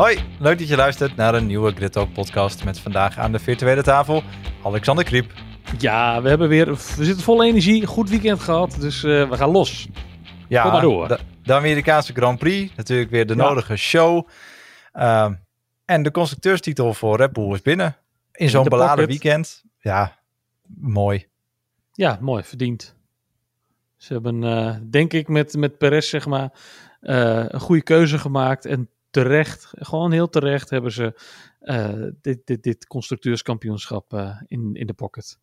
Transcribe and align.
Hoi, 0.00 0.18
leuk 0.38 0.58
dat 0.58 0.68
je 0.68 0.76
luistert 0.76 1.16
naar 1.16 1.34
een 1.34 1.46
nieuwe 1.46 1.72
Grid 1.72 1.92
Talk 1.92 2.12
podcast 2.12 2.64
met 2.64 2.78
vandaag 2.78 3.18
aan 3.18 3.32
de 3.32 3.38
virtuele 3.38 3.82
tafel 3.82 4.22
Alexander 4.62 5.04
Kriep. 5.04 5.32
Ja, 5.78 6.22
we 6.22 6.28
hebben 6.28 6.48
weer, 6.48 6.66
we 6.66 7.04
zitten 7.04 7.24
vol 7.24 7.44
energie, 7.44 7.86
goed 7.86 8.10
weekend 8.10 8.40
gehad, 8.40 8.76
dus 8.80 9.04
uh, 9.04 9.30
we 9.30 9.36
gaan 9.36 9.50
los. 9.50 9.88
Ja, 10.48 10.62
Kom 10.62 10.72
maar 10.72 10.80
door. 10.80 11.08
De, 11.08 11.18
de, 11.42 11.54
Amerikaanse 11.54 12.12
Grand 12.12 12.38
Prix, 12.38 12.76
natuurlijk 12.76 13.10
weer 13.10 13.26
de 13.26 13.34
ja. 13.34 13.42
nodige 13.42 13.76
show. 13.76 14.28
Uh, 14.94 15.30
en 15.84 16.02
de 16.02 16.10
constructeurstitel 16.10 16.94
voor 16.94 17.16
Red 17.16 17.32
Bull 17.32 17.52
is 17.52 17.62
binnen. 17.62 17.96
In 18.32 18.48
zo'n 18.48 18.68
beladen 18.68 19.06
weekend. 19.06 19.64
Ja, 19.78 20.18
mooi. 20.76 21.26
Ja, 21.92 22.18
mooi, 22.20 22.42
verdiend. 22.42 22.94
Ze 23.96 24.12
hebben, 24.12 24.42
uh, 24.42 24.74
denk 24.90 25.12
ik, 25.12 25.28
met, 25.28 25.56
met 25.56 25.78
Perez, 25.78 26.08
zeg 26.08 26.26
maar, 26.26 26.52
uh, 27.00 27.44
een 27.46 27.60
goede 27.60 27.82
keuze 27.82 28.18
gemaakt. 28.18 28.66
En 28.66 28.88
terecht, 29.10 29.72
gewoon 29.78 30.12
heel 30.12 30.28
terecht, 30.28 30.70
hebben 30.70 30.92
ze 30.92 31.20
uh, 31.60 32.10
dit, 32.20 32.40
dit, 32.44 32.62
dit 32.62 32.86
constructeurskampioenschap 32.86 34.12
in, 34.46 34.74
in 34.74 34.86
de 34.86 34.92
pocket. 34.92 35.38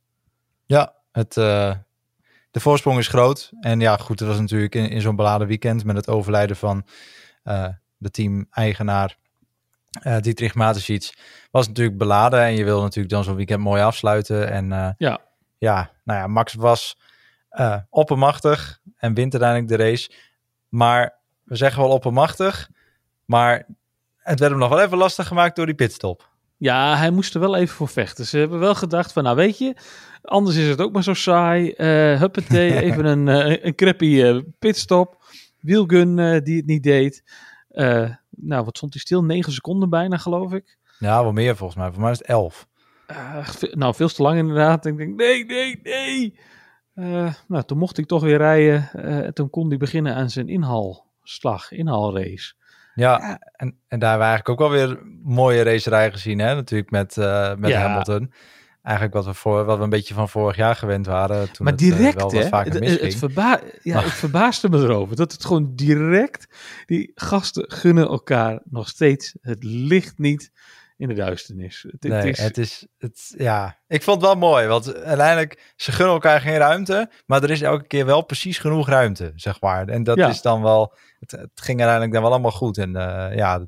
Ja, 0.65 0.93
het, 1.11 1.33
de 1.33 2.59
voorsprong 2.59 2.97
is 2.97 3.07
groot. 3.07 3.51
En 3.59 3.79
ja, 3.79 3.97
goed, 3.97 4.19
het 4.19 4.27
was 4.27 4.39
natuurlijk 4.39 4.75
in, 4.75 4.89
in 4.89 5.01
zo'n 5.01 5.15
beladen 5.15 5.47
weekend 5.47 5.83
met 5.83 5.95
het 5.95 6.07
overlijden 6.07 6.55
van 6.55 6.85
de 7.97 8.11
team-eigenaar 8.11 9.17
uh, 10.03 10.19
Dietrich 10.19 10.55
Mateschitz 10.55 11.11
was 11.51 11.67
natuurlijk 11.67 11.97
beladen 11.97 12.41
en 12.41 12.55
je 12.55 12.63
wil 12.63 12.81
natuurlijk 12.81 13.13
dan 13.13 13.23
zo'n 13.23 13.35
weekend 13.35 13.61
mooi 13.61 13.81
afsluiten. 13.81 14.51
En 14.51 14.95
ja. 14.97 15.19
ja, 15.57 15.91
nou 16.03 16.19
ja, 16.19 16.27
Max 16.27 16.53
was 16.53 16.97
oppermachtig 17.89 18.79
en 18.97 19.13
wint 19.13 19.33
uiteindelijk 19.33 19.71
de 19.71 19.89
race. 19.89 20.11
Maar 20.69 21.19
we 21.43 21.55
zeggen 21.55 21.81
wel 21.81 21.91
oppermachtig, 21.91 22.69
maar 23.27 23.67
het 24.17 24.39
werd 24.39 24.51
hem 24.51 24.59
nog 24.59 24.69
wel 24.69 24.81
even 24.81 24.97
lastig 24.97 25.27
gemaakt 25.27 25.55
door 25.55 25.65
die 25.65 25.75
pitstop. 25.75 26.29
Ja, 26.57 26.97
hij 26.97 27.11
moest 27.11 27.33
er 27.33 27.39
wel 27.39 27.55
even 27.55 27.75
voor 27.75 27.87
vechten. 27.87 28.25
Ze 28.25 28.37
hebben 28.37 28.59
wel 28.59 28.75
gedacht 28.75 29.13
van, 29.13 29.23
nou 29.23 29.35
weet 29.35 29.57
je, 29.57 29.75
anders 30.21 30.55
is 30.55 30.67
het 30.67 30.81
ook 30.81 30.91
maar 30.91 31.03
zo 31.03 31.13
saai. 31.13 31.73
Uh, 31.77 32.19
huppatee, 32.19 32.79
even 32.85 33.05
een, 33.05 33.27
uh, 33.27 33.63
een 33.63 33.75
crappy 33.75 34.05
uh, 34.05 34.41
pitstop. 34.59 35.23
Wielgun 35.59 36.15
die 36.43 36.57
het 36.57 36.65
niet 36.65 36.83
deed. 36.83 37.23
Nou, 38.29 38.63
wat 38.63 38.77
stond 38.77 38.93
hij 38.93 39.01
stil? 39.01 39.23
9 39.23 39.53
seconden 39.53 39.89
bijna, 39.89 40.17
geloof 40.17 40.53
ik. 40.53 40.77
Ja, 40.99 41.23
wel 41.23 41.31
meer 41.31 41.55
volgens 41.55 41.79
mij. 41.79 41.91
Voor 41.91 42.01
mij 42.01 42.11
is 42.11 42.17
het 42.17 42.27
11. 42.27 42.67
Uh, 43.11 43.47
nou, 43.71 43.95
veel 43.95 44.07
te 44.07 44.21
lang 44.21 44.37
inderdaad. 44.37 44.85
Ik 44.85 44.97
denk, 44.97 45.15
nee, 45.15 45.45
nee, 45.45 45.79
nee. 45.83 46.39
Nou, 47.47 47.63
toen 47.65 47.77
mocht 47.77 47.97
ik 47.97 48.05
toch 48.05 48.21
weer 48.21 48.37
rijden. 48.37 48.89
Uh, 48.95 49.27
toen 49.27 49.49
kon 49.49 49.67
hij 49.67 49.77
beginnen 49.77 50.15
aan 50.15 50.29
zijn 50.29 50.47
inhaalslag, 50.47 51.71
inhaalrace. 51.71 52.53
Ja, 52.97 53.19
ja, 53.19 53.39
En, 53.51 53.79
en 53.87 53.99
daar 53.99 54.09
hebben 54.09 54.27
we 54.27 54.33
eigenlijk 54.33 54.49
ook 54.49 54.69
wel 54.69 54.69
weer 54.69 54.99
mooie 55.23 55.63
racerij 55.63 56.11
gezien, 56.11 56.39
hè? 56.39 56.55
Natuurlijk 56.55 56.91
met, 56.91 57.15
met 57.59 57.69
ja. 57.69 57.79
Hamilton 57.79 58.31
eigenlijk 58.87 59.13
wat 59.15 59.25
we, 59.25 59.33
voor, 59.33 59.65
wat 59.65 59.77
we 59.77 59.83
een 59.83 59.89
beetje 59.89 60.13
van 60.13 60.29
vorig 60.29 60.55
jaar 60.55 60.75
gewend 60.75 61.05
waren. 61.05 61.51
Toen 61.51 61.65
maar 61.65 61.73
het, 61.73 61.81
direct, 61.81 62.01
uh, 62.01 62.13
wel 62.13 62.31
wat 62.31 62.43
hè? 62.43 62.47
vaker 62.47 62.73
Het, 62.73 63.01
het, 63.01 63.15
verba 63.15 63.59
ja, 63.81 64.01
het 64.01 64.13
verbaasde 64.25 64.69
me 64.69 64.77
erover 64.77 65.15
dat 65.15 65.31
het 65.31 65.45
gewoon 65.45 65.71
direct. 65.75 66.47
Die 66.85 67.11
gasten 67.15 67.71
gunnen 67.71 68.07
elkaar 68.07 68.59
nog 68.63 68.87
steeds 68.87 69.35
het 69.41 69.63
licht 69.63 70.17
niet 70.17 70.51
in 70.97 71.07
de 71.07 71.13
duisternis. 71.13 71.85
Het, 71.91 72.03
nee, 72.03 72.11
het 72.19 72.25
is, 72.27 72.39
het 72.39 72.57
is, 72.57 72.85
het, 72.97 73.33
ja, 73.37 73.77
ik 73.87 74.03
vond 74.03 74.21
het 74.21 74.25
wel 74.31 74.39
mooi, 74.49 74.67
want 74.67 74.95
uiteindelijk, 74.95 75.73
ze 75.75 75.91
gunnen 75.91 76.13
elkaar 76.13 76.41
geen 76.41 76.57
ruimte, 76.57 77.09
maar 77.25 77.43
er 77.43 77.49
is 77.51 77.61
elke 77.61 77.87
keer 77.87 78.05
wel 78.05 78.21
precies 78.21 78.57
genoeg 78.57 78.87
ruimte, 78.89 79.31
zeg 79.35 79.61
maar. 79.61 79.87
En 79.87 80.03
dat 80.03 80.17
Ja. 80.17 80.27
is 80.29 80.41
dan 80.41 80.61
wel, 80.61 80.93
het, 81.19 81.31
het 81.31 81.49
ging 81.55 81.79
uiteindelijk 81.79 82.11
dan 82.13 82.21
wel 82.21 82.31
allemaal 82.31 82.51
goed. 82.51 82.77
En 82.77 82.89
uh, 82.89 83.35
ja, 83.35 83.65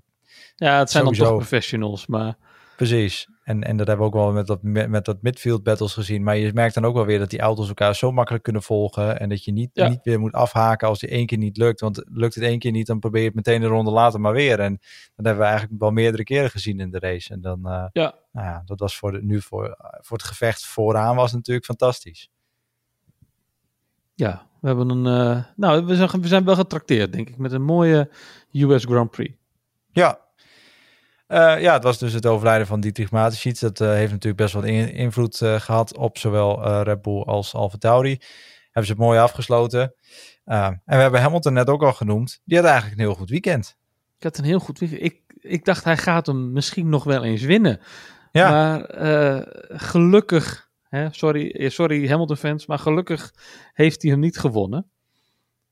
ja, 0.55 0.79
het 0.79 0.89
zijn 0.91 1.03
dan 1.03 1.13
sowieso. 1.15 1.23
toch 1.23 1.47
professionals, 1.47 2.07
maar 2.07 2.35
Precies. 2.75 3.27
En, 3.49 3.63
en 3.63 3.77
dat 3.77 3.87
hebben 3.87 4.05
we 4.09 4.11
ook 4.15 4.21
wel 4.23 4.31
met 4.31 4.47
dat, 4.47 4.59
met, 4.61 5.05
dat 5.05 5.21
midfield 5.21 5.63
battles 5.63 5.93
gezien. 5.93 6.23
Maar 6.23 6.37
je 6.37 6.53
merkt 6.53 6.73
dan 6.73 6.85
ook 6.85 6.93
wel 6.95 7.05
weer 7.05 7.19
dat 7.19 7.29
die 7.29 7.39
auto's 7.39 7.67
elkaar 7.67 7.95
zo 7.95 8.11
makkelijk 8.11 8.43
kunnen 8.43 8.61
volgen. 8.61 9.19
En 9.19 9.29
dat 9.29 9.43
je 9.43 9.51
niet, 9.51 9.69
Ja. 9.73 9.87
niet 9.87 9.99
weer 10.03 10.19
moet 10.19 10.33
afhaken 10.33 10.87
als 10.87 10.99
die 10.99 11.09
één 11.09 11.25
keer 11.25 11.37
niet 11.37 11.57
lukt. 11.57 11.79
Want 11.79 12.03
lukt 12.11 12.35
het 12.35 12.43
één 12.43 12.59
keer 12.59 12.71
niet, 12.71 12.87
dan 12.87 12.99
probeer 12.99 13.19
je 13.21 13.27
het 13.27 13.35
meteen 13.35 13.61
een 13.61 13.67
ronde 13.69 13.91
later 13.91 14.19
maar 14.19 14.33
weer. 14.33 14.59
En 14.59 14.77
dat 15.15 15.25
hebben 15.25 15.37
we 15.43 15.49
eigenlijk 15.49 15.79
wel 15.81 15.91
meerdere 15.91 16.23
keren 16.23 16.49
gezien 16.49 16.79
in 16.79 16.89
de 16.91 16.99
race. 16.99 17.33
En 17.33 17.41
dan, 17.41 17.59
uh, 17.65 17.85
Ja. 17.91 18.13
nou 18.31 18.47
ja, 18.47 18.61
dat 18.65 18.79
was 18.79 18.97
voor 18.97 19.11
de, 19.11 19.23
nu 19.23 19.41
voor, 19.41 19.75
voor 20.01 20.17
het 20.17 20.25
gevecht 20.27 20.65
vooraan 20.65 21.15
was 21.15 21.33
natuurlijk 21.33 21.65
fantastisch. 21.65 22.29
ja, 24.15 24.47
we 24.61 24.67
hebben 24.67 24.89
een. 24.89 25.05
Uh, 25.37 25.43
nou, 25.55 25.85
we 25.85 25.95
zijn, 25.95 26.09
we 26.21 26.27
zijn 26.27 26.45
wel 26.45 26.55
getrakteerd, 26.55 27.11
denk 27.13 27.29
ik, 27.29 27.37
met 27.37 27.51
een 27.51 27.63
mooie 27.63 28.09
US 28.51 28.83
Grand 28.85 29.11
Prix. 29.11 29.33
Ja. 29.91 30.19
Uh, 31.29 31.61
ja, 31.61 31.73
het 31.73 31.83
was 31.83 31.97
dus 31.97 32.13
het 32.13 32.25
overlijden 32.25 32.67
van 32.67 32.79
Dietrich 32.79 33.11
Mateschitz. 33.11 33.61
Dat 33.61 33.79
uh, 33.79 33.89
heeft 33.89 34.11
natuurlijk 34.11 34.41
best 34.41 34.55
in, 34.55 34.93
invloed 34.93 35.41
uh, 35.41 35.59
gehad 35.59 35.97
op 35.97 36.17
zowel 36.17 36.81
Red 36.81 37.01
Bull 37.01 37.21
als 37.21 37.53
Alfa 37.53 37.77
Tauri. 37.77 38.17
Hebben 38.63 38.85
ze 38.85 38.91
het 38.91 38.97
mooi 38.97 39.19
afgesloten. 39.19 39.93
en 40.43 40.81
we 40.85 40.95
hebben 40.95 41.21
Hamilton 41.21 41.53
net 41.53 41.69
ook 41.69 41.83
al 41.83 41.93
genoemd. 41.93 42.41
Die 42.45 42.57
had 42.57 42.65
eigenlijk 42.65 42.99
een 42.99 43.05
heel 43.05 43.15
goed 43.15 43.29
weekend. 43.29 43.77
Ik 44.17 44.23
had 44.23 44.37
een 44.37 44.43
heel 44.43 44.59
goed 44.59 44.79
weekend. 44.79 45.01
Ik, 45.01 45.21
ik 45.39 45.65
dacht, 45.65 45.83
hij 45.83 45.97
gaat 45.97 46.25
hem 46.25 46.51
misschien 46.51 46.89
nog 46.89 47.03
wel 47.03 47.23
eens 47.23 47.41
winnen. 47.41 47.79
Ja. 48.31 48.49
Maar 48.49 48.83
gelukkig, 49.69 50.69
hè, 50.83 51.07
sorry, 51.11 51.69
sorry 51.69 52.07
Hamilton-fans, 52.07 52.65
maar 52.65 52.79
gelukkig 52.79 53.33
heeft 53.73 54.01
hij 54.01 54.11
hem 54.11 54.19
niet 54.19 54.39
gewonnen. 54.39 54.89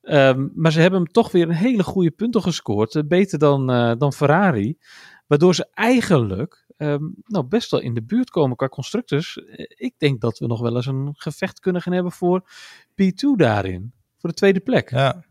Um, 0.01 0.51
maar 0.55 0.71
ze 0.71 0.81
hebben 0.81 0.99
hem 0.99 1.11
toch 1.11 1.31
weer 1.31 1.47
een 1.47 1.55
hele 1.55 1.83
goede 1.83 2.11
punten 2.11 2.41
gescoord. 2.41 3.07
beter 3.07 3.39
dan, 3.39 3.67
dan 3.97 4.13
Ferrari. 4.13 4.77
Waardoor 5.27 5.55
ze 5.55 5.67
eigenlijk 5.73 6.65
um, 6.77 7.15
nou 7.23 7.45
best 7.45 7.71
wel 7.71 7.79
in 7.79 7.93
de 7.93 8.03
buurt 8.03 8.29
komen 8.29 8.57
qua 8.57 8.67
constructors. 8.67 9.37
Ik 9.67 9.93
denk 9.97 10.21
dat 10.21 10.39
we 10.39 10.47
nog 10.47 10.61
wel 10.61 10.75
eens 10.75 10.85
een 10.85 11.13
gevecht 11.13 11.59
kunnen 11.59 11.81
gaan 11.81 11.93
hebben 11.93 12.11
voor 12.11 12.49
P2 12.91 13.35
daarin. 13.35 13.93
Voor 14.17 14.29
de 14.29 14.35
tweede 14.35 14.59
plek. 14.59 14.89
Ja. 14.89 15.23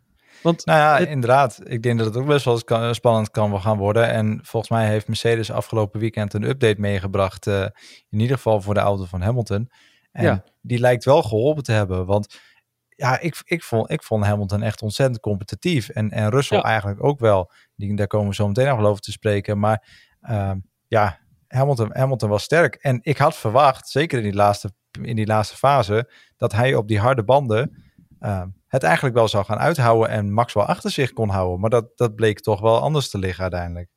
Want 0.42 0.66
nou 0.66 0.78
ja, 0.78 0.98
het... 0.98 1.08
inderdaad. 1.08 1.60
Ik 1.64 1.82
denk 1.82 1.98
dat 1.98 2.06
het 2.06 2.16
ook 2.16 2.26
best 2.26 2.44
wel 2.44 2.64
kan, 2.64 2.94
spannend 2.94 3.30
kan 3.30 3.60
gaan 3.60 3.78
worden. 3.78 4.10
En 4.10 4.40
volgens 4.42 4.72
mij 4.72 4.88
heeft 4.88 5.06
Mercedes 5.06 5.50
afgelopen 5.50 6.00
weekend 6.00 6.34
een 6.34 6.44
update 6.44 6.80
meegebracht. 6.80 7.46
Uh, 7.46 7.62
in 8.10 8.20
ieder 8.20 8.36
geval 8.36 8.60
voor 8.60 8.74
de 8.74 8.80
auto 8.80 9.04
van 9.04 9.20
Hamilton. 9.20 9.70
En 10.12 10.24
ja. 10.24 10.44
die 10.60 10.78
lijkt 10.78 11.04
wel 11.04 11.22
geholpen 11.22 11.62
te 11.62 11.72
hebben. 11.72 12.06
Want 12.06 12.40
ja, 12.96 13.20
ik, 13.20 13.42
ik, 13.44 13.62
vond, 13.62 13.90
ik 13.90 14.02
vond 14.02 14.24
Hamilton 14.24 14.62
echt 14.62 14.82
ontzettend 14.82 15.20
competitief. 15.20 15.88
En, 15.88 16.10
en 16.10 16.30
Russell 16.30 16.58
Ja. 16.58 16.64
eigenlijk 16.64 17.04
ook 17.04 17.20
wel. 17.20 17.50
Die, 17.76 17.96
daar 17.96 18.06
komen 18.06 18.28
we 18.28 18.34
zo 18.34 18.46
meteen 18.46 18.66
nog 18.66 18.78
wel 18.78 18.86
over 18.86 19.02
te 19.02 19.12
spreken. 19.12 19.58
Maar 19.58 19.88
uh, 20.30 20.52
ja, 20.88 21.18
Hamilton, 21.48 21.90
Hamilton 21.92 22.28
was 22.28 22.42
sterk. 22.42 22.74
En 22.74 22.98
ik 23.02 23.18
had 23.18 23.36
verwacht, 23.36 23.88
zeker 23.88 24.18
in 24.18 24.24
die 24.24 24.34
laatste, 24.34 24.72
in 25.02 25.16
die 25.16 25.26
laatste 25.26 25.56
fase, 25.56 26.10
dat 26.36 26.52
hij 26.52 26.74
op 26.74 26.88
die 26.88 27.00
harde 27.00 27.24
banden 27.24 27.84
uh, 28.20 28.42
het 28.66 28.82
eigenlijk 28.82 29.14
wel 29.14 29.28
zou 29.28 29.44
gaan 29.44 29.58
uithouden 29.58 30.08
en 30.08 30.32
Max 30.32 30.52
wel 30.52 30.64
achter 30.64 30.90
zich 30.90 31.12
kon 31.12 31.28
houden. 31.28 31.60
Maar 31.60 31.70
dat, 31.70 31.96
dat 31.96 32.14
bleek 32.14 32.40
toch 32.40 32.60
wel 32.60 32.80
anders 32.80 33.10
te 33.10 33.18
liggen 33.18 33.42
uiteindelijk. 33.42 33.90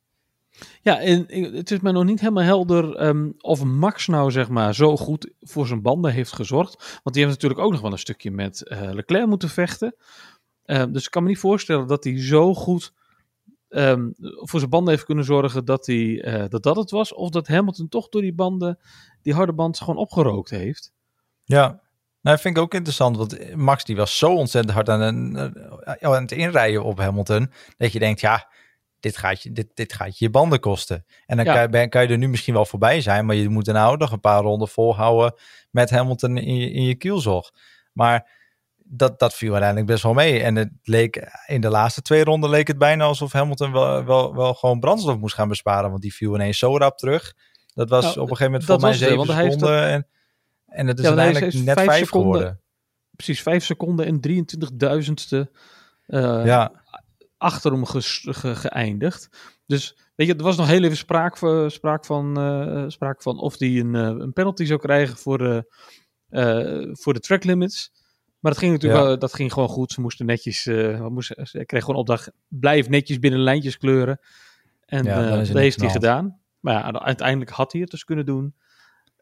Ja, 0.82 1.00
en 1.00 1.26
het 1.56 1.70
is 1.70 1.80
mij 1.80 1.92
nog 1.92 2.04
niet 2.04 2.20
helemaal 2.20 2.42
helder 2.42 3.06
um, 3.06 3.34
of 3.38 3.64
Max 3.64 4.06
nou 4.06 4.30
zeg 4.30 4.48
maar 4.48 4.74
zo 4.74 4.96
goed 4.96 5.30
voor 5.40 5.66
zijn 5.66 5.82
banden 5.82 6.12
heeft 6.12 6.32
gezorgd. 6.32 7.00
Want 7.02 7.14
die 7.16 7.24
heeft 7.24 7.34
natuurlijk 7.34 7.60
ook 7.60 7.72
nog 7.72 7.80
wel 7.80 7.92
een 7.92 7.98
stukje 7.98 8.30
met 8.30 8.62
uh, 8.64 8.80
Leclerc 8.92 9.26
moeten 9.26 9.48
vechten. 9.48 9.94
Uh, 10.66 10.84
dus 10.88 11.04
ik 11.04 11.10
kan 11.10 11.22
me 11.22 11.28
niet 11.28 11.38
voorstellen 11.38 11.86
dat 11.86 12.04
hij 12.04 12.22
zo 12.22 12.54
goed 12.54 12.92
um, 13.68 14.14
voor 14.18 14.58
zijn 14.58 14.70
banden 14.70 14.92
heeft 14.92 15.04
kunnen 15.04 15.24
zorgen 15.24 15.64
dat, 15.64 15.86
hij, 15.86 15.96
uh, 15.96 16.44
dat 16.48 16.62
dat 16.62 16.76
het 16.76 16.90
was. 16.90 17.14
Of 17.14 17.30
dat 17.30 17.48
Hamilton 17.48 17.88
toch 17.88 18.08
door 18.08 18.22
die 18.22 18.34
banden, 18.34 18.78
die 19.22 19.34
harde 19.34 19.52
band 19.52 19.78
gewoon 19.78 19.96
opgerookt 19.96 20.50
heeft. 20.50 20.92
Ja, 21.44 21.66
nou, 22.22 22.36
dat 22.36 22.40
vind 22.40 22.56
ik 22.56 22.62
ook 22.62 22.74
interessant. 22.74 23.16
Want 23.16 23.54
Max 23.54 23.84
die 23.84 23.96
was 23.96 24.18
zo 24.18 24.34
ontzettend 24.34 24.74
hard 24.74 24.88
aan, 24.88 25.38
aan 26.00 26.22
het 26.22 26.32
inrijden 26.32 26.84
op 26.84 26.98
Hamilton. 26.98 27.52
Dat 27.76 27.92
je 27.92 27.98
denkt, 27.98 28.20
ja, 28.20 28.48
dit 29.00 29.16
gaat 29.16 29.42
je, 29.42 29.52
dit, 29.52 29.66
dit 29.74 29.92
gaat 29.92 30.18
je, 30.18 30.24
je 30.24 30.30
banden 30.30 30.60
kosten. 30.60 31.04
En 31.26 31.36
dan 31.36 31.44
Ja. 31.46 31.66
kan, 31.66 31.80
je, 31.80 31.88
kan 31.88 32.02
je 32.02 32.08
er 32.08 32.18
nu 32.18 32.28
misschien 32.28 32.54
wel 32.54 32.64
voorbij 32.66 33.00
zijn. 33.00 33.26
Maar 33.26 33.36
je 33.36 33.48
moet 33.48 33.66
er 33.68 33.74
nou 33.74 33.96
nog 33.96 34.12
een 34.12 34.20
paar 34.20 34.42
ronden 34.42 34.68
volhouden 34.68 35.34
met 35.70 35.90
Hamilton 35.90 36.36
in 36.36 36.56
je, 36.56 36.70
in 36.70 36.84
je 36.84 36.94
kielzog. 36.94 37.50
Maar 37.92 38.30
dat, 38.76 39.18
dat 39.18 39.34
viel 39.34 39.50
uiteindelijk 39.50 39.90
best 39.90 40.02
wel 40.02 40.12
mee. 40.14 40.42
En 40.42 40.56
het 40.56 40.70
leek 40.82 41.28
in 41.46 41.60
de 41.60 41.68
laatste 41.68 42.02
twee 42.02 42.24
ronden 42.24 42.50
leek 42.50 42.66
het 42.68 42.78
bijna 42.78 43.04
alsof 43.04 43.32
Hamilton 43.32 43.72
wel, 43.72 44.04
wel, 44.04 44.34
wel 44.34 44.54
gewoon 44.54 44.80
brandstof 44.80 45.16
moest 45.18 45.34
gaan 45.34 45.48
besparen. 45.48 45.90
Want 45.90 46.02
die 46.02 46.14
viel 46.14 46.34
ineens 46.34 46.58
zo 46.58 46.76
rap 46.76 46.98
terug. 46.98 47.34
Dat 47.74 47.88
was 47.88 48.02
Nou, 48.04 48.14
op 48.16 48.30
een 48.30 48.36
gegeven 48.36 48.44
moment 48.44 48.64
volgens 48.64 48.98
mij 49.00 49.08
zeven 49.08 49.34
hij 49.34 49.42
heeft 49.42 49.52
seconden. 49.60 49.86
En, 49.88 50.06
en 50.66 50.86
het 50.86 50.98
is 50.98 51.04
Ja, 51.04 51.10
uiteindelijk 51.16 51.54
net 51.54 51.74
vijf 51.74 51.88
vijf 51.88 52.04
seconden. 52.06 52.32
geworden. 52.32 52.60
Precies, 53.16 53.42
5 53.42 53.64
seconden 53.64 54.06
en 54.06 54.20
23.000ste 54.28 55.50
uh, 56.06 56.44
Ja, 56.44 56.72
achter 57.40 57.72
hem 57.72 57.84
ge- 57.86 58.54
geëindigd. 58.56 59.28
Dus 59.66 59.96
weet 60.14 60.26
je, 60.26 60.34
er 60.34 60.42
was 60.42 60.56
nog 60.56 60.66
heel 60.66 60.82
even 60.82 60.96
spraak, 60.96 61.36
van- 61.36 61.70
spraak, 61.70 62.04
van, 62.04 62.38
eh, 62.38 62.84
spraak 62.88 63.22
van 63.22 63.38
of 63.38 63.58
hij 63.58 63.68
een, 63.78 63.94
eh, 63.94 64.02
een 64.02 64.32
penalty 64.32 64.64
zou 64.64 64.80
krijgen 64.80 65.16
voor 65.16 65.38
de, 65.38 65.74
eh, 66.28 66.88
voor 66.92 67.14
de 67.14 67.20
track 67.20 67.44
limits. 67.44 67.90
Maar 68.40 68.52
dat 68.52 68.60
ging 68.60 68.72
natuurlijk 68.72 69.00
Ja. 69.00 69.06
wel, 69.06 69.18
dat 69.18 69.34
ging 69.34 69.52
gewoon 69.52 69.68
goed. 69.68 69.92
Ze 69.92 70.00
moesten 70.00 70.26
netjes, 70.26 70.66
eh, 70.66 71.00
wat 71.00 71.10
moesten, 71.10 71.46
ze 71.46 71.64
kregen 71.64 71.86
gewoon 71.86 72.00
opdracht, 72.00 72.30
blijf 72.48 72.88
netjes 72.88 73.18
binnen 73.18 73.40
lijntjes 73.40 73.76
kleuren. 73.78 74.20
En 74.84 75.04
Ja, 75.04 75.24
eh, 75.30 75.36
dat 75.38 75.48
heeft 75.48 75.80
hij 75.80 75.90
gedaan. 75.90 76.40
Maar 76.60 76.74
ja, 76.74 76.92
uiteindelijk 77.00 77.50
had 77.50 77.72
hij 77.72 77.80
het 77.80 77.90
dus 77.90 78.04
kunnen 78.04 78.26
doen. 78.26 78.54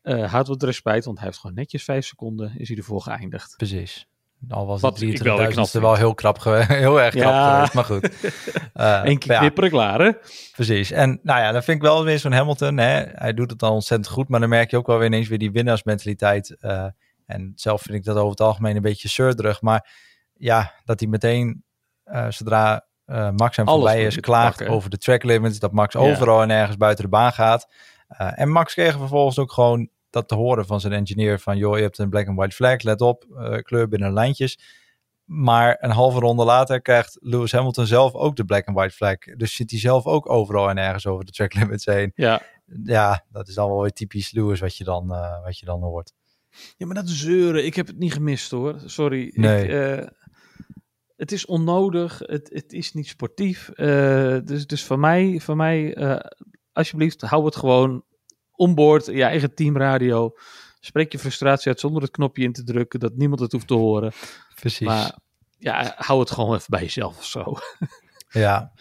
Eh 0.03 0.14
hij 0.17 0.26
had 0.29 0.49
wat 0.49 0.62
respijt, 0.62 1.05
want 1.05 1.17
hij 1.19 1.26
heeft 1.26 1.38
gewoon 1.38 1.56
netjes 1.56 1.85
vijf 1.85 2.06
seconden 2.06 2.59
is 2.59 2.69
hij 2.69 2.76
ervoor 2.76 3.00
geëindigd. 3.00 3.56
Precies. 3.56 4.06
Al 4.49 4.67
was 4.67 4.81
Wat 4.81 4.99
het 4.99 5.02
ik 5.14 5.23
wel 5.23 5.37
weer 5.37 5.46
23.000 5.46 5.52
knap 5.52 5.64
is 5.64 5.73
wel 5.73 5.94
heel, 5.94 6.14
krap 6.14 6.38
gewe- 6.38 6.64
heel 6.75 7.00
erg 7.00 7.14
krap 7.14 7.32
Ja. 7.32 7.55
geweest, 7.55 7.75
maar 7.75 7.85
goed. 7.85 8.11
Eh, 8.73 9.00
Eén 9.05 9.19
keer 9.19 9.43
ja, 9.43 9.69
klaar 9.69 10.00
hè? 10.00 10.11
Precies. 10.52 10.90
En 10.90 11.20
nou 11.23 11.40
ja, 11.40 11.52
dan 11.52 11.62
vind 11.62 11.76
ik 11.76 11.82
wel 11.82 12.05
weer 12.05 12.19
zo'n 12.19 12.32
Hamilton. 12.32 12.76
Hè? 12.76 13.02
Hij 13.12 13.35
doet 13.35 13.50
het 13.50 13.62
al 13.62 13.73
ontzettend 13.73 14.08
goed, 14.14 14.29
maar 14.29 14.40
dan 14.40 14.49
merk 14.49 14.70
je 14.70 14.76
ook 14.76 14.87
wel 14.87 14.99
weer 14.99 15.06
ineens 15.06 15.29
weer 15.29 15.38
die 15.38 15.50
winnaarsmentaliteit. 15.52 16.56
eh 16.61 16.87
en 17.26 17.52
zelf 17.55 17.82
vind 17.82 17.94
ik 17.96 18.05
dat 18.05 18.17
over 18.17 18.31
het 18.31 18.40
algemeen 18.40 18.76
een 18.76 18.82
beetje 18.82 19.08
surderig. 19.08 19.62
Maar 19.62 19.90
ja, 20.35 20.73
dat 20.85 21.00
hij 21.00 21.08
meteen, 21.08 21.64
eh, 22.05 22.26
zodra 22.29 22.87
Max 23.06 23.56
hem 23.56 23.69
Alles 23.69 23.82
voorbij 23.90 24.05
is, 24.05 24.20
klaagt 24.20 24.56
pakken, 24.56 24.75
over 24.75 24.90
de 24.90 24.99
track 24.99 25.23
limits. 25.23 25.58
Dat 25.58 25.73
Max 25.73 25.93
Ja. 25.94 26.00
overal 26.00 26.43
en 26.43 26.50
ergens 26.50 26.76
buiten 26.76 27.05
de 27.05 27.11
baan 27.11 27.32
gaat. 27.32 27.73
En 28.08 28.49
Max 28.49 28.75
kreeg 28.75 28.96
vervolgens 28.96 29.38
ook 29.38 29.52
gewoon 29.52 29.88
dat 30.11 30.29
te 30.29 30.35
horen 30.35 30.67
van 30.67 30.81
zijn 30.81 30.93
engineer. 30.93 31.39
Van 31.39 31.57
joh, 31.57 31.77
je 31.77 31.83
hebt 31.83 31.99
een 31.99 32.11
black 32.11 32.27
and 32.27 32.37
white 32.37 32.55
flag, 32.55 32.83
let 32.83 33.01
op, 33.01 33.25
eh, 33.37 33.59
kleur 33.59 33.89
binnen 33.89 34.13
lijntjes. 34.13 34.59
Maar 35.25 35.77
een 35.81 35.91
halve 35.91 36.19
ronde 36.19 36.45
later 36.45 36.83
krijgt 36.83 37.17
Lewis 37.21 37.53
Hamilton 37.53 37.87
zelf 37.87 38.15
ook 38.15 38.37
de 38.37 38.45
black 38.45 38.67
and 38.67 38.77
white 38.77 38.95
flag. 38.95 39.19
Dus 39.19 39.55
zit 39.55 39.71
hij 39.71 39.81
zelf 39.81 40.07
ook 40.07 40.31
overal 40.31 40.71
en 40.71 40.79
ergens 40.79 41.07
over 41.07 41.25
de 41.25 41.33
track 41.33 41.55
limits 41.55 41.85
heen. 41.85 42.13
Ja. 42.15 42.43
Ja, 42.85 43.25
dat 43.31 43.49
is 43.49 43.55
dan 43.55 43.69
wel 43.69 43.81
weer 43.81 43.93
typisch 43.93 44.33
Lewis 44.33 44.61
wat 44.61 44.77
je 44.77 44.85
dan, 44.85 45.13
eh, 45.13 45.43
wat 45.43 45.59
je 45.59 45.67
dan 45.67 45.83
hoort. 45.83 46.13
ja, 46.77 46.87
maar 46.87 46.95
dat 46.95 47.09
zeuren, 47.09 47.65
ik 47.65 47.75
heb 47.75 47.87
het 47.87 47.99
niet 47.99 48.13
gemist 48.13 48.51
hoor. 48.51 48.81
Sorry. 48.85 49.31
Nee. 49.35 49.65
Ik, 49.65 49.71
eh, 49.71 50.07
het 51.17 51.33
is 51.33 51.47
onnodig, 51.47 52.19
het, 52.19 52.51
het 52.53 52.73
is 52.73 52.93
niet 52.93 53.09
sportief. 53.09 53.71
Dus, 54.45 54.67
dus 54.67 54.85
voor 54.85 54.99
mij, 54.99 55.41
voor 55.41 55.57
mij 55.57 55.95
alsjeblieft, 56.73 57.21
hou 57.21 57.45
het 57.45 57.57
gewoon 57.57 58.05
onboord, 58.59 59.07
je 59.07 59.23
eigen 59.25 59.55
teamradio. 59.55 60.35
Spreek 60.81 61.13
je 61.13 61.19
frustratie 61.19 61.69
uit 61.69 61.81
zonder 61.81 62.03
het 62.03 62.11
knopje 62.11 62.43
in 62.43 62.53
te 62.53 62.63
drukken, 62.65 63.01
dat 63.01 63.17
niemand 63.17 63.41
het 63.41 63.53
hoeft 63.53 63.67
te 63.67 63.75
horen. 63.75 64.13
Precies. 64.55 64.87
Maar 64.87 65.15
ja, 65.59 65.95
hou 65.97 66.21
het 66.21 66.31
gewoon 66.31 66.55
even 66.55 66.67
bij 66.71 66.81
jezelf 66.81 67.19
of 67.19 67.25
zo. 67.25 67.45
Ja. 68.31 68.73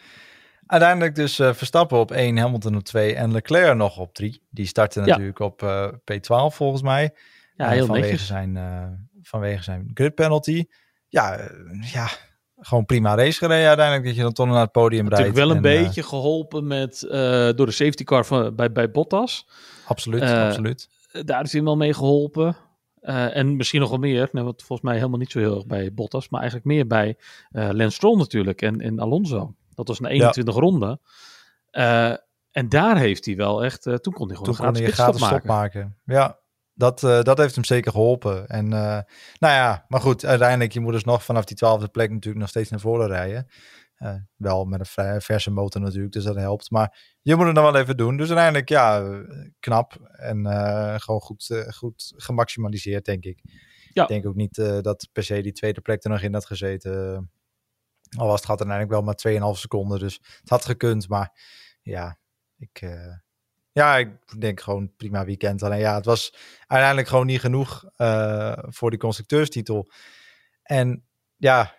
Uiteindelijk 0.65 1.15
dus 1.15 1.39
eh, 1.39 1.53
Verstappen 1.53 1.97
op 1.99 2.11
1, 2.11 2.37
Hamilton 2.37 2.75
op 2.75 2.83
2 2.83 3.15
en 3.15 3.31
Leclerc 3.31 3.75
nog 3.75 3.97
op 3.97 4.13
3. 4.13 4.43
Die 4.49 4.65
startte 4.65 4.99
Ja. 4.99 5.05
natuurlijk 5.05 5.39
op 5.39 5.63
eh, 5.63 5.87
P12 5.91 6.55
volgens 6.55 6.81
mij. 6.81 7.13
Ja, 7.55 7.65
Eh, 7.65 7.71
heel 7.71 7.85
vanwege 7.85 8.07
netjes. 8.09 8.27
Zijn, 8.27 8.57
vanwege 9.21 9.63
zijn 9.63 9.91
grid 9.93 10.15
penalty. 10.15 10.65
Ja, 11.07 11.49
ja, 11.81 12.09
gewoon 12.59 12.85
prima 12.85 13.15
race 13.15 13.37
gereden 13.37 13.67
uiteindelijk. 13.67 14.05
Dat 14.05 14.15
je 14.15 14.21
dan 14.21 14.33
toch 14.33 14.47
naar 14.47 14.61
het 14.61 14.71
podium 14.71 15.07
rijdt. 15.07 15.23
Natuurlijk 15.23 15.47
wel 15.47 15.57
een 15.57 15.63
En, 15.63 15.77
eh, 15.77 15.85
beetje 15.85 16.03
geholpen 16.03 16.67
met, 16.67 17.03
eh, 17.03 17.49
door 17.55 17.65
de 17.65 17.71
safety 17.71 18.03
car 18.03 18.25
van, 18.25 18.55
bij, 18.55 18.71
bij 18.71 18.91
Bottas. 18.91 19.47
absoluut, 19.87 20.21
eh, 20.21 20.45
absoluut. 20.45 20.89
Daar 21.25 21.43
is 21.43 21.51
hij 21.51 21.63
wel 21.63 21.77
mee 21.77 21.93
geholpen. 21.93 22.55
Eh, 23.01 23.35
en 23.35 23.55
misschien 23.55 23.79
nog 23.79 23.89
wel 23.89 23.99
meer, 23.99 24.29
nou, 24.31 24.45
wat 24.45 24.63
volgens 24.63 24.87
mij 24.89 24.97
helemaal 24.97 25.19
niet 25.19 25.31
zo 25.31 25.39
heel 25.39 25.55
erg 25.55 25.65
bij 25.65 25.93
Bottas, 25.93 26.29
maar 26.29 26.39
eigenlijk 26.41 26.69
meer 26.69 26.87
bij 26.87 27.17
eh 27.51 27.69
Lance 27.71 27.95
Stroll 27.95 28.17
natuurlijk 28.17 28.61
en, 28.61 28.81
en 28.81 28.99
Alonso. 28.99 29.53
Dat 29.75 29.87
was 29.87 29.99
een 29.99 30.05
21 30.05 30.55
ronde. 30.55 30.99
Eh, 31.69 32.13
en 32.51 32.69
daar 32.69 32.97
heeft 32.97 33.25
hij 33.25 33.35
wel 33.35 33.63
echt, 33.63 33.81
toen 33.81 34.13
kon 34.13 34.27
hij 34.27 34.35
gewoon 34.37 34.75
een 34.75 34.91
gratis 34.91 35.21
maken. 35.21 35.37
stop 35.37 35.49
maken. 35.49 35.97
Ja, 36.05 36.39
dat, 36.77 37.03
eh, 37.03 37.21
dat 37.21 37.37
heeft 37.37 37.55
hem 37.55 37.63
zeker 37.63 37.91
geholpen. 37.91 38.47
En 38.47 38.73
eh, 38.73 38.99
nou 39.39 39.53
ja, 39.53 39.85
maar 39.87 40.01
goed, 40.01 40.25
uiteindelijk, 40.25 40.71
je 40.71 40.79
moet 40.79 40.93
dus 40.93 41.03
nog 41.03 41.23
vanaf 41.23 41.45
die 41.45 41.57
twaalfde 41.57 41.87
plek 41.87 42.09
natuurlijk 42.09 42.39
nog 42.39 42.49
steeds 42.49 42.69
naar 42.69 42.79
voren 42.79 43.07
rijden. 43.07 43.47
Eh, 43.95 44.15
wel 44.35 44.65
met 44.65 44.79
een 44.79 44.85
vrij 44.85 45.21
verse 45.21 45.51
motor 45.51 45.81
natuurlijk, 45.81 46.13
dus 46.13 46.23
dat 46.23 46.35
helpt. 46.35 46.71
Maar 46.71 47.17
je 47.21 47.35
moet 47.35 47.45
het 47.45 47.55
dan 47.55 47.63
wel 47.63 47.75
even 47.75 47.97
doen. 47.97 48.17
Dus 48.17 48.27
uiteindelijk, 48.27 48.69
ja, 48.69 49.21
knap. 49.59 49.95
En 50.11 50.45
gewoon 51.01 51.21
goed, 51.21 51.65
goed 51.69 52.13
gemaximaliseerd, 52.15 53.05
denk 53.05 53.23
ik. 53.23 53.39
Ja. 53.93 54.01
Ik 54.01 54.07
denk 54.07 54.25
ook 54.25 54.35
niet 54.35 54.55
dat 54.81 55.09
per 55.11 55.23
se 55.23 55.41
die 55.41 55.51
tweede 55.51 55.81
plek 55.81 56.03
er 56.03 56.09
nog 56.09 56.21
in 56.21 56.33
had 56.33 56.45
gezeten. 56.45 57.31
Al 58.17 58.27
was 58.27 58.35
het 58.35 58.45
gaat 58.45 58.59
uiteindelijk 58.59 58.89
wel 58.89 59.01
maar 59.01 59.53
2,5 59.55 59.59
seconden. 59.59 59.99
Dus 59.99 60.19
het 60.39 60.49
had 60.49 60.65
gekund. 60.65 61.09
Maar 61.09 61.39
ja, 61.81 62.17
ik, 62.57 62.81
ja, 63.77 63.97
ik 63.97 64.09
denk 64.41 64.61
gewoon 64.61 64.91
prima 64.97 65.25
weekend. 65.25 65.63
Alleen 65.63 65.79
ja, 65.79 65.95
het 65.95 66.05
was 66.05 66.33
uiteindelijk 66.67 67.07
gewoon 67.07 67.25
niet 67.25 67.39
genoeg 67.39 67.85
eh, 67.95 68.57
voor 68.61 68.89
die 68.89 68.99
constructeurstitel. 68.99 69.91
En 70.63 71.03
ja, 71.37 71.75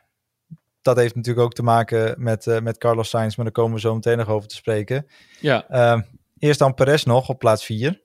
dat 0.82 0.96
heeft 0.96 1.14
natuurlijk 1.14 1.44
ook 1.46 1.52
te 1.52 1.62
maken 1.62 2.22
met, 2.22 2.46
eh, 2.46 2.60
met 2.60 2.78
Carlos 2.78 3.08
Sainz. 3.08 3.36
Maar 3.36 3.44
daar 3.44 3.54
komen 3.54 3.74
we 3.74 3.80
zo 3.80 3.94
meteen 3.94 4.16
nog 4.18 4.28
over 4.28 4.48
te 4.48 4.54
spreken. 4.54 5.06
Ja, 5.40 5.68
Eh, 5.68 6.00
eerst 6.38 6.58
dan 6.58 6.74
Perez 6.74 7.04
nog 7.04 7.28
op 7.28 7.38
plaats 7.38 7.64
4. 7.64 8.02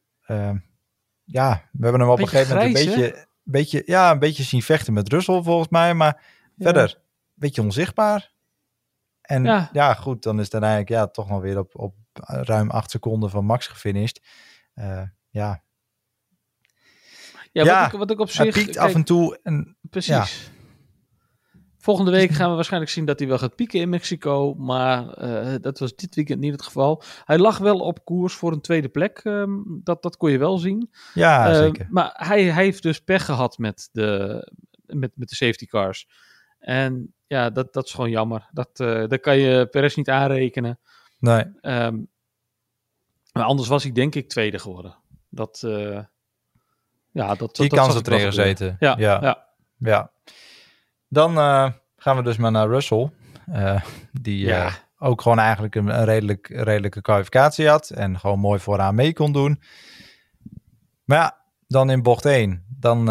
ja, 1.25 1.69
we 1.71 1.83
hebben 1.83 2.01
hem 2.01 2.09
op 2.09 2.17
Beetje 2.17 2.37
een 2.37 2.45
gegeven 2.45 2.55
moment 2.57 2.77
grijs, 2.77 2.95
een 2.95 3.01
beetje, 3.01 3.27
beetje, 3.43 3.83
ja, 3.85 4.11
een 4.11 4.19
beetje 4.19 4.43
zien 4.43 4.61
vechten 4.61 4.93
met 4.93 5.09
Russell 5.09 5.41
volgens 5.43 5.69
mij. 5.69 5.93
Maar 5.93 6.21
Ja. 6.55 6.63
verder, 6.65 6.83
een 6.95 7.01
beetje 7.35 7.61
onzichtbaar. 7.61 8.31
En 9.21 9.43
Ja. 9.43 9.69
ja. 9.73 9.93
goed, 9.93 10.23
dan 10.23 10.37
is 10.39 10.43
het 10.43 10.53
uiteindelijk 10.53 10.91
ja, 10.91 11.07
toch 11.07 11.29
nog 11.29 11.41
weer 11.41 11.57
op, 11.57 11.79
op 11.79 11.93
ruim 12.21 12.69
8 12.69 12.91
seconden 12.91 13.29
van 13.29 13.45
Max 13.45 13.67
gefinished. 13.67 14.21
Eh, 14.73 15.01
ja, 15.29 15.63
ja, 17.51 17.63
Ja, 17.63 17.81
wat, 17.83 17.93
ik, 17.93 17.99
wat 17.99 18.11
ik 18.11 18.19
op 18.19 18.29
zich... 18.29 18.53
piekt 18.53 18.65
kijk, 18.65 18.77
af 18.77 18.93
en 18.93 19.03
toe. 19.03 19.39
En 19.43 19.77
Precies. 19.89 20.51
Volgende 21.77 22.11
week 22.11 22.31
gaan 22.31 22.49
we 22.49 22.55
waarschijnlijk 22.55 22.91
zien 22.91 23.05
dat 23.05 23.19
hij 23.19 23.27
wel 23.27 23.37
gaat 23.37 23.55
pieken 23.55 23.79
in 23.79 23.89
Mexico. 23.89 24.53
Maar 24.53 25.09
eh, 25.09 25.55
dat 25.61 25.79
was 25.79 25.95
dit 25.95 26.15
weekend 26.15 26.39
niet 26.39 26.51
het 26.51 26.61
geval. 26.61 27.03
Hij 27.25 27.37
lag 27.37 27.57
wel 27.57 27.79
op 27.79 28.05
koers 28.05 28.33
voor 28.33 28.51
een 28.51 28.61
tweede 28.61 28.89
plek. 28.89 29.19
ehm, 29.23 29.51
dat, 29.65 30.01
dat 30.01 30.17
kon 30.17 30.31
je 30.31 30.37
wel 30.37 30.57
zien. 30.57 30.89
ja, 31.13 31.49
Eh, 31.49 31.57
zeker. 31.57 31.87
Maar 31.89 32.13
hij, 32.13 32.43
hij 32.43 32.63
heeft 32.63 32.83
dus 32.83 32.99
pech 32.99 33.25
gehad 33.25 33.57
met 33.57 33.89
de, 33.91 34.51
met, 34.85 35.11
met 35.15 35.29
de 35.29 35.35
safety 35.35 35.65
cars. 35.65 36.07
En 36.59 37.13
ja, 37.27 37.49
dat, 37.49 37.73
dat 37.73 37.85
is 37.85 37.93
gewoon 37.93 38.09
jammer. 38.09 38.49
Dat, 38.51 38.77
dat 38.77 39.19
kan 39.19 39.37
je 39.37 39.67
Perez 39.67 39.95
niet 39.95 40.09
aanrekenen. 40.09 40.79
Nee, 41.23 41.43
Ehm, 41.61 41.97
maar 43.31 43.43
anders 43.43 43.67
was 43.67 43.83
hij 43.83 43.91
denk 43.91 44.15
ik 44.15 44.29
tweede 44.29 44.59
geworden. 44.59 44.95
Dat, 45.29 45.61
eh, 45.65 46.03
ja, 47.11 47.27
dat, 47.27 47.37
dat, 47.39 47.55
die 47.55 47.69
dat 47.69 47.79
kans 47.79 47.95
ik 47.95 48.07
erin 48.07 48.19
gebeuren. 48.19 48.31
gezeten. 48.31 48.75
Ja, 48.79 48.95
ja. 48.97 49.19
ja. 49.21 49.47
Ja. 49.77 50.11
Dan 51.07 51.37
eh, 51.37 51.71
gaan 51.97 52.15
we 52.17 52.23
dus 52.23 52.37
maar 52.37 52.51
naar 52.51 52.67
Russell. 52.67 53.11
eh, 53.45 53.81
die 54.11 54.45
Ja. 54.45 54.71
ook 54.97 55.21
gewoon 55.21 55.39
eigenlijk 55.39 55.75
een, 55.75 55.87
een 55.87 56.05
redelijk, 56.05 56.47
redelijke 56.47 57.01
kwalificatie 57.01 57.67
had. 57.67 57.89
En 57.89 58.19
gewoon 58.19 58.39
mooi 58.39 58.59
vooraan 58.59 58.95
mee 58.95 59.13
kon 59.13 59.31
doen. 59.31 59.61
Maar 61.03 61.17
ja, 61.17 61.41
dan 61.67 61.89
in 61.89 62.01
bocht 62.01 62.25
1. 62.25 62.65
Dan 62.79 63.05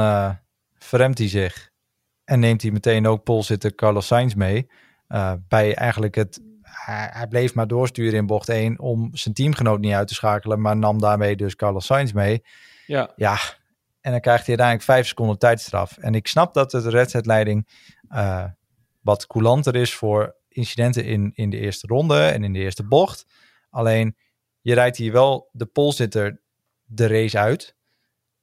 verremt 0.79 1.19
hij 1.19 1.29
zich. 1.29 1.71
En 2.25 2.41
neemt 2.41 2.63
hij 2.63 2.71
meteen 2.71 3.07
ook 3.07 3.23
polzitter 3.25 3.75
Carlos 3.75 4.07
Sainz 4.07 4.35
mee. 4.35 4.71
bij 5.49 5.75
eigenlijk 5.75 6.15
het... 6.15 6.41
Hij, 6.85 7.09
hij 7.13 7.27
bleef 7.27 7.55
maar 7.55 7.67
doorsturen 7.67 8.19
in 8.19 8.27
bocht 8.27 8.49
1 8.49 8.79
om 8.79 9.09
zijn 9.13 9.35
teamgenoot 9.35 9.81
niet 9.81 9.93
uit 9.93 10.09
te 10.09 10.15
schakelen. 10.15 10.61
Maar 10.61 10.77
nam 10.77 11.01
daarmee 11.01 11.37
dus 11.37 11.57
Carlos 11.57 11.87
Sainz 11.87 12.13
mee. 12.13 12.43
ja. 12.87 13.13
Ja, 13.17 13.39
en 14.01 14.11
dan 14.11 14.21
krijgt 14.21 14.47
hij 14.47 14.49
uiteindelijk 14.49 14.83
vijf 14.83 15.07
seconden 15.07 15.39
tijdstraf. 15.39 15.99
En 15.99 16.15
ik 16.15 16.27
snap 16.27 16.55
dat 16.55 16.71
de 16.71 16.91
redsetleiding 16.91 17.69
eh 18.09 18.45
wat 19.03 19.27
coulanter 19.27 19.77
is 19.77 19.95
voor 19.95 20.37
incidenten 20.49 21.05
in, 21.05 21.31
in 21.35 21.51
de 21.51 21.59
eerste 21.59 21.87
ronde 21.87 22.25
en 22.25 22.45
in 22.45 22.53
de 22.53 22.59
eerste 22.59 22.85
bocht. 22.85 23.27
Alleen, 23.71 24.17
je 24.61 24.75
rijdt 24.75 24.97
hier 24.97 25.13
wel 25.13 25.49
de 25.53 25.67
polzitter 25.67 26.41
de 26.85 27.07
race 27.07 27.39
uit. 27.39 27.77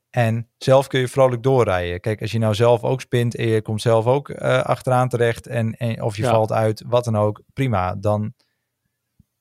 En 0.09 0.49
zelf 0.57 0.87
kun 0.87 0.99
je 0.99 1.07
vrolijk 1.07 1.43
doorrijden. 1.43 1.99
Kijk, 1.99 2.21
als 2.21 2.31
je 2.31 2.39
nou 2.39 2.55
zelf 2.55 2.83
ook 2.83 3.01
spint 3.01 3.35
en 3.35 3.47
je 3.47 3.61
komt 3.61 3.81
zelf 3.81 4.05
ook 4.05 4.29
eh, 4.29 4.61
achteraan 4.61 5.09
terecht 5.09 5.47
en, 5.47 5.73
en 5.73 6.01
of 6.01 6.15
je 6.15 6.23
Ja. 6.23 6.29
valt 6.29 6.51
uit, 6.51 6.83
wat 6.87 7.03
dan 7.03 7.15
ook, 7.15 7.41
prima. 7.53 7.95
Dan 7.95 8.33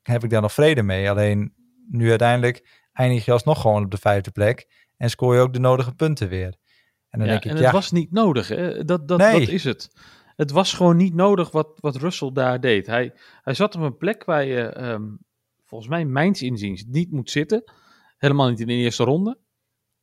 heb 0.02 0.25
ik 0.25 0.30
daar 0.30 0.40
nog 0.42 0.52
vrede 0.52 0.82
mee. 0.82 1.10
Alleen 1.10 1.54
nu 1.90 2.08
uiteindelijk 2.08 2.87
eindig 2.92 3.25
je 3.25 3.32
alsnog 3.32 3.60
gewoon 3.60 3.84
op 3.84 3.90
de 3.90 3.96
vijfde 3.98 4.30
plek 4.30 4.87
en 4.96 5.10
scoor 5.10 5.34
je 5.34 5.40
ook 5.40 5.52
de 5.52 5.58
nodige 5.60 5.94
punten 5.94 6.28
weer. 6.28 6.56
En 7.08 7.18
dan 7.18 7.20
Ja, 7.20 7.26
denk 7.26 7.44
ik, 7.44 7.50
en 7.50 7.56
het 7.56 7.66
ja, 7.66 7.72
was 7.72 7.90
niet 7.90 8.12
nodig. 8.12 8.48
Hè? 8.48 8.84
Dat, 8.84 9.08
dat, 9.08 9.18
Nee. 9.18 9.40
dat 9.40 9.48
is 9.48 9.64
het. 9.64 9.90
Het 10.37 10.50
was 10.50 10.72
gewoon 10.72 10.96
niet 10.96 11.14
nodig 11.14 11.50
wat, 11.50 11.78
wat 11.80 11.96
Russell 11.96 12.30
daar 12.32 12.60
deed. 12.60 12.87
Hij, 12.87 13.12
hij 13.42 13.54
zat 13.54 13.75
op 13.75 13.80
een 13.82 13.96
plek 13.96 14.25
waar 14.25 14.44
je, 14.44 14.60
ehm, 14.62 15.04
volgens 15.64 15.90
mij, 15.90 16.04
mijns 16.04 16.42
inziens, 16.42 16.84
niet 16.88 17.10
moet 17.12 17.30
zitten. 17.30 17.72
Helemaal 18.16 18.48
niet 18.48 18.60
in 18.60 18.66
de 18.66 18.72
eerste 18.72 19.04
ronde. 19.04 19.38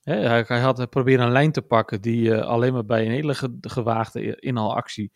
Hij, 0.05 0.43
hij 0.47 0.59
had 0.59 0.77
hij 0.77 0.87
probeerde 0.87 1.23
een 1.23 1.31
lijn 1.31 1.51
te 1.51 1.61
pakken 1.61 2.01
die 2.01 2.33
eh, 2.35 2.47
alleen 2.47 2.73
maar 2.73 2.85
bij 2.85 3.05
een 3.05 3.11
hele 3.11 3.35
ge- 3.35 3.57
gewaagde 3.61 4.35
inhaalactie, 4.39 5.11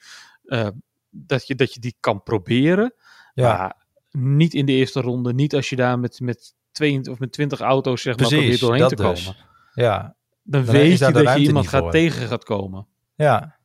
eh, 0.46 0.67
dat, 1.10 1.48
je, 1.48 1.55
dat 1.55 1.74
je 1.74 1.79
die 1.79 1.96
kan 2.00 2.24
proberen. 2.24 2.93
ja, 3.34 3.58
Maar 3.58 3.86
niet 4.24 4.53
in 4.53 4.65
de 4.65 4.72
eerste 4.72 5.01
ronde. 5.01 5.34
Niet 5.34 5.55
als 5.55 5.69
je 5.69 5.75
daar 5.75 6.00
met, 6.00 6.19
met, 6.19 6.53
22 6.72 7.13
of 7.13 7.19
met 7.19 7.31
20 7.31 7.60
auto's 7.60 8.01
zeg 8.01 8.17
maar, 8.17 8.27
Precies, 8.27 8.39
probeert 8.60 8.60
doorheen 8.62 8.88
te 8.88 8.96
dus. 9.13 9.25
komen. 9.25 9.46
ja, 9.74 10.15
Dan, 10.43 10.65
Dan 10.65 10.74
weet 10.74 11.00
je 11.00 11.12
dat 11.12 11.34
je 11.34 11.39
iemand 11.39 11.67
gaat 11.67 11.81
voor. 11.81 11.91
tegen 11.91 12.27
gaat 12.27 12.43
komen. 12.43 12.88
ja. 13.15 13.58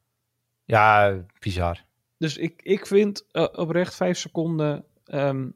Ja, 0.66 1.16
bizar. 1.38 1.84
Dus 2.18 2.36
ik, 2.36 2.60
ik 2.62 2.86
vind 2.86 3.26
eh, 3.30 3.46
oprecht 3.52 3.94
vijf 3.94 4.18
seconden. 4.18 4.84
ehm, 5.04 5.48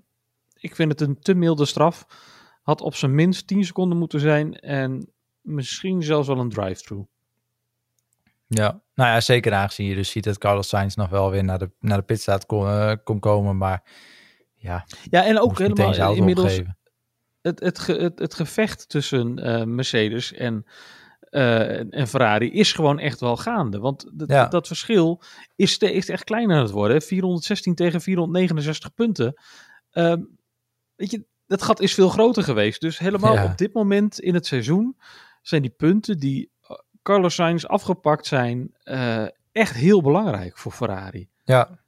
ik 0.54 0.74
vind 0.74 0.90
het 0.90 1.00
een 1.00 1.18
te 1.20 1.34
milde 1.34 1.64
straf. 1.64 2.06
Had 2.62 2.80
op 2.80 2.94
zijn 2.94 3.14
minst 3.14 3.46
10 3.46 3.64
seconden 3.64 3.98
moeten 3.98 4.20
zijn 4.20 4.54
en 4.60 5.12
misschien 5.48 6.02
zelfs 6.02 6.28
wel 6.28 6.38
een 6.38 6.48
drive-through. 6.48 7.08
Ja, 8.46 8.82
nou 8.94 9.10
ja, 9.10 9.20
zeker 9.20 9.52
aangezien 9.52 9.86
je 9.86 9.94
dus 9.94 10.10
ziet 10.10 10.24
dat 10.24 10.38
Carlos 10.38 10.68
Sainz 10.68 10.94
nog 10.94 11.08
wel 11.08 11.30
weer 11.30 11.44
naar 11.44 11.58
de, 11.58 11.70
naar 11.80 11.98
de 11.98 12.04
pitstraat 12.04 12.46
kon, 12.46 12.66
uh, 12.66 12.92
kon 13.04 13.18
komen. 13.18 13.56
Maar 13.56 13.82
ja, 14.54 14.84
ja 15.10 15.24
en 15.24 15.40
ook 15.40 15.58
helemaal 15.58 16.14
inmiddels 16.14 16.60
het, 17.40 17.60
het, 17.60 17.86
het, 17.86 18.18
het 18.18 18.34
gevecht 18.34 18.88
tussen 18.88 19.46
uh, 19.46 19.64
Mercedes 19.64 20.32
en, 20.32 20.66
uh, 21.30 21.94
en 21.94 22.08
Ferrari 22.08 22.50
is 22.50 22.72
gewoon 22.72 22.98
echt 22.98 23.20
wel 23.20 23.36
gaande. 23.36 23.78
Want 23.78 24.10
dat, 24.12 24.50
dat 24.50 24.66
verschil 24.66 25.22
is, 25.56 25.78
is 25.78 26.08
echt 26.08 26.24
kleiner 26.24 26.56
aan 26.56 26.62
het 26.62 26.70
worden. 26.70 27.02
416 27.02 27.74
tegen 27.74 28.00
469 28.00 28.94
punten. 28.94 29.34
Uh, 29.92 30.14
weet 30.94 31.10
je, 31.10 31.24
dat 31.46 31.62
gat 31.62 31.80
is 31.80 31.94
veel 31.94 32.08
groter 32.08 32.42
geweest. 32.42 32.80
Dus 32.80 32.98
helemaal 32.98 33.34
ja. 33.34 33.44
op 33.44 33.58
dit 33.58 33.72
moment 33.72 34.20
in 34.20 34.34
het 34.34 34.46
seizoen 34.46 34.96
zijn 35.48 35.62
die 35.62 35.70
punten 35.70 36.18
die 36.18 36.50
Carlos 37.02 37.34
Sainz 37.34 37.64
afgepakt 37.64 38.26
zijn 38.26 38.74
uh, 38.84 39.26
echt 39.52 39.74
heel 39.74 40.02
belangrijk 40.02 40.58
voor 40.58 40.72
Ferrari. 40.72 41.28
Ja. 41.44 41.78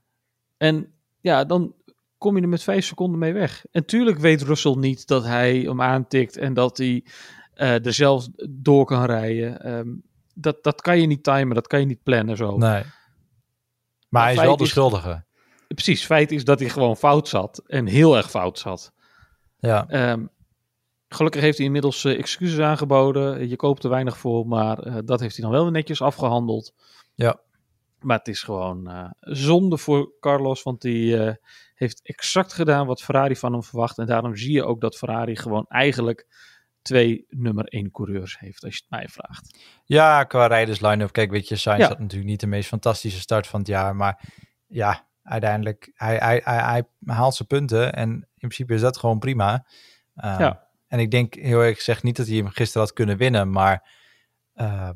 En 0.57 0.93
ja, 1.21 1.45
dan 1.45 1.75
kom 2.19 2.37
je 2.37 2.43
er 2.43 2.49
met 2.49 2.63
vijf 2.63 2.85
seconden 2.85 3.19
mee 3.19 3.33
weg. 3.33 3.65
En 3.71 3.85
tuurlijk 3.85 4.19
weet 4.19 4.43
Russell 4.43 4.75
niet 4.75 5.07
dat 5.07 5.25
hij 5.25 5.59
hem 5.59 5.83
aantikt 5.83 6.37
en 6.37 6.55
dat 6.55 6.79
hij 6.79 7.05
uh, 7.57 7.87
er 7.87 7.93
zelf 7.93 8.29
door 8.51 8.85
kan 8.85 9.05
rijden. 9.05 9.73
Um, 9.73 10.03
dat, 10.35 10.63
dat 10.63 10.81
kan 10.81 11.01
je 11.01 11.07
niet 11.07 11.23
timen, 11.23 11.55
dat 11.55 11.67
kan 11.67 11.81
je 11.81 11.87
niet 11.87 12.03
plannen 12.03 12.37
zo. 12.37 12.57
Nee. 12.57 12.83
Maar, 14.09 14.23
hij 14.23 14.35
is 14.35 14.41
wel 14.41 14.57
de 14.57 14.67
schuldige. 14.67 15.25
Precies, 15.69 16.05
feit 16.05 16.33
is 16.33 16.45
dat 16.45 16.61
hij 16.61 16.69
gewoon 16.69 16.97
fout 16.97 17.29
zat 17.29 17.63
en 17.67 17.87
heel 17.87 18.17
erg 18.17 18.31
fout 18.31 18.59
zat. 18.59 18.93
Ja. 19.59 20.11
Um, 20.13 20.31
Gelukkig 21.13 21.41
heeft 21.41 21.57
hij 21.57 21.67
inmiddels 21.67 22.05
uh, 22.05 22.19
excuses 22.19 22.59
aangeboden. 22.59 23.49
Je 23.49 23.57
koopt 23.57 23.85
er 23.85 23.91
weinig 23.91 24.19
voor, 24.19 24.47
maar 24.47 24.87
uh, 24.87 24.97
dat 25.05 25.21
heeft 25.21 25.37
hij 25.37 25.45
dan 25.45 25.55
wel 25.55 25.71
netjes 25.71 26.03
afgehandeld. 26.03 26.75
Ja. 27.15 27.41
Maar 28.01 28.19
het 28.19 28.29
is 28.29 28.43
gewoon 28.43 28.91
uh, 28.91 29.11
zonde 29.21 29.79
voor 29.79 30.13
Carlos, 30.21 30.63
want 30.63 30.81
die 30.81 31.37
heeft 31.75 32.01
exact 32.03 32.53
gedaan 32.53 32.87
wat 32.87 33.03
Ferrari 33.03 33.37
van 33.37 33.53
hem 33.53 33.63
verwacht. 33.63 33.99
En 33.99 34.07
daarom 34.07 34.37
zie 34.37 34.53
je 34.53 34.65
ook 34.65 34.81
dat 34.81 34.97
Ferrari 34.97 35.37
gewoon 35.37 35.67
eigenlijk 35.69 36.27
twee 36.83 37.25
nummer 37.29 37.65
één 37.65 37.91
coureurs 37.91 38.39
heeft, 38.39 38.65
als 38.65 38.75
je 38.75 38.81
het 38.81 38.91
mij 38.91 39.09
vraagt. 39.09 39.59
Ja, 39.85 40.25
qua 40.25 40.47
rijders 40.47 40.81
line-up. 40.81 41.13
Kijk, 41.13 41.31
weet 41.31 41.49
je, 41.49 41.57
Sainz 41.57 41.81
ja. 41.81 41.89
had 41.89 41.99
natuurlijk 41.99 42.31
niet 42.31 42.41
de 42.41 42.47
meest 42.47 42.69
fantastische 42.69 43.21
start 43.21 43.47
van 43.47 43.59
het 43.59 43.69
jaar, 43.69 43.97
maar 43.97 44.29
ja, 44.67 45.09
uiteindelijk, 45.23 45.91
hij, 45.95 46.17
hij, 46.17 46.41
hij, 46.45 46.59
hij 46.59 46.85
haalt 47.05 47.35
zijn 47.35 47.49
punten 47.49 47.93
en 47.93 48.11
in 48.11 48.49
principe 48.49 48.75
is 48.75 48.81
dat 48.81 48.99
gewoon 48.99 49.19
prima. 49.19 49.67
Uh, 50.17 50.37
ja. 50.39 50.69
En 50.91 50.99
ik 50.99 51.11
denk 51.11 51.35
heel 51.35 51.61
erg 51.61 51.77
gezegd 51.77 52.03
niet 52.03 52.17
dat 52.17 52.27
hij 52.27 52.37
hem 52.37 52.49
gisteren 52.49 52.87
had 52.87 52.93
kunnen 52.93 53.17
winnen, 53.17 53.51
maar 53.51 53.91
uh, 54.57 54.89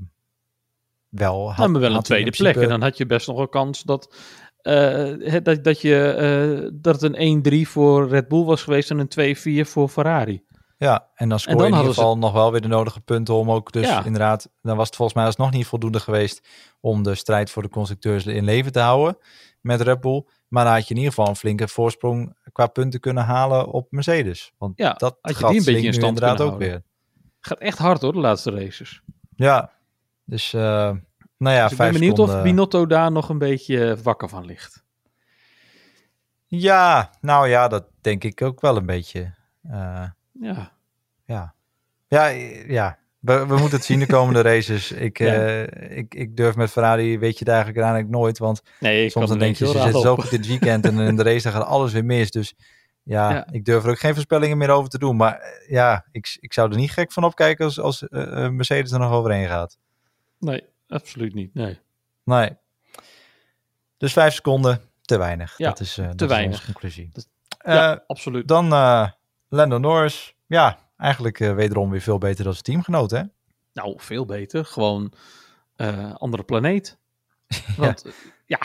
wel 1.08 1.48
had, 1.48 1.56
nou, 1.56 1.70
maar 1.70 1.80
wel 1.80 1.94
een 1.94 2.02
tweede 2.02 2.30
principe... 2.30 2.52
plek. 2.52 2.64
En 2.64 2.70
dan 2.70 2.82
had 2.82 2.96
je 2.96 3.06
best 3.06 3.26
nog 3.26 3.38
een 3.38 3.48
kans 3.48 3.82
dat, 3.82 4.16
uh, 4.62 5.42
dat, 5.42 5.64
dat, 5.64 5.80
je, 5.80 6.60
uh, 6.62 6.70
dat 6.72 7.00
het 7.00 7.16
een 7.16 7.64
1-3 7.66 7.68
voor 7.68 8.08
Red 8.08 8.28
Bull 8.28 8.44
was 8.44 8.62
geweest 8.62 8.90
en 8.90 9.08
een 9.16 9.64
2-4 9.66 9.68
voor 9.68 9.88
Ferrari. 9.88 10.44
Ja, 10.76 11.10
en 11.14 11.28
dan 11.28 11.40
scoor 11.40 11.60
je 11.60 11.66
in 11.66 11.76
ieder 11.76 11.94
geval 11.94 12.12
ze... 12.12 12.18
nog 12.18 12.32
wel 12.32 12.52
weer 12.52 12.60
de 12.60 12.68
nodige 12.68 13.00
punten 13.00 13.34
om 13.34 13.50
ook 13.50 13.72
dus 13.72 13.86
ja. 13.86 14.04
inderdaad, 14.04 14.50
dan 14.62 14.76
was 14.76 14.86
het 14.86 14.96
volgens 14.96 15.16
mij 15.16 15.26
alsnog 15.26 15.50
niet 15.50 15.66
voldoende 15.66 16.00
geweest 16.00 16.48
om 16.80 17.02
de 17.02 17.14
strijd 17.14 17.50
voor 17.50 17.62
de 17.62 17.68
constructeurs 17.68 18.26
in 18.26 18.44
leven 18.44 18.72
te 18.72 18.80
houden 18.80 19.18
met 19.60 19.80
Red 19.80 20.00
Bull. 20.00 20.24
Maar 20.54 20.64
dan 20.64 20.72
had 20.72 20.82
je 20.82 20.90
in 20.90 20.96
ieder 20.96 21.12
geval 21.14 21.28
een 21.28 21.36
flinke 21.36 21.68
voorsprong 21.68 22.36
qua 22.52 22.66
punten 22.66 23.00
kunnen 23.00 23.24
halen 23.24 23.66
op 23.66 23.86
Mercedes. 23.90 24.52
Want 24.58 24.78
ja, 24.78 24.92
dat 24.92 25.18
had 25.20 25.38
je 25.38 25.46
die 25.46 25.58
een 25.58 25.64
beetje 25.64 25.86
in 25.86 25.94
stand 25.94 26.14
inderdaad 26.14 26.40
ook 26.40 26.48
houden. 26.48 26.68
weer. 26.68 26.82
Gaat 27.40 27.58
echt 27.58 27.78
hard 27.78 28.00
hoor, 28.00 28.12
de 28.12 28.18
laatste 28.18 28.50
races. 28.50 29.02
Ja, 29.36 29.70
dus 30.24 30.52
uh, 30.52 30.60
nou 31.36 31.56
ja, 31.56 31.62
dus 31.62 31.72
ik 31.72 31.78
ben 31.78 31.92
benieuwd 31.92 32.16
seconden... 32.16 32.36
of 32.36 32.42
Binotto 32.42 32.86
daar 32.86 33.12
nog 33.12 33.28
een 33.28 33.38
beetje 33.38 33.96
wakker 34.02 34.28
van 34.28 34.44
ligt. 34.44 34.84
Ja, 36.46 37.10
nou 37.20 37.48
ja, 37.48 37.68
dat 37.68 37.86
denk 38.00 38.24
ik 38.24 38.42
ook 38.42 38.60
wel 38.60 38.76
een 38.76 38.86
beetje. 38.86 39.34
Uh, 39.66 40.06
ja. 40.32 40.72
Ja. 41.24 41.54
Ja, 42.08 42.26
ja. 42.66 42.98
We, 43.24 43.46
we 43.46 43.56
moeten 43.56 43.76
het 43.76 43.84
zien 43.84 43.98
de 43.98 44.06
komende 44.06 44.42
races. 44.50 44.92
Ik, 44.92 45.18
ja. 45.18 45.34
uh, 45.34 45.96
ik, 45.96 46.14
ik 46.14 46.36
durf 46.36 46.56
met 46.56 46.70
Ferrari, 46.70 47.18
weet 47.18 47.32
je 47.32 47.38
het 47.38 47.48
eigenlijk 47.48 47.78
uiteindelijk 47.78 48.20
nooit. 48.20 48.38
Want 48.38 48.62
nee, 48.80 49.10
soms 49.10 49.28
dan 49.28 49.38
denk 49.38 49.56
je, 49.56 49.66
ze 49.66 49.78
zitten 49.78 50.00
zo 50.00 50.16
goed 50.16 50.30
het 50.30 50.46
weekend 50.46 50.84
en 50.84 50.98
in 50.98 51.16
de 51.16 51.22
race 51.32 51.42
dan 51.42 51.52
gaat 51.52 51.66
alles 51.66 51.92
weer 51.92 52.04
mis. 52.04 52.30
Dus 52.30 52.54
ja, 53.02 53.30
ja, 53.30 53.46
ik 53.50 53.64
durf 53.64 53.84
er 53.84 53.90
ook 53.90 53.98
geen 53.98 54.14
voorspellingen 54.14 54.58
meer 54.58 54.70
over 54.70 54.90
te 54.90 54.98
doen. 54.98 55.16
Maar 55.16 55.62
ja, 55.68 56.06
ik, 56.12 56.36
ik 56.40 56.52
zou 56.52 56.70
er 56.70 56.76
niet 56.76 56.90
gek 56.90 57.12
van 57.12 57.24
opkijken 57.24 57.64
als, 57.64 57.80
als 57.80 58.02
uh, 58.02 58.48
Mercedes 58.48 58.92
er 58.92 58.98
nog 58.98 59.12
overheen 59.12 59.48
gaat. 59.48 59.78
Nee, 60.38 60.64
absoluut 60.88 61.34
niet. 61.34 61.54
Nee. 61.54 61.78
Nee. 62.24 62.50
Dus 63.96 64.12
vijf 64.12 64.34
seconden, 64.34 64.80
te 65.02 65.18
weinig. 65.18 65.54
Ja, 65.58 65.68
dat 65.68 65.80
is, 65.80 65.98
uh, 65.98 66.08
te 66.08 66.14
dat 66.14 66.28
weinig. 66.28 66.52
Is 66.52 66.58
onze 66.58 66.72
conclusie. 66.72 67.10
Ja, 67.64 68.04
absoluut. 68.06 68.48
Dan 68.48 68.68
Lando 69.48 69.78
Norris. 69.78 70.34
Ja, 70.46 70.78
eigenlijk 71.04 71.40
uh, 71.40 71.54
wederom 71.54 71.90
weer 71.90 72.00
veel 72.00 72.18
beter 72.18 72.44
dan 72.44 72.52
zijn 72.52 72.64
teamgenoot, 72.64 73.10
hè? 73.10 73.22
Nou, 73.72 73.94
veel 73.96 74.24
beter. 74.24 74.64
Gewoon 74.64 75.12
uh, 75.76 76.14
andere 76.14 76.42
planeet. 76.42 76.98
Want 77.76 78.04
ja, 78.04 78.12
ja 78.46 78.58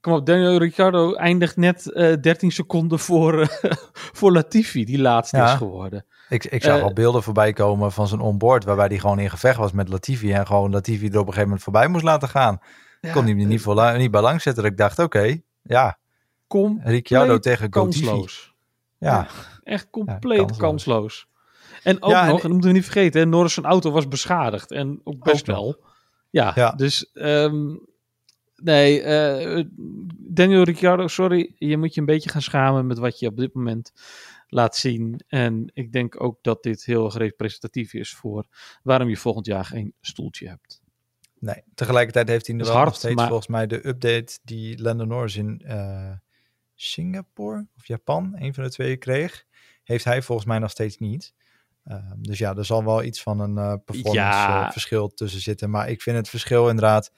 kom 0.00 0.12
op, 0.12 0.26
Daniel 0.26 0.58
Ricciardo 0.58 1.14
eindigt 1.14 1.56
net 1.56 1.86
uh, 1.86 2.14
13 2.20 2.52
seconden 2.52 2.98
voor, 2.98 3.48
voor 4.18 4.32
Latifi, 4.32 4.84
die 4.84 4.98
laatste 4.98 5.36
ja. 5.36 5.44
is 5.44 5.50
geworden. 5.50 6.04
Ik, 6.28 6.44
ik 6.44 6.62
zag 6.62 6.80
al 6.80 6.92
beelden 6.92 7.22
voorbij 7.22 7.52
komen 7.52 7.92
van 7.92 8.08
zijn 8.08 8.20
onboard, 8.20 8.64
waarbij 8.64 8.86
hij 8.86 8.98
gewoon 8.98 9.18
in 9.18 9.30
gevecht 9.30 9.56
was 9.56 9.72
met 9.72 9.88
Latifi 9.88 10.32
en 10.32 10.46
gewoon 10.46 10.70
Latifi 10.70 11.06
er 11.06 11.12
op 11.12 11.14
een 11.14 11.24
gegeven 11.24 11.42
moment 11.42 11.62
voorbij 11.62 11.88
moest 11.88 12.04
laten 12.04 12.28
gaan. 12.28 12.60
Ja, 13.00 13.12
kon 13.12 13.24
hij 13.24 13.32
niet, 13.32 13.60
voor, 13.60 13.98
niet 13.98 14.10
bij 14.10 14.20
lang 14.20 14.42
zetten. 14.42 14.64
Ik 14.64 14.76
dacht, 14.76 14.98
oké, 14.98 15.18
okay, 15.18 15.42
ja. 15.62 15.98
Kom. 16.46 16.80
Ricciardo 16.84 17.38
tegen 17.38 17.70
kansloos. 17.70 18.54
Ja. 18.98 19.10
ja. 19.10 19.26
Echt 19.62 19.90
compleet 19.90 20.38
kansloos. 20.38 20.58
kansloos. 20.58 21.28
En 21.82 22.02
ook 22.02 22.10
ja, 22.10 22.26
nog, 22.26 22.36
en 22.36 22.42
dat 22.42 22.50
moeten 22.50 22.70
we 22.70 22.76
niet 22.76 22.84
vergeten, 22.84 23.28
Norris 23.28 23.54
zijn 23.54 23.66
auto 23.66 23.90
was 23.90 24.08
beschadigd. 24.08 24.70
En 24.70 25.00
ook 25.04 25.24
best 25.24 25.48
ook 25.48 25.56
wel. 25.56 25.84
Ja, 26.30 26.52
ja, 26.54 26.70
dus 26.70 27.10
um, 27.14 27.86
nee, 28.56 29.02
uh, 29.02 29.64
Daniel 30.16 30.62
Ricciardo, 30.62 31.08
sorry, 31.08 31.54
je 31.58 31.76
moet 31.76 31.94
je 31.94 32.00
een 32.00 32.06
beetje 32.06 32.30
gaan 32.30 32.42
schamen 32.42 32.86
met 32.86 32.98
wat 32.98 33.18
je 33.18 33.26
op 33.26 33.36
dit 33.36 33.54
moment 33.54 33.92
laat 34.48 34.76
zien. 34.76 35.24
En 35.28 35.70
ik 35.74 35.92
denk 35.92 36.22
ook 36.22 36.38
dat 36.42 36.62
dit 36.62 36.84
heel 36.84 37.04
erg 37.04 37.14
representatief 37.14 37.94
is 37.94 38.14
voor 38.14 38.46
waarom 38.82 39.08
je 39.08 39.16
volgend 39.16 39.46
jaar 39.46 39.64
geen 39.64 39.94
stoeltje 40.00 40.48
hebt. 40.48 40.80
Nee, 41.38 41.62
tegelijkertijd 41.74 42.28
heeft 42.28 42.46
hij 42.46 42.56
nu 42.56 42.64
wel 42.64 42.72
hard, 42.72 42.86
nog 42.86 42.96
steeds 42.96 43.14
maar... 43.14 43.26
volgens 43.26 43.48
mij 43.48 43.66
de 43.66 43.86
update 43.88 44.38
die 44.42 44.82
Lando 44.82 45.04
Norris 45.04 45.36
in 45.36 45.62
uh, 45.66 46.12
Singapore 46.74 47.66
of 47.76 47.86
Japan, 47.86 48.36
een 48.38 48.54
van 48.54 48.64
de 48.64 48.70
twee, 48.70 48.96
kreeg. 48.96 49.44
Heeft 49.84 50.04
hij 50.04 50.22
volgens 50.22 50.46
mij 50.46 50.58
nog 50.58 50.70
steeds 50.70 50.98
niet. 50.98 51.34
Uh, 51.84 51.94
dus 52.18 52.38
ja, 52.38 52.56
er 52.56 52.64
zal 52.64 52.84
wel 52.84 53.02
iets 53.02 53.22
van 53.22 53.40
een 53.40 53.56
uh, 53.56 53.74
performance 53.84 54.18
Ja. 54.18 54.64
uh, 54.66 54.70
verschil 54.72 55.08
tussen 55.08 55.40
zitten. 55.40 55.70
Maar 55.70 55.88
ik 55.90 56.02
vind 56.02 56.16
het 56.16 56.28
verschil 56.28 56.68
inderdaad 56.68 57.12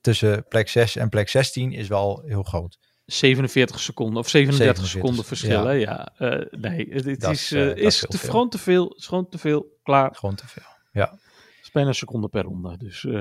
tussen 0.00 0.44
plek 0.48 0.68
6 0.68 0.96
en 0.96 1.08
plek 1.08 1.28
16 1.28 1.72
is 1.72 1.88
wel 1.88 2.22
heel 2.26 2.42
groot. 2.42 2.78
47 3.04 3.80
seconden 3.80 4.16
of 4.18 4.28
37 4.28 4.76
47, 4.86 4.88
seconden 5.00 5.24
verschil. 5.24 5.60
ja. 5.60 5.66
hè? 5.66 5.72
Ja, 5.72 6.12
eh, 6.38 6.46
nee, 6.60 6.86
het, 6.90 7.04
het 7.04 7.20
Dat 7.20 7.30
is, 7.32 7.52
is, 7.52 7.52
eh, 7.52 7.86
eh, 7.86 7.90
te, 7.90 8.18
veel. 8.18 8.30
gewoon 8.30 8.48
te 8.48 8.58
veel. 8.58 8.88
Het 8.88 8.98
is 8.98 9.06
gewoon 9.06 9.28
te 9.28 9.38
veel. 9.38 9.78
Klaar. 9.82 10.14
Gewoon 10.14 10.34
te 10.34 10.46
veel. 10.48 10.62
Ja, 10.92 11.10
Het 11.10 11.20
is 11.62 11.70
bijna 11.70 11.88
een 11.88 11.94
seconde 11.94 12.28
per 12.28 12.42
ronde. 12.42 12.76
Dus 12.78 13.04
eh, 13.04 13.12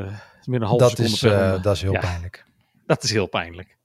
meer 0.45 0.61
een 0.61 0.67
halve 0.67 0.83
dat 0.83 0.89
seconde 0.89 1.11
is, 1.13 1.19
per 1.19 1.31
eh, 1.33 1.39
ronde. 1.47 1.61
dat 1.61 1.75
is 1.75 1.81
heel 1.81 1.91
Ja. 1.93 1.99
pijnlijk. 1.99 2.45
Dat 2.85 3.03
is 3.03 3.11
heel 3.11 3.27
pijnlijk. 3.27 3.77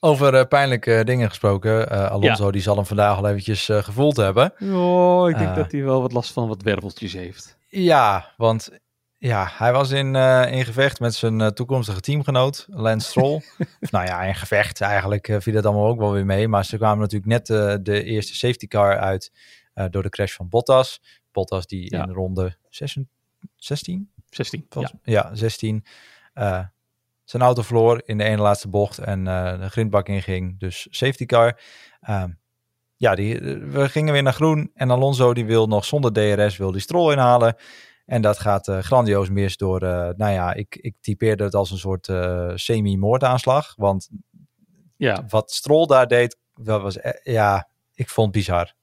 Over 0.00 0.34
eh, 0.34 0.46
pijnlijke 0.48 1.02
dingen 1.04 1.28
gesproken. 1.28 1.90
eh, 1.90 2.10
Alonso 2.10 2.50
die 2.50 2.62
zal 2.62 2.76
hem 2.76 2.86
vandaag 2.86 3.16
al 3.16 3.28
eventjes 3.28 3.68
eh, 3.68 3.82
gevoeld 3.82 4.16
hebben. 4.16 4.52
Oh, 4.60 5.28
ik 5.28 5.36
denk 5.38 5.50
Eh. 5.50 5.56
dat 5.56 5.72
hij 5.72 5.82
wel 5.84 6.00
wat 6.00 6.12
last 6.12 6.32
van 6.32 6.48
wat 6.48 6.62
werveltjes 6.62 7.12
heeft. 7.12 7.58
Ja, 7.68 8.32
want 8.36 8.70
ja, 9.18 9.48
hij 9.52 9.72
was 9.72 9.90
in, 9.90 10.16
eh, 10.16 10.52
in 10.52 10.64
gevecht 10.64 11.00
met 11.00 11.14
zijn 11.14 11.40
eh, 11.40 11.46
toekomstige 11.46 12.00
teamgenoot, 12.00 12.66
Lance 12.70 13.08
Stroll. 13.08 13.34
Of 13.80 13.90
nou 13.90 14.06
ja, 14.06 14.22
in 14.22 14.34
gevecht 14.34 14.80
eigenlijk 14.80 15.28
eh, 15.28 15.36
viel 15.40 15.54
het 15.54 15.66
allemaal 15.66 15.86
ook 15.86 15.98
wel 15.98 16.12
weer 16.12 16.26
mee. 16.26 16.48
Maar 16.48 16.64
ze 16.64 16.76
kwamen 16.76 16.98
natuurlijk 16.98 17.30
net 17.30 17.50
eh, 17.50 17.74
de 17.82 18.02
eerste 18.04 18.34
safety 18.36 18.66
car 18.66 18.98
uit 18.98 19.32
eh, 19.74 19.84
door 19.90 20.02
de 20.02 20.08
crash 20.08 20.32
van 20.34 20.48
Bottas. 20.48 21.00
Bottas 21.32 21.66
die 21.66 21.94
Ja. 21.96 22.02
in 22.02 22.10
ronde 22.12 22.56
16, 22.68 23.08
16 23.56 24.10
16. 24.30 24.66
Ja. 24.70 24.90
ja. 25.02 25.34
16 25.34 25.84
eh, 26.34 26.60
zijn 27.30 27.42
auto 27.42 27.62
verloor 27.62 28.02
in 28.04 28.18
de 28.18 28.24
ene 28.24 28.42
laatste 28.42 28.68
bocht 28.68 28.98
en 28.98 29.26
eh, 29.26 29.60
de 29.60 29.68
grindbak 29.68 30.08
inging. 30.08 30.58
Dus 30.58 30.86
safety 30.90 31.26
car. 31.26 31.60
Ehm, 32.00 32.30
ja, 32.96 33.14
die, 33.14 33.38
we 33.58 33.88
gingen 33.88 34.12
weer 34.12 34.22
naar 34.22 34.32
groen 34.32 34.70
en 34.74 34.90
Alonso 34.90 35.34
die 35.34 35.44
wil 35.44 35.66
nog 35.66 35.84
zonder 35.84 36.12
DRS 36.12 36.56
wil 36.56 36.72
die 36.72 36.80
strol 36.80 37.12
inhalen. 37.12 37.56
En 38.10 38.22
dat 38.22 38.38
gaat 38.38 38.68
eh, 38.68 38.78
grandioos 38.78 39.28
mis 39.28 39.56
door, 39.56 39.82
eh, 39.82 40.08
nou 40.16 40.32
ja, 40.32 40.54
ik, 40.54 40.76
ik 40.76 40.96
typeerde 41.00 41.44
het 41.44 41.54
als 41.54 41.70
een 41.70 41.78
soort 41.78 42.08
eh, 42.08 42.50
semi-moordaanslag. 42.54 43.74
Want 43.76 44.08
ja. 44.96 45.24
wat 45.28 45.50
Stroll 45.50 45.86
daar 45.86 46.06
deed, 46.06 46.38
dat 46.54 46.82
was, 46.82 46.98
eh, 46.98 47.34
ja, 47.34 47.68
ik 47.94 48.08
vond 48.08 48.26
het 48.26 48.36
bizar. 48.36 48.74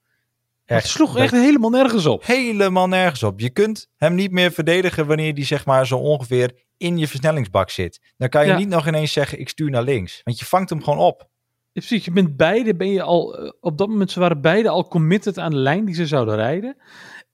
Het 0.76 0.86
sloeg 0.86 1.16
echt 1.16 1.32
helemaal 1.32 1.70
nergens 1.70 2.06
op. 2.06 2.24
Helemaal 2.26 2.88
nergens 2.88 3.22
op. 3.22 3.40
Je 3.40 3.50
kunt 3.50 3.88
hem 3.96 4.14
niet 4.14 4.30
meer 4.30 4.50
verdedigen 4.52 5.06
wanneer 5.06 5.34
die 5.34 5.44
zeg 5.44 5.66
maar 5.66 5.86
zo 5.86 5.96
ongeveer 5.98 6.52
in 6.76 6.98
je 6.98 7.08
versnellingsbak 7.08 7.70
zit. 7.70 8.00
Dan 8.16 8.28
kan 8.28 8.44
je 8.44 8.50
Ja. 8.52 8.58
niet 8.58 8.68
nog 8.68 8.86
ineens 8.86 9.12
zeggen 9.12 9.40
ik 9.40 9.48
stuur 9.48 9.70
naar 9.70 9.82
links. 9.82 10.20
Want 10.24 10.38
je 10.38 10.44
vangt 10.44 10.70
hem 10.70 10.82
gewoon 10.82 10.98
op. 10.98 11.20
Ja, 11.20 11.26
Precies, 11.72 12.04
je 12.04 12.10
bent 12.10 12.36
beide, 12.36 12.74
ben 12.76 12.90
je 12.90 13.02
al, 13.02 13.38
eh, 13.38 13.50
op 13.60 13.78
dat 13.78 13.88
moment, 13.88 14.10
ze 14.10 14.20
waren 14.20 14.40
beide 14.40 14.68
al 14.68 14.88
committed 14.88 15.38
aan 15.38 15.50
de 15.50 15.56
lijn 15.56 15.84
die 15.84 15.94
ze 15.94 16.06
zouden 16.06 16.34
rijden. 16.36 16.76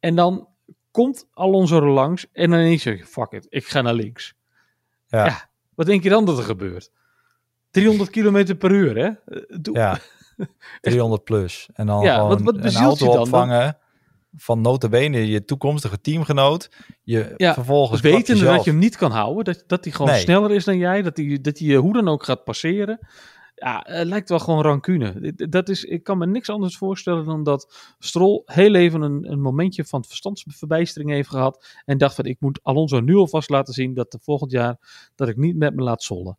En 0.00 0.14
dan 0.14 0.48
komt 0.90 1.28
Alonso 1.32 1.76
er 1.76 1.88
langs 1.88 2.26
en 2.32 2.50
dan 2.50 2.58
ineens 2.58 2.82
zeg 2.82 2.98
je, 2.98 3.04
fuck 3.06 3.30
it, 3.32 3.46
ik 3.48 3.66
ga 3.66 3.80
naar 3.80 3.94
links. 3.94 4.34
Ja. 5.06 5.24
Ja. 5.24 5.50
Wat 5.74 5.86
denk 5.86 6.02
je 6.02 6.08
dan 6.08 6.24
dat 6.24 6.38
er 6.38 6.44
gebeurt? 6.44 6.90
300 7.70 8.10
kilometer 8.10 8.54
per 8.54 8.70
uur, 8.70 8.96
hè? 8.96 9.06
Eh, 9.06 9.58
Doe, 9.60 9.76
Ja. 9.76 9.98
300 10.80 11.24
plus. 11.24 11.68
En 11.72 11.86
dan 11.86 12.02
Ja, 12.02 12.26
wat- 12.26 12.40
wat 12.42 12.56
een 12.56 12.74
auto 12.74 13.04
je 13.06 13.12
dan? 13.12 13.20
opvangen 13.20 13.78
van 14.36 14.60
notabene 14.60 15.26
je 15.28 15.44
toekomstige 15.44 16.00
teamgenoot. 16.00 16.70
Je 17.02 17.34
Ja, 17.36 17.54
vervolgens 17.54 18.00
Wetende 18.00 18.26
jezelf- 18.32 18.56
dat 18.56 18.64
je 18.64 18.70
hem 18.70 18.78
niet 18.78 18.96
kan 18.96 19.10
houden, 19.10 19.44
dat, 19.44 19.64
dat 19.66 19.84
hij 19.84 19.92
gewoon 19.92 20.10
Nee. 20.10 20.20
sneller 20.20 20.50
is 20.50 20.64
dan 20.64 20.78
jij, 20.78 21.02
dat 21.02 21.16
hij, 21.16 21.38
dat 21.42 21.58
hij 21.58 21.68
je 21.68 21.76
hoe 21.76 21.92
dan 21.92 22.08
ook 22.08 22.24
gaat 22.24 22.44
passeren. 22.44 22.98
Ja, 23.54 23.80
het 23.88 24.06
lijkt 24.06 24.28
wel 24.28 24.38
gewoon 24.38 24.62
rancune. 24.62 25.32
Dat 25.48 25.68
is, 25.68 25.84
ik 25.84 26.02
kan 26.04 26.18
me 26.18 26.26
niks 26.26 26.48
anders 26.50 26.76
voorstellen 26.76 27.24
dan 27.24 27.42
dat 27.42 27.94
Stroll 27.98 28.42
heel 28.44 28.74
even 28.74 29.02
een, 29.02 29.30
een 29.32 29.40
momentje 29.40 29.84
van 29.84 30.04
verstandsverbijstering 30.04 31.10
heeft 31.10 31.28
gehad. 31.28 31.66
En 31.84 31.98
dacht 31.98 32.14
van, 32.14 32.24
ik 32.24 32.40
moet 32.40 32.60
Alonso 32.62 33.00
nu 33.00 33.14
alvast 33.16 33.50
laten 33.50 33.74
zien 33.74 33.94
dat 33.94 34.12
de 34.12 34.18
volgend 34.22 34.50
jaar 34.50 34.76
dat 35.14 35.28
ik 35.28 35.36
niet 35.36 35.56
met 35.56 35.74
me 35.74 35.82
laat 35.82 36.02
zollen. 36.02 36.38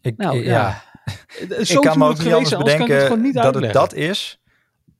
Ik, 0.00 0.16
Nou, 0.16 0.36
ja. 0.36 0.42
ja. 0.42 0.82
ik 1.68 1.80
kan 1.80 1.98
me 1.98 2.08
ook 2.08 2.18
niet 2.18 2.32
anders 2.32 2.56
bedenken 2.56 3.20
niet 3.20 3.34
dat 3.34 3.54
het 3.54 3.72
dat 3.72 3.94
is. 3.94 4.40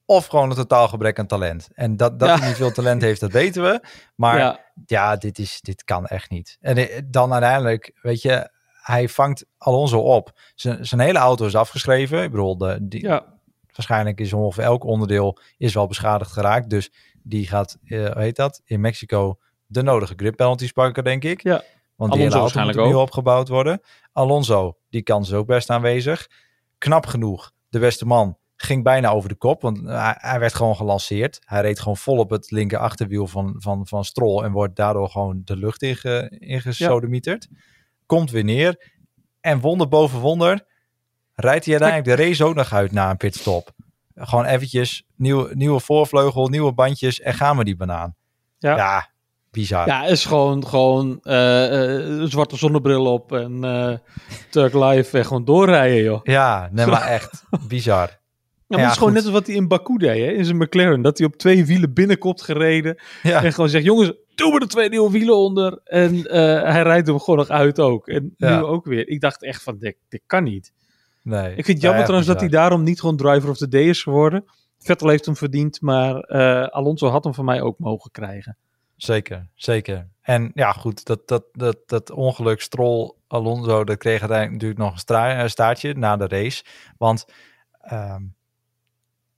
Of 0.05 0.27
gewoon 0.27 0.51
een 0.51 0.57
totaal 0.57 0.89
gebrek 0.89 1.19
aan 1.19 1.27
talent. 1.27 1.69
En 1.75 1.97
dat, 1.97 2.19
dat 2.19 2.29
Ja. 2.29 2.39
hij 2.39 2.47
niet 2.49 2.57
veel 2.57 2.73
talent 2.73 3.03
heeft, 3.03 3.21
dat 3.21 3.33
weten 3.33 3.63
we. 3.63 3.81
Maar 4.15 4.39
ja, 4.39 4.61
Ja, 4.87 5.17
dit, 5.17 5.39
is, 5.39 5.61
dit 5.61 5.85
kan 5.85 6.07
echt 6.07 6.31
niet. 6.31 6.57
En 6.61 6.77
eh, 6.77 7.01
dan 7.05 7.33
uiteindelijk, 7.33 7.93
weet 8.03 8.23
je, 8.23 8.51
hij 8.83 9.09
vangt 9.09 9.45
Alonso 9.59 9.99
op. 10.01 10.41
Zijn, 10.55 10.87
zijn 10.87 11.01
hele 11.01 11.19
auto 11.19 11.47
is 11.47 11.55
afgeschreven. 11.57 12.23
Ik 12.23 12.31
bedoel, 12.31 12.57
de, 12.57 12.79
die, 12.83 13.03
ja, 13.03 13.25
waarschijnlijk 13.73 14.21
is 14.21 14.33
ongeveer 14.33 14.65
elk 14.65 14.85
onderdeel 14.85 15.39
is 15.59 15.75
wel 15.75 15.87
beschadigd 15.87 16.33
geraakt. 16.33 16.71
Dus 16.71 16.93
die 17.23 17.47
gaat, 17.47 17.77
eh, 17.85 17.99
hoe 17.99 18.23
heet 18.23 18.37
dat, 18.37 18.61
in 18.65 18.81
Mexico 18.81 19.39
de 19.67 19.83
nodige 19.83 20.15
grip 20.17 20.37
penalties 20.37 20.73
pakken, 20.73 21.05
denk 21.05 21.25
ik. 21.25 21.43
Ja. 21.43 21.63
Want 22.01 22.13
die 22.13 22.21
Alonso 22.21 22.37
moet 22.37 22.43
waarschijnlijk 22.43 22.79
opnieuw 22.79 22.97
ook. 22.97 23.03
opgebouwd 23.03 23.49
worden. 23.49 23.81
Alonso, 24.13 24.77
die 24.91 25.03
kans 25.03 25.29
is 25.29 25.35
ook 25.35 25.47
best 25.47 25.71
aanwezig. 25.71 26.29
Knap 26.79 27.07
genoeg, 27.07 27.53
de 27.69 27.79
beste 27.79 28.07
man 28.07 28.39
ging 28.57 28.83
bijna 28.83 29.11
over 29.11 29.29
de 29.29 29.35
kop, 29.35 29.63
want 29.63 29.81
hij, 29.81 30.17
hij 30.19 30.39
werd 30.39 30.55
gewoon 30.55 30.77
gelanceerd. 30.77 31.41
Hij 31.45 31.61
reed 31.61 31.79
gewoon 31.81 31.97
vol 31.97 32.17
op 32.19 32.31
het 32.31 32.51
linker 32.51 32.79
achterwiel 32.79 33.27
van, 33.27 33.55
van, 33.59 33.87
van 33.87 34.05
Stroll 34.05 34.45
en 34.45 34.53
wordt 34.53 34.77
daardoor 34.77 35.09
gewoon 35.09 35.43
de 35.45 35.57
lucht 35.57 35.83
inge, 35.83 36.37
ingesodemieterd. 36.39 37.49
Komt 38.07 38.31
weer 38.31 38.45
neer 38.45 38.91
en 39.41 39.61
wonder 39.61 39.89
boven 39.89 40.21
wonder 40.21 40.67
rijdt 41.35 41.65
hij 41.65 41.81
uiteindelijk 41.81 42.19
de 42.19 42.25
race 42.25 42.45
ook 42.45 42.55
nog 42.55 42.73
uit 42.73 42.93
na 42.93 43.11
een 43.11 43.17
pitstop. 43.17 43.71
Gewoon 44.15 44.45
eventjes 44.45 45.07
nieuwe, 45.17 45.55
nieuwe 45.55 45.81
voorvleugel, 45.81 46.49
nieuwe 46.49 46.73
bandjes 46.73 47.21
en 47.21 47.35
gaan 47.35 47.57
we 47.57 47.65
die 47.65 47.77
banaan. 47.77 48.15
Ja. 48.59 48.77
ja 48.77 49.11
bizar. 49.51 49.87
ja, 49.87 50.05
is 50.07 50.25
gewoon, 50.25 50.67
gewoon 50.67 51.19
eh, 51.23 51.99
eh, 52.23 52.23
zwarte 52.29 52.57
zonnebril 52.57 53.07
op 53.13 53.33
en 53.33 53.65
eh 53.65 53.93
Turk 54.51 54.75
Live 54.75 55.19
en 55.19 55.25
gewoon 55.25 55.45
doorrijden, 55.45 56.03
joh. 56.03 56.21
Ja, 56.23 56.69
nee, 56.73 56.87
maar 56.87 57.03
echt 57.07 57.43
bizar. 57.69 58.09
Ja, 58.09 58.77
maar 58.77 58.79
Ja, 58.79 58.85
het 58.85 58.93
is 58.93 58.99
gewoon 58.99 59.13
goed. 59.15 59.23
net 59.23 59.25
als 59.33 59.39
wat 59.41 59.47
hij 59.47 59.57
in 59.57 59.69
Baku 59.69 59.97
deed, 59.97 60.25
hè, 60.25 60.33
in 60.33 60.45
zijn 60.45 60.57
McLaren. 60.57 61.03
Dat 61.03 61.19
hij 61.19 61.27
op 61.27 61.37
twee 61.37 61.65
wielen 61.67 61.93
binnenkomt 61.93 62.43
gereden. 62.43 62.97
Ja, 63.23 63.43
En 63.45 63.53
gewoon 63.53 63.69
zegt, 63.71 63.85
jongens, 63.85 64.13
doe 64.35 64.53
me 64.53 64.61
er 64.61 64.69
twee 64.69 64.89
nieuwe 64.89 65.11
wielen 65.11 65.37
onder. 65.37 65.81
En 65.85 66.15
hij 66.73 66.83
rijdt 66.83 67.07
hem 67.07 67.19
gewoon 67.21 67.39
nog 67.39 67.49
uit 67.49 67.79
ook. 67.81 68.09
En 68.09 68.35
Ja. 68.37 68.57
nu 68.57 68.63
ook 68.65 68.85
weer. 68.85 69.09
Ik 69.09 69.21
dacht 69.21 69.43
echt 69.43 69.63
van, 69.63 69.79
dit, 69.79 69.97
dit 70.09 70.23
kan 70.27 70.45
niet. 70.45 70.73
nee. 71.23 71.49
Ik 71.49 71.55
vind 71.55 71.67
het 71.67 71.81
jammer 71.81 71.99
Ja, 72.01 72.05
trouwens 72.07 72.31
dat 72.33 72.41
hij 72.41 72.49
daarom 72.49 72.83
niet 72.83 73.01
gewoon 73.01 73.17
driver 73.17 73.51
of 73.51 73.57
the 73.57 73.69
day 73.69 73.85
is 73.89 74.03
geworden. 74.03 74.45
Vettel 74.79 75.09
heeft 75.09 75.25
hem 75.25 75.37
verdiend, 75.37 75.81
maar 75.81 76.15
Alonso 76.71 77.09
had 77.09 77.25
hem 77.25 77.35
van 77.35 77.45
mij 77.45 77.61
ook 77.63 77.79
mogen 77.79 78.11
krijgen. 78.11 78.57
Zeker, 79.03 79.49
zeker. 79.55 80.09
En 80.21 80.51
ja, 80.55 80.73
goed, 80.73 81.05
dat, 81.05 81.29
dat, 81.29 81.45
dat, 81.53 81.79
dat 81.87 82.11
ongeluk 82.11 82.61
Stroll 82.61 83.15
Alonso, 83.27 83.85
dat 83.85 83.97
kreeg 83.97 84.21
uiteindelijk 84.21 84.53
natuurlijk 84.53 84.81
nog 84.81 84.93
een 84.93 84.99
stra- 84.99 85.43
eh, 85.43 85.49
staartje 85.49 85.95
na 85.95 86.17
de 86.17 86.29
race. 86.29 86.65
Want 86.99 87.25
ehm, 87.81 88.23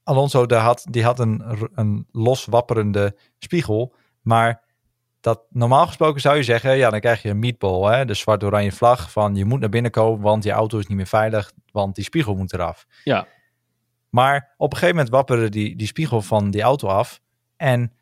Alonso 0.03 0.47
daar 0.47 0.61
had, 0.61 0.87
die 0.91 1.05
had 1.05 1.19
een, 1.19 1.43
een 1.75 2.07
loswapperende 2.13 3.17
spiegel, 3.39 3.95
maar 4.21 4.63
dat 5.21 5.43
normaal 5.51 5.87
gesproken 5.87 6.21
zou 6.21 6.37
je 6.37 6.43
zeggen, 6.43 6.77
ja, 6.77 6.91
dan 6.91 7.01
krijg 7.01 7.23
je 7.23 7.29
een 7.29 7.39
meatball, 7.39 7.97
hè, 7.97 8.05
de 8.05 8.15
zwart-oranje 8.15 8.73
vlag 8.73 9.11
van 9.11 9.35
je 9.35 9.45
moet 9.45 9.61
naar 9.61 9.69
binnen 9.69 9.91
komen, 9.91 10.21
want 10.21 10.45
je 10.45 10.51
auto 10.51 10.79
is 10.79 10.87
niet 10.87 10.97
meer 10.97 11.07
veilig, 11.07 11.53
want 11.73 11.95
die 11.95 12.05
spiegel 12.05 12.35
moet 12.35 12.53
eraf. 12.53 12.87
Ja. 13.05 13.27
Maar 14.09 14.55
op 14.57 14.73
een 14.73 14.79
gegeven 14.79 14.97
moment 14.97 15.15
wapperde 15.15 15.49
die, 15.49 15.77
die 15.77 15.87
spiegel 15.87 16.23
van 16.23 16.51
die 16.51 16.63
auto 16.63 16.89
af 16.89 17.21
en 17.57 17.93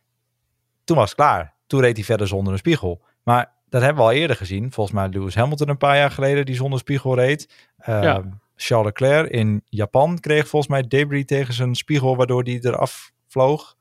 toen 0.91 0.99
was 0.99 1.09
het 1.11 1.19
klaar. 1.19 1.55
Toen 1.67 1.81
reed 1.81 1.97
hij 1.97 2.05
verder 2.05 2.29
zonder 2.29 2.53
een 2.53 2.59
spiegel. 2.59 3.03
Maar 3.23 3.53
dat 3.69 3.83
hebben 3.83 4.03
we 4.03 4.11
al 4.11 4.17
eerder 4.17 4.37
gezien. 4.37 4.73
Volgens 4.73 4.97
mij 4.97 5.09
Lewis 5.09 5.35
Hamilton 5.35 5.69
een 5.69 5.77
paar 5.77 5.97
jaar 5.97 6.11
geleden 6.11 6.47
die 6.47 6.55
zonder 6.55 6.79
spiegel 6.79 7.15
reed. 7.15 7.69
Uh, 7.89 8.03
Ja. 8.03 8.23
Charles 8.57 8.87
Leclerc 8.87 9.31
in 9.31 9.63
Japan 9.69 10.19
kreeg 10.19 10.49
volgens 10.49 10.71
mij 10.71 10.83
debris 10.89 11.25
tegen 11.25 11.55
zijn 11.55 11.75
spiegel, 11.75 12.17
waardoor 12.17 12.45
die 12.45 12.67
eraf 12.67 13.13
vloog. 13.27 13.77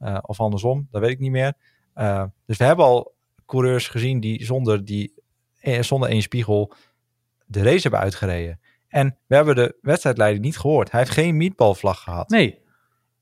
Uh, 0.00 0.18
of 0.22 0.40
andersom, 0.40 0.88
dat 0.90 1.00
weet 1.00 1.10
ik 1.10 1.18
niet 1.18 1.30
meer. 1.30 1.52
Uh, 1.94 2.24
dus 2.46 2.56
we 2.56 2.64
hebben 2.64 2.84
al 2.84 3.14
coureurs 3.46 3.88
gezien 3.88 4.20
die 4.20 4.44
zonder, 4.44 4.84
die, 4.84 5.12
eh, 5.60 5.82
zonder 5.82 6.08
één 6.08 6.22
spiegel 6.22 6.72
de 7.46 7.62
race 7.62 7.82
hebben 7.82 8.00
uitgereden. 8.00 8.60
En 8.88 9.18
we 9.26 9.34
hebben 9.34 9.54
de 9.54 9.76
wedstrijdleider 9.80 10.40
niet 10.40 10.58
gehoord. 10.58 10.90
Hij 10.90 11.00
heeft 11.00 11.12
geen 11.12 11.36
meatballvlag 11.36 12.02
gehad. 12.02 12.28
Nee. 12.28 12.58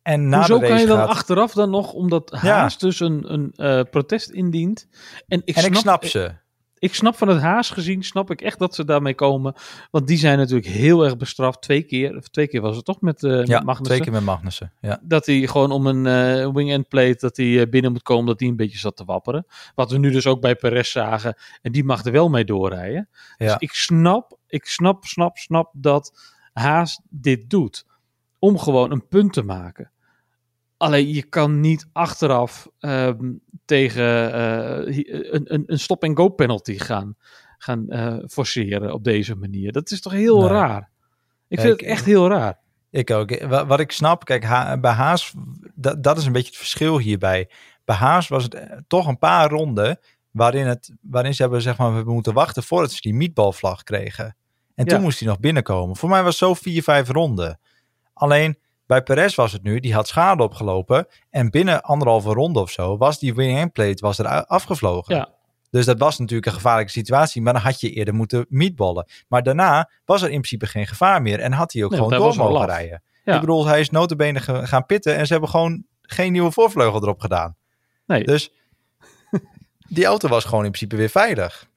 En 0.05 0.29
na 0.29 0.39
Hoezo 0.39 0.59
kan 0.59 0.81
je 0.81 0.87
dan 0.87 0.99
gaat... 0.99 1.09
achteraf 1.09 1.53
dan 1.53 1.71
nog, 1.71 1.93
omdat 1.93 2.31
Haas 2.31 2.79
dus 2.79 3.01
een, 3.01 3.33
een 3.33 3.53
uh, 3.57 3.81
protest 3.91 4.31
indient. 4.31 4.89
En 5.29 5.43
ik 5.45 5.57
en 5.57 5.63
snap, 5.63 5.73
ik 5.73 5.79
snap 5.79 6.05
ze. 6.05 6.25
Ik, 6.25 6.35
ik 6.79 6.95
snap 6.95 7.17
van 7.17 7.29
het 7.29 7.41
Haas 7.41 7.71
gezien, 7.71 8.03
snap 8.03 8.31
ik 8.31 8.41
echt 8.41 8.59
dat 8.59 8.75
ze 8.75 8.85
daarmee 8.85 9.15
komen. 9.15 9.55
Want 9.91 10.07
die 10.07 10.17
zijn 10.17 10.39
natuurlijk 10.39 10.67
heel 10.67 11.05
erg 11.05 11.17
bestraft. 11.17 11.63
Twee 11.63 11.83
keer, 11.83 12.17
of 12.17 12.29
twee 12.29 12.49
keer 12.49 12.61
was 12.61 12.77
het 12.77 12.85
toch 12.85 13.01
met, 13.01 13.23
uh, 13.23 13.31
ja, 13.31 13.37
met 13.39 13.49
Magnussen? 13.49 13.85
twee 13.85 14.01
keer 14.01 14.13
met 14.13 14.23
Magnussen. 14.23 14.73
Ja. 14.81 15.01
Dat 15.03 15.27
hij 15.27 15.47
gewoon 15.47 15.71
om 15.71 15.87
een 15.87 16.05
uh, 16.05 16.53
wing-end 16.53 16.89
plate, 16.89 17.17
dat 17.19 17.37
hij 17.37 17.69
binnen 17.69 17.93
moet 17.93 18.03
komen, 18.03 18.27
dat 18.27 18.41
hij 18.41 18.49
een 18.49 18.57
beetje 18.57 18.79
zat 18.79 18.97
te 18.97 19.05
wapperen. 19.05 19.47
Wat 19.75 19.91
we 19.91 19.99
nu 19.99 20.11
dus 20.11 20.27
ook 20.27 20.41
bij 20.41 20.57
Perez 20.57 20.91
zagen. 20.91 21.37
En 21.63 21.73
die 21.73 21.85
mag 21.85 22.05
er 22.05 22.13
wel 22.13 22.29
mee 22.29 22.45
doorrijden. 22.45 23.09
Ja. 23.37 23.47
Dus 23.47 23.57
ik 23.59 23.73
snap, 23.73 24.39
ik 24.47 24.67
snap, 24.67 25.05
snap, 25.05 25.37
snap 25.37 25.71
dat 25.77 26.33
Haas 26.53 27.01
dit 27.09 27.51
doet. 27.51 27.87
Om 28.39 28.59
gewoon 28.59 28.91
een 28.91 29.09
punt 29.09 29.33
te 29.33 29.43
maken. 29.43 29.91
Alleen 30.77 31.09
je 31.09 31.23
kan 31.23 31.61
niet 31.61 31.87
achteraf 31.93 32.69
um, 32.81 33.41
tegen 33.65 34.35
uh, 34.35 35.07
een, 35.33 35.55
een, 35.55 35.63
een 35.67 35.79
stop-and-go 35.79 36.29
penalty 36.29 36.79
gaan, 36.79 37.17
gaan 37.59 37.85
uh, 37.89 38.17
forceren 38.27 38.93
op 38.93 39.05
deze 39.05 39.35
manier. 39.35 39.73
Dat 39.73 39.91
is 39.91 40.01
toch 40.01 40.13
heel 40.13 40.41
nee. 40.41 40.49
raar? 40.49 40.91
Ik 41.49 41.61
vind 41.61 41.81
het 41.81 41.89
echt 41.89 42.05
heel 42.05 42.29
raar. 42.29 42.59
Ik 42.91 43.11
ook. 43.11 43.47
Wat 43.47 43.81
ik 43.81 43.93
snap, 43.93 44.25
kijk, 44.25 44.45
ha 44.45 44.79
bij 44.79 44.93
Haas, 44.93 45.35
dat, 45.75 46.03
dat 46.03 46.19
is 46.19 46.27
een 46.27 46.33
beetje 46.33 46.49
het 46.49 46.57
verschil 46.57 46.99
hierbij. 46.99 47.51
Bij 47.85 47.97
Haas 47.97 48.29
was 48.29 48.43
het 48.43 48.55
eh, 48.55 48.79
toch 48.87 49.07
een 49.07 49.19
paar 49.19 49.51
ronden 49.51 49.99
waarin, 50.31 50.67
het, 50.67 50.93
waarin 51.01 51.35
ze 51.35 51.43
hebben, 51.43 51.63
zeg 51.63 51.79
maar, 51.79 52.05
we 52.05 52.13
moeten 52.13 52.35
wachten 52.35 52.63
voordat 52.63 52.93
ze 52.93 53.01
die 53.01 53.15
meatballvlag 53.15 53.83
kregen. 53.83 54.37
En 54.75 54.87
toen 54.87 55.01
moest 55.01 55.19
hij 55.19 55.29
nog 55.29 55.41
binnenkomen. 55.41 55.97
Voor 55.97 56.09
mij 56.09 56.23
was 56.23 56.41
het 56.41 56.49
zo 56.49 56.55
vier, 56.55 56.83
vijf 56.83 57.09
ronden. 57.09 57.61
Alleen 58.13 58.59
bij 58.87 59.03
Perez 59.03 59.35
was 59.35 59.53
het 59.53 59.63
nu, 59.63 59.81
die 59.81 59.95
had 59.95 60.09
schade 60.09 60.43
opgelopen. 60.43 61.07
En 61.31 61.51
binnen 61.51 61.83
anderhalve 61.83 62.33
ronde 62.33 62.61
of 62.61 62.71
zo 62.71 62.97
was 62.97 63.19
die 63.19 63.35
winning 63.35 63.73
plate 63.73 64.07
was 64.07 64.19
er 64.19 64.47
afgevlogen. 64.47 65.15
Ja. 65.15 65.29
Dus 65.71 65.85
dat 65.85 65.99
was 65.99 66.19
natuurlijk 66.19 66.47
een 66.47 66.53
gevaarlijke 66.53 66.93
situatie. 66.93 67.43
Maar 67.43 67.53
dan 67.53 67.63
had 67.63 67.81
je 67.81 67.91
eerder 67.91 68.15
moeten 68.15 68.47
meatballen. 68.49 69.07
Maar 69.29 69.43
daarna 69.43 69.91
was 70.05 70.23
er 70.23 70.31
in 70.31 70.41
principe 70.41 70.67
geen 70.67 70.87
gevaar 70.87 71.23
meer. 71.23 71.41
En 71.41 71.53
had 71.53 71.73
hij 71.73 71.85
ook 71.85 71.91
nee, 71.91 72.01
gewoon 72.01 72.19
door 72.19 72.37
mogen 72.37 72.67
rijden. 72.67 73.03
Ja. 73.25 73.35
Ik 73.35 73.41
bedoel, 73.41 73.67
hij 73.67 73.81
is 73.81 73.91
notabene 73.91 74.41
gaan 74.41 74.87
pitten. 74.87 75.17
En 75.17 75.27
ze 75.27 75.33
hebben 75.33 75.51
gewoon 75.51 75.85
geen 76.03 76.33
nieuwe 76.33 76.51
voorvleugel 76.51 77.03
erop 77.03 77.21
gedaan. 77.21 77.57
Nee. 78.07 78.25
Dus 78.25 78.53
die 79.97 80.05
auto 80.05 80.29
was 80.29 80.45
gewoon 80.45 80.65
in 80.65 80.71
principe 80.71 80.97
weer 80.97 81.09
veilig. 81.09 81.69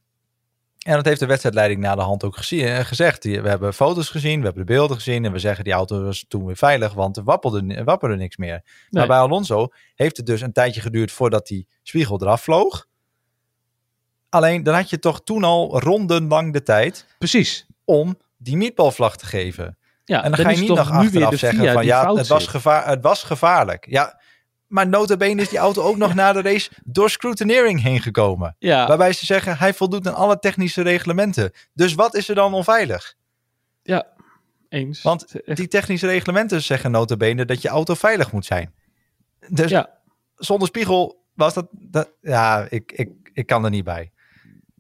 En 0.88 0.96
dat 0.96 1.06
heeft 1.06 1.20
de 1.20 1.26
wedstrijdleiding 1.26 1.80
na 1.80 1.96
de 1.96 2.02
hand 2.02 2.24
ook 2.24 2.38
gezien, 2.38 2.66
eh, 2.66 2.80
gezegd. 2.80 3.24
We 3.24 3.50
hebben 3.50 3.74
foto's 3.74 4.10
gezien, 4.10 4.40
we 4.40 4.46
hebben 4.46 4.66
de 4.66 4.74
beelden 4.74 4.96
gezien. 4.96 5.26
En 5.26 5.32
we 5.32 5.40
zeggen 5.40 5.64
die 5.64 5.74
auto 5.74 6.04
was 6.04 6.26
toen 6.28 6.46
weer 6.46 6.56
veilig, 6.56 6.94
want 6.94 7.18
er 7.18 7.24
wapperde, 7.24 7.84
wapperde 7.84 8.16
niks 8.16 8.38
meer. 8.38 8.50
Nee. 8.50 8.64
Maar 8.90 9.08
bij 9.08 9.18
Alonso 9.18 9.68
heeft 9.96 10.18
het 10.18 10.26
dus 10.26 10.42
een 10.42 10.52
tijdje 10.52 10.82
geduurd 10.82 11.12
voordat 11.12 11.48
die 11.48 11.68
spiegel 11.84 12.22
eraf 12.22 12.42
vloog. 12.42 12.88
Alleen 14.30 14.64
dan 14.64 14.76
had 14.76 14.90
je 14.90 15.00
toch 15.00 15.24
toen 15.24 15.44
al 15.44 15.80
rondenlang 15.80 16.54
de 16.54 16.64
tijd. 16.64 17.06
Precies. 17.18 17.66
Om 17.86 18.18
die 18.38 18.58
meatballvlag 18.58 19.18
te 19.18 19.26
geven. 19.26 19.78
Ja, 20.06 20.24
en 20.24 20.32
dan, 20.32 20.32
dan 20.32 20.46
ga 20.46 20.52
je 20.52 20.60
niet 20.60 20.70
nog 20.70 20.92
achteraf 20.92 21.36
zeggen 21.36 21.74
van 21.74 21.86
ja, 21.86 22.14
het 22.14 22.28
was, 22.28 22.48
gevaar, 22.48 22.88
het 22.88 23.02
was 23.02 23.24
gevaarlijk. 23.24 23.86
Ja, 23.90 24.22
Maar 24.68 24.88
notabene 24.88 25.42
is 25.42 25.50
die 25.50 25.58
auto 25.60 25.82
ook 25.82 25.98
nog 25.98 26.14
na 26.14 26.34
de 26.34 26.42
race 26.42 26.70
door 26.84 27.10
scrutineering 27.10 27.82
heen 27.82 28.02
gekomen. 28.02 28.56
Ja, 28.60 28.88
Waarbij 28.88 29.14
ze 29.14 29.26
zeggen, 29.26 29.58
hij 29.58 29.74
voldoet 29.74 30.08
aan 30.08 30.16
alle 30.16 30.40
technische 30.40 30.82
reglementen. 30.82 31.52
Dus 31.74 31.94
wat 31.94 32.16
is 32.16 32.30
er 32.30 32.36
dan 32.36 32.54
onveilig? 32.54 33.16
ja, 33.82 34.06
eens. 34.70 35.02
Want 35.02 35.26
die 35.46 35.68
technische 35.68 36.08
reglementen 36.08 36.62
zeggen 36.62 36.92
notabene 36.92 37.46
dat 37.46 37.62
je 37.62 37.68
auto 37.68 37.94
veilig 37.94 38.32
moet 38.32 38.46
zijn. 38.46 38.74
Dus 39.50 39.70
ja, 39.72 39.90
zonder 40.36 40.68
spiegel 40.68 41.24
was 41.34 41.54
dat... 41.54 41.68
dat 41.72 42.12
ja, 42.22 42.66
ik, 42.70 42.92
ik, 42.92 43.10
ik 43.34 43.46
kan 43.46 43.64
er 43.64 43.70
niet 43.70 43.84
bij. 43.84 44.12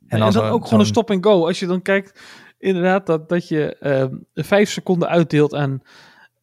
en, 0.08 0.20
dan 0.20 0.20
dan 0.20 0.32
zo'n- 0.32 0.44
ook 0.52 0.64
gewoon 0.64 0.80
een 0.80 0.86
stop 0.86 1.12
and 1.12 1.26
go. 1.26 1.46
Als 1.48 1.60
je 1.60 1.66
dan 1.66 1.82
kijkt, 1.82 2.20
inderdaad, 2.58 3.06
dat, 3.06 3.30
dat 3.30 3.48
je 3.48 3.78
ehm, 3.78 4.16
vijf 4.34 4.70
seconden 4.70 5.08
uitdeelt 5.10 5.54
aan, 5.54 5.82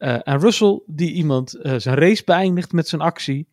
eh, 0.05 0.19
aan 0.19 0.39
Russell, 0.39 0.81
die 0.85 1.11
iemand 1.11 1.53
eh, 1.53 1.75
zijn 1.77 1.95
race 1.95 2.23
beëindigt 2.25 2.71
met 2.71 2.87
zijn 2.87 3.01
actie. 3.01 3.47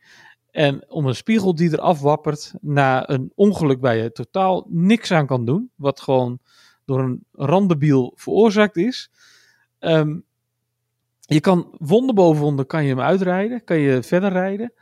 En 0.50 0.90
om 0.90 1.06
een 1.06 1.14
spiegel 1.14 1.54
die 1.54 1.72
eraf 1.72 2.00
wappert 2.00 2.54
na 2.60 3.08
een 3.10 3.32
ongeluk 3.34 3.80
waar 3.80 3.96
je 3.96 4.12
totaal 4.12 4.66
niks 4.68 5.10
aan 5.10 5.26
kan 5.26 5.44
doen. 5.44 5.70
Wat 5.74 6.00
gewoon 6.00 6.38
door 6.84 7.00
een 7.00 7.24
randebiel 7.32 8.12
veroorzaakt 8.16 8.76
is. 8.76 9.10
Ehm, 9.78 10.18
je 11.20 11.40
kan 11.40 11.76
wonder 11.78 12.14
boven 12.14 12.42
wonder 12.42 12.64
kan 12.64 12.82
je 12.82 12.88
hem 12.88 13.00
uitrijden, 13.00 13.64
kan 13.64 13.78
je 13.78 14.02
verder 14.02 14.32
rijden. 14.32 14.72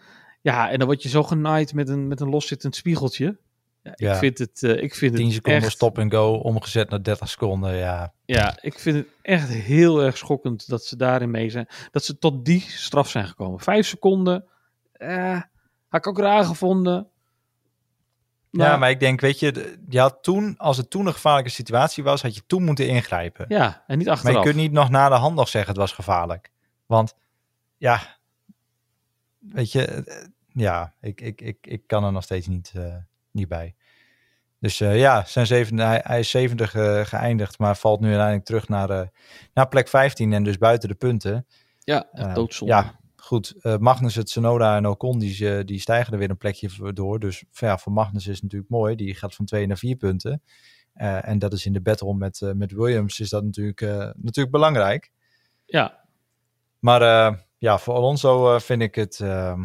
Ja, 0.40 0.70
en 0.70 0.78
dan 0.78 0.86
word 0.86 1.02
je 1.02 1.08
zo 1.08 1.22
genaaid 1.22 1.74
met 1.74 1.88
een, 1.88 2.08
met 2.08 2.20
een 2.20 2.30
loszittend 2.30 2.76
spiegeltje. 2.76 3.38
Ja, 3.82 3.92
Ja. 3.96 4.12
Ik 4.12 4.18
vind 4.18 4.38
het, 4.38 4.62
eh, 4.62 4.82
ik 4.82 4.94
vind 4.94 5.14
10 5.16 5.24
het 5.24 5.34
seconden 5.34 5.62
echt, 5.62 5.72
stop 5.72 5.98
en 5.98 6.10
go, 6.10 6.32
omgezet 6.32 6.90
naar 6.90 7.02
30 7.02 7.28
seconden. 7.28 7.76
Ja, 7.76 8.12
ja, 8.24 8.58
ik 8.60 8.78
vind 8.78 8.96
het 8.96 9.06
echt 9.22 9.48
heel 9.48 10.02
erg 10.02 10.16
schokkend 10.16 10.68
dat 10.68 10.84
ze 10.84 10.96
daarin 10.96 11.30
mee 11.30 11.50
zijn. 11.50 11.68
Dat 11.90 12.04
ze 12.04 12.18
tot 12.18 12.44
die 12.44 12.60
straf 12.60 13.08
zijn 13.08 13.26
gekomen. 13.28 13.60
Vijf 13.60 13.86
seconden, 13.86 14.44
eh, 14.92 15.40
had 15.88 16.00
ik 16.00 16.06
ook 16.06 16.18
raar 16.18 16.44
gevonden. 16.44 17.08
ja, 18.50 18.76
maar 18.76 18.90
ik 18.90 19.00
denk, 19.00 19.20
weet 19.20 19.38
je, 19.38 19.78
je 19.88 20.00
had 20.00 20.18
toen, 20.22 20.54
als 20.58 20.76
het 20.76 20.90
toen 20.90 21.06
een 21.06 21.12
gevaarlijke 21.12 21.50
situatie 21.50 22.04
was, 22.04 22.22
had 22.22 22.34
je 22.34 22.42
toen 22.46 22.64
moeten 22.64 22.88
ingrijpen. 22.88 23.44
Ja, 23.48 23.84
en 23.86 23.98
niet 23.98 24.06
maar 24.06 24.16
achteraf. 24.16 24.36
je 24.36 24.42
kunt 24.42 24.56
niet 24.62 24.72
nog 24.72 24.90
na 24.90 25.08
de 25.08 25.14
hand 25.14 25.34
nog 25.34 25.48
zeggen 25.48 25.70
het 25.70 25.80
was 25.80 25.92
gevaarlijk. 25.92 26.50
Want, 26.86 27.14
ja, 27.76 28.18
weet 29.38 29.72
je, 29.72 29.84
eh, 29.84 30.26
ja, 30.46 30.94
ik, 31.00 31.20
ik, 31.20 31.40
ik, 31.40 31.66
ik 31.66 31.86
kan 31.86 32.04
er 32.04 32.12
nog 32.12 32.22
steeds 32.22 32.46
niet, 32.46 32.72
eh, 32.74 32.96
niet 33.32 33.48
bij. 33.48 33.74
Dus 34.60 34.80
eh, 34.80 34.98
ja, 34.98 35.24
zijn 35.24 35.46
zevende, 35.46 35.82
hij, 35.82 36.00
hij 36.02 36.18
is 36.18 36.30
70 36.30 36.74
eh, 36.74 37.04
geëindigd, 37.04 37.58
maar 37.58 37.76
valt 37.76 38.00
nu 38.00 38.06
uiteindelijk 38.06 38.46
terug 38.46 38.68
naar, 38.68 38.90
eh, 38.90 39.06
naar 39.54 39.68
plek 39.68 39.88
15 39.88 40.32
en 40.32 40.44
dus 40.44 40.58
buiten 40.58 40.88
de 40.88 40.94
punten. 40.94 41.46
Ja, 41.78 42.08
doodzonde. 42.34 42.74
Ja, 42.74 43.00
goed. 43.16 43.54
Magnus, 43.78 44.14
het 44.14 44.30
Sonoda 44.30 44.76
en 44.76 44.86
Ocon, 44.86 45.18
die, 45.18 45.64
die 45.64 45.80
stijgen 45.80 46.12
er 46.12 46.18
weer 46.18 46.30
een 46.30 46.36
plekje 46.36 46.92
door. 46.92 47.18
Dus 47.18 47.44
ja, 47.50 47.78
voor 47.78 47.92
Magnus 47.92 48.26
is 48.26 48.34
het 48.34 48.42
natuurlijk 48.42 48.70
mooi. 48.70 48.94
Die 48.94 49.14
gaat 49.14 49.34
van 49.34 49.44
twee 49.44 49.66
naar 49.66 49.76
vier 49.76 49.96
punten. 49.96 50.42
En 50.92 51.38
dat 51.38 51.52
is 51.52 51.66
in 51.66 51.72
de 51.72 51.80
battle 51.80 52.14
met, 52.14 52.40
met 52.54 52.72
Williams 52.72 53.20
is 53.20 53.28
dat 53.28 53.44
natuurlijk, 53.44 53.80
natuurlijk 54.16 54.50
belangrijk. 54.50 55.12
ja, 55.66 56.04
Maar 56.78 57.02
ja, 57.58 57.78
voor 57.78 57.94
Alonso 57.94 58.58
vind 58.58 58.82
ik 58.82 58.94
het 58.94 59.20
ehm, 59.20 59.64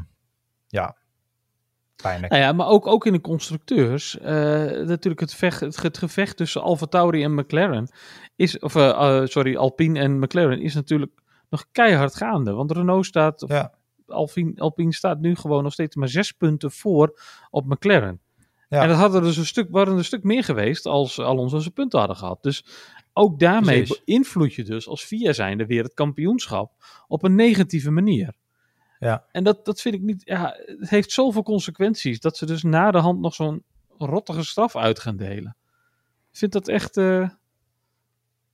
ja, 0.67 0.97
pijnlijk. 1.95 2.31
Nou 2.31 2.43
ja, 2.43 2.51
maar 2.51 2.67
ook, 2.67 2.87
ook 2.87 3.05
in 3.05 3.13
de 3.13 3.21
constructeurs. 3.21 4.19
eh, 4.19 4.33
natuurlijk 4.85 5.19
het, 5.19 5.33
vecht, 5.33 5.59
het, 5.59 5.97
gevecht 5.97 6.37
tussen 6.37 6.61
Alfa 6.61 6.85
Tauri 6.85 7.23
en 7.23 7.33
McLaren 7.33 7.89
is, 8.35 8.59
of 8.59 8.75
eh, 8.75 8.89
eh, 8.89 9.27
sorry, 9.27 9.55
Alpine 9.55 9.99
en 9.99 10.19
McLaren 10.19 10.61
is 10.61 10.73
natuurlijk 10.73 11.11
nog 11.49 11.65
keihard 11.71 12.15
gaande. 12.15 12.51
Want 12.51 12.71
Renault 12.71 13.05
staat, 13.05 13.43
of 13.43 13.49
Ja. 13.49 13.73
Alpine, 14.07 14.53
Alpine 14.55 14.93
staat 14.93 15.19
nu 15.19 15.35
gewoon 15.35 15.63
nog 15.63 15.73
steeds 15.73 15.95
maar 15.95 16.09
zes 16.09 16.31
punten 16.31 16.71
voor 16.71 17.19
op 17.49 17.65
McLaren. 17.65 18.19
Ja. 18.69 18.81
En 18.81 18.87
dat 18.87 18.97
hadden 18.97 19.21
dus 19.21 19.37
een 19.37 19.45
stuk, 19.45 19.67
waren 19.71 19.97
een 19.97 20.05
stuk 20.05 20.23
meer 20.23 20.43
geweest 20.43 20.85
als 20.85 21.19
Alonso 21.19 21.59
zijn 21.59 21.73
punten 21.73 21.99
hadden 21.99 22.17
gehad. 22.17 22.43
Dus 22.43 22.65
ook 23.13 23.39
daarmee 23.39 23.87
beïnvloed 24.05 24.53
je 24.53 24.63
dus 24.63 24.87
als 24.87 25.05
VIA 25.05 25.33
zijnde 25.33 25.65
weer 25.65 25.83
het 25.83 25.93
kampioenschap 25.93 26.71
op 27.07 27.23
een 27.23 27.35
negatieve 27.35 27.91
manier. 27.91 28.33
Ja. 29.05 29.25
En 29.31 29.43
dat, 29.43 29.65
dat 29.65 29.81
vind 29.81 29.95
ik 29.95 30.01
niet. 30.01 30.21
Ja, 30.25 30.55
het 30.65 30.89
heeft 30.89 31.11
zoveel 31.11 31.43
consequenties 31.43 32.19
dat 32.19 32.37
ze 32.37 32.45
dus 32.45 32.63
na 32.63 32.91
de 32.91 32.97
hand 32.97 33.19
nog 33.19 33.33
zo'n 33.33 33.63
rottige 33.97 34.43
straf 34.43 34.75
uit 34.75 34.99
gaan 34.99 35.15
delen. 35.17 35.55
Ik 36.31 36.37
vind 36.37 36.51
dat 36.51 36.67
echt. 36.67 36.97
eh, 36.97 37.29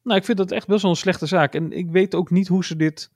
nou, 0.04 0.18
ik 0.20 0.26
vind 0.26 0.38
dat 0.38 0.52
echt 0.52 0.68
best 0.68 0.82
wel 0.82 0.92
een 0.92 0.98
slechte 0.98 1.26
zaak. 1.26 1.54
En 1.56 1.72
ik 1.72 1.90
weet 1.90 2.16
ook 2.16 2.30
niet 2.30 2.48
hoe 2.48 2.66
ze 2.66 2.76
dit 2.76 3.12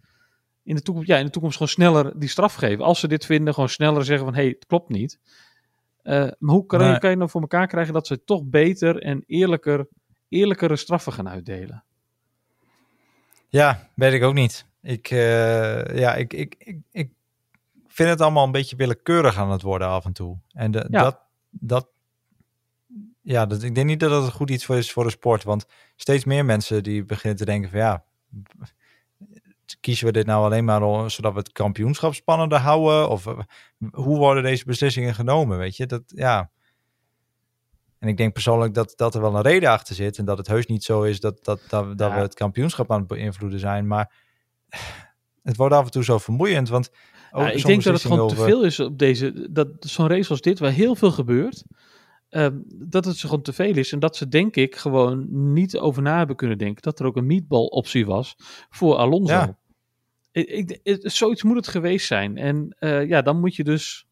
in 0.63 0.76
de 0.76 0.82
toekomst, 0.82 1.10
ja, 1.10 1.17
in 1.17 1.26
de 1.26 1.32
toekomst 1.32 1.58
gewoon 1.58 1.71
sneller 1.71 2.19
die 2.19 2.30
straf 2.30 2.54
geven. 2.54 2.86
Als 2.86 3.00
ze 3.00 3.08
dit 3.08 3.26
vinden, 3.26 3.54
gewoon 3.54 3.69
sneller 3.69 4.06
zeggen 4.06 4.26
van 4.26 4.36
hé, 4.36 4.41
hey, 4.41 4.50
het 4.50 4.65
klopt 4.65 4.89
niet. 4.89 5.19
Eh, 6.02 6.13
maar 6.39 6.54
hoe 6.56 6.65
kan, 6.65 6.80
Nee. 6.80 7.00
kan 7.00 7.10
je 7.10 7.15
nou 7.15 7.30
voor 7.30 7.41
elkaar 7.41 7.67
krijgen 7.67 7.93
dat 7.93 8.08
ze 8.08 8.24
toch 8.24 8.43
beter 8.45 9.02
en 9.02 9.24
eerlijker, 9.28 9.88
eerlijkere 10.30 10.76
straffen 10.76 11.13
gaan 11.13 11.30
uitdelen? 11.30 11.84
Ja, 13.50 13.89
weet 13.95 14.13
ik 14.13 14.24
ook 14.24 14.34
niet. 14.34 14.65
Ik, 14.82 15.10
eh, 15.10 15.98
ja, 15.98 16.15
ik, 16.15 16.34
ik, 16.34 16.56
ik, 16.58 16.78
ik 16.91 17.12
vind 17.95 18.10
het 18.10 18.21
allemaal 18.21 18.45
een 18.45 18.51
beetje 18.51 18.75
willekeurig 18.75 19.38
aan 19.38 19.51
het 19.51 19.62
worden 19.62 19.88
af 19.88 20.05
en 20.05 20.13
toe. 20.13 20.38
En 20.51 20.71
de, 20.71 20.88
Ja. 20.89 21.03
dat, 21.03 21.19
dat, 21.49 21.88
ja, 23.21 23.45
dat, 23.45 23.63
ik 23.63 23.75
denk 23.75 23.88
niet 23.88 23.99
dat 23.99 24.10
dat 24.10 24.23
een 24.25 24.31
goed 24.31 24.49
iets 24.49 24.65
voor 24.65 24.77
is 24.77 24.91
voor 24.91 25.03
de 25.03 25.10
sport. 25.10 25.43
Want 25.43 25.65
steeds 25.95 26.25
meer 26.25 26.45
mensen 26.45 26.84
die 26.84 27.05
beginnen 27.05 27.38
te 27.39 27.45
denken 27.45 27.69
van 27.69 27.79
ja, 27.79 28.03
kiezen 29.79 30.05
we 30.05 30.12
dit 30.12 30.25
nou 30.25 30.43
alleen 30.45 30.65
maar 30.65 30.81
om- 30.84 31.10
zodat 31.10 31.34
we 31.34 31.39
het 31.39 31.51
kampioenschap 31.51 32.13
spannender 32.13 32.58
houden? 32.60 33.10
Of 33.10 33.25
eh, 33.27 33.39
hoe 33.91 34.17
worden 34.17 34.43
deze 34.43 34.65
beslissingen 34.65 35.15
genomen? 35.15 35.58
Weet 35.58 35.75
je, 35.77 35.86
dat 35.86 36.01
ja. 36.08 36.49
En 37.99 38.08
ik 38.08 38.17
denk 38.17 38.34
persoonlijk 38.34 38.73
dat, 38.73 38.93
dat 38.95 39.15
er 39.15 39.21
wel 39.21 39.36
een 39.36 39.41
reden 39.41 39.69
achter 39.69 39.95
zit. 39.95 40.17
En 40.17 40.25
dat 40.25 40.38
het 40.38 40.47
heus 40.47 40.65
niet 40.65 40.84
zo 40.84 41.01
is 41.03 41.19
dat, 41.19 41.43
dat, 41.43 41.62
dat, 41.69 41.97
dat 41.97 42.10
Ja. 42.10 42.15
we 42.15 42.21
het 42.21 42.34
kampioenschap 42.34 42.91
aan 42.91 42.99
het 42.99 43.08
beïnvloeden 43.08 43.60
zijn. 43.60 43.88
Maar 43.88 44.13
het 45.43 45.55
wordt 45.55 45.75
af 45.75 45.86
en 45.86 45.91
toe 45.91 46.03
zo 46.03 46.17
vermoeiend. 46.17 46.69
Want 46.69 46.89
Ja, 47.41 47.45
ik 47.52 47.65
denk 47.65 47.84
dat 47.84 47.93
het 47.93 48.02
gewoon 48.12 48.28
te 48.28 48.36
veel 48.50 48.63
is 48.63 48.80
op 48.80 48.98
deze. 49.00 49.52
Dat 49.52 49.67
zo'n 49.80 50.08
race 50.08 50.30
als 50.30 50.41
dit, 50.41 50.60
waar 50.60 50.71
heel 50.71 50.95
veel 50.95 51.12
gebeurt. 51.12 51.63
ehm, 52.30 52.58
dat 52.67 53.06
het 53.06 53.17
ze 53.17 53.28
gewoon 53.28 53.41
te 53.43 53.54
veel 53.54 53.76
is. 53.78 53.91
En 53.91 54.00
dat 54.00 54.15
ze, 54.15 54.28
denk 54.28 54.56
ik, 54.56 54.76
gewoon 54.76 55.26
niet 55.54 55.78
over 55.78 56.02
na 56.02 56.17
hebben 56.17 56.36
kunnen 56.36 56.58
denken. 56.58 56.82
Dat 56.82 57.00
er 57.00 57.06
ook 57.06 57.15
een 57.15 57.26
meatball 57.26 57.65
optie 57.65 58.06
was 58.06 58.36
voor 58.69 58.95
Alonso. 58.95 59.34
Ja. 59.34 59.58
Ik, 60.32 60.48
ik, 60.48 60.80
het- 60.84 61.12
zoiets 61.13 61.43
moet 61.43 61.56
het 61.56 61.67
geweest 61.67 62.08
zijn. 62.08 62.38
En 62.38 62.76
eh, 62.80 63.08
ja, 63.08 63.21
dan 63.21 63.39
moet 63.39 63.56
je 63.56 63.63
dus 63.63 64.06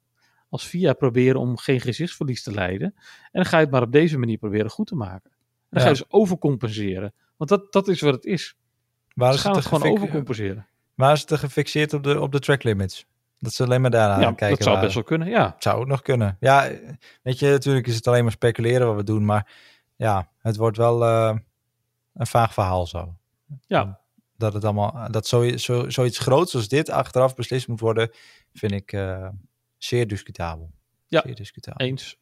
als 0.49 0.67
VIA 0.67 0.93
proberen 0.93 1.39
om 1.39 1.57
geen 1.57 1.79
gezichtsverlies 1.81 2.43
te 2.43 2.51
leiden. 2.53 2.87
En 2.95 3.01
dan 3.31 3.45
ga 3.45 3.57
je 3.57 3.63
het 3.63 3.71
maar 3.73 3.81
op 3.81 3.91
deze 3.91 4.17
manier 4.17 4.37
proberen 4.37 4.69
goed 4.69 4.87
te 4.87 4.95
maken. 4.95 5.29
En 5.31 5.39
dan 5.69 5.81
ga 5.81 5.87
je 5.87 5.93
dus 5.93 6.05
overcompenseren. 6.09 7.13
Want 7.37 7.49
dat, 7.49 7.73
dat 7.73 7.87
is 7.87 8.01
wat 8.01 8.13
het 8.13 8.25
is. 8.25 8.55
Waar 9.13 9.33
Ze 9.33 9.39
gaan 9.39 9.55
het 9.55 9.65
gewoon 9.65 9.81
overcompenseren. 9.97 10.67
Waar 10.95 11.13
is 11.13 11.19
het 11.19 11.27
te 11.27 11.37
gefixeerd 11.37 11.93
op 11.93 12.03
de, 12.03 12.19
op 12.21 12.31
de 12.31 12.39
track 12.39 12.63
limits? 12.63 13.05
Dat 13.43 13.53
ze 13.53 13.63
alleen 13.63 13.81
maar 13.81 13.91
daarna 13.91 14.19
ja, 14.19 14.31
kijken. 14.31 14.49
dat 14.57 14.63
zou 14.67 14.79
best 14.79 14.93
wel 14.93 15.03
kunnen, 15.03 15.29
ja. 15.29 15.55
Zou 15.59 15.79
ook 15.79 15.87
nog 15.87 16.01
kunnen. 16.01 16.37
Ja, 16.39 16.69
weet 17.21 17.39
je, 17.39 17.49
natuurlijk 17.49 17.87
is 17.87 17.95
het 17.95 18.07
alleen 18.07 18.23
maar 18.23 18.31
speculeren 18.31 18.87
wat 18.87 18.95
we 18.95 19.03
doen. 19.03 19.25
Maar 19.25 19.51
ja, 19.95 20.29
het 20.39 20.55
wordt 20.55 20.77
wel 20.77 21.03
eh, 21.05 21.37
een 22.13 22.27
vaag 22.27 22.53
verhaal 22.53 22.87
zo. 22.87 23.15
Ja. 23.65 23.99
Dat 24.37 24.53
het 24.53 24.63
allemaal, 24.63 25.11
dat 25.11 25.27
zo, 25.27 25.57
zo, 25.57 25.89
zoiets 25.89 26.17
groots 26.17 26.55
als 26.55 26.67
dit 26.67 26.89
achteraf 26.89 27.35
beslist 27.35 27.67
moet 27.67 27.79
worden, 27.79 28.11
vind 28.53 28.71
ik 28.71 28.91
eh, 28.91 29.27
zeer 29.77 30.07
discutabel. 30.07 30.71
Ja. 31.07 31.21
Zeer 31.25 31.35
discutabel. 31.35 31.85
Eens. 31.87 32.17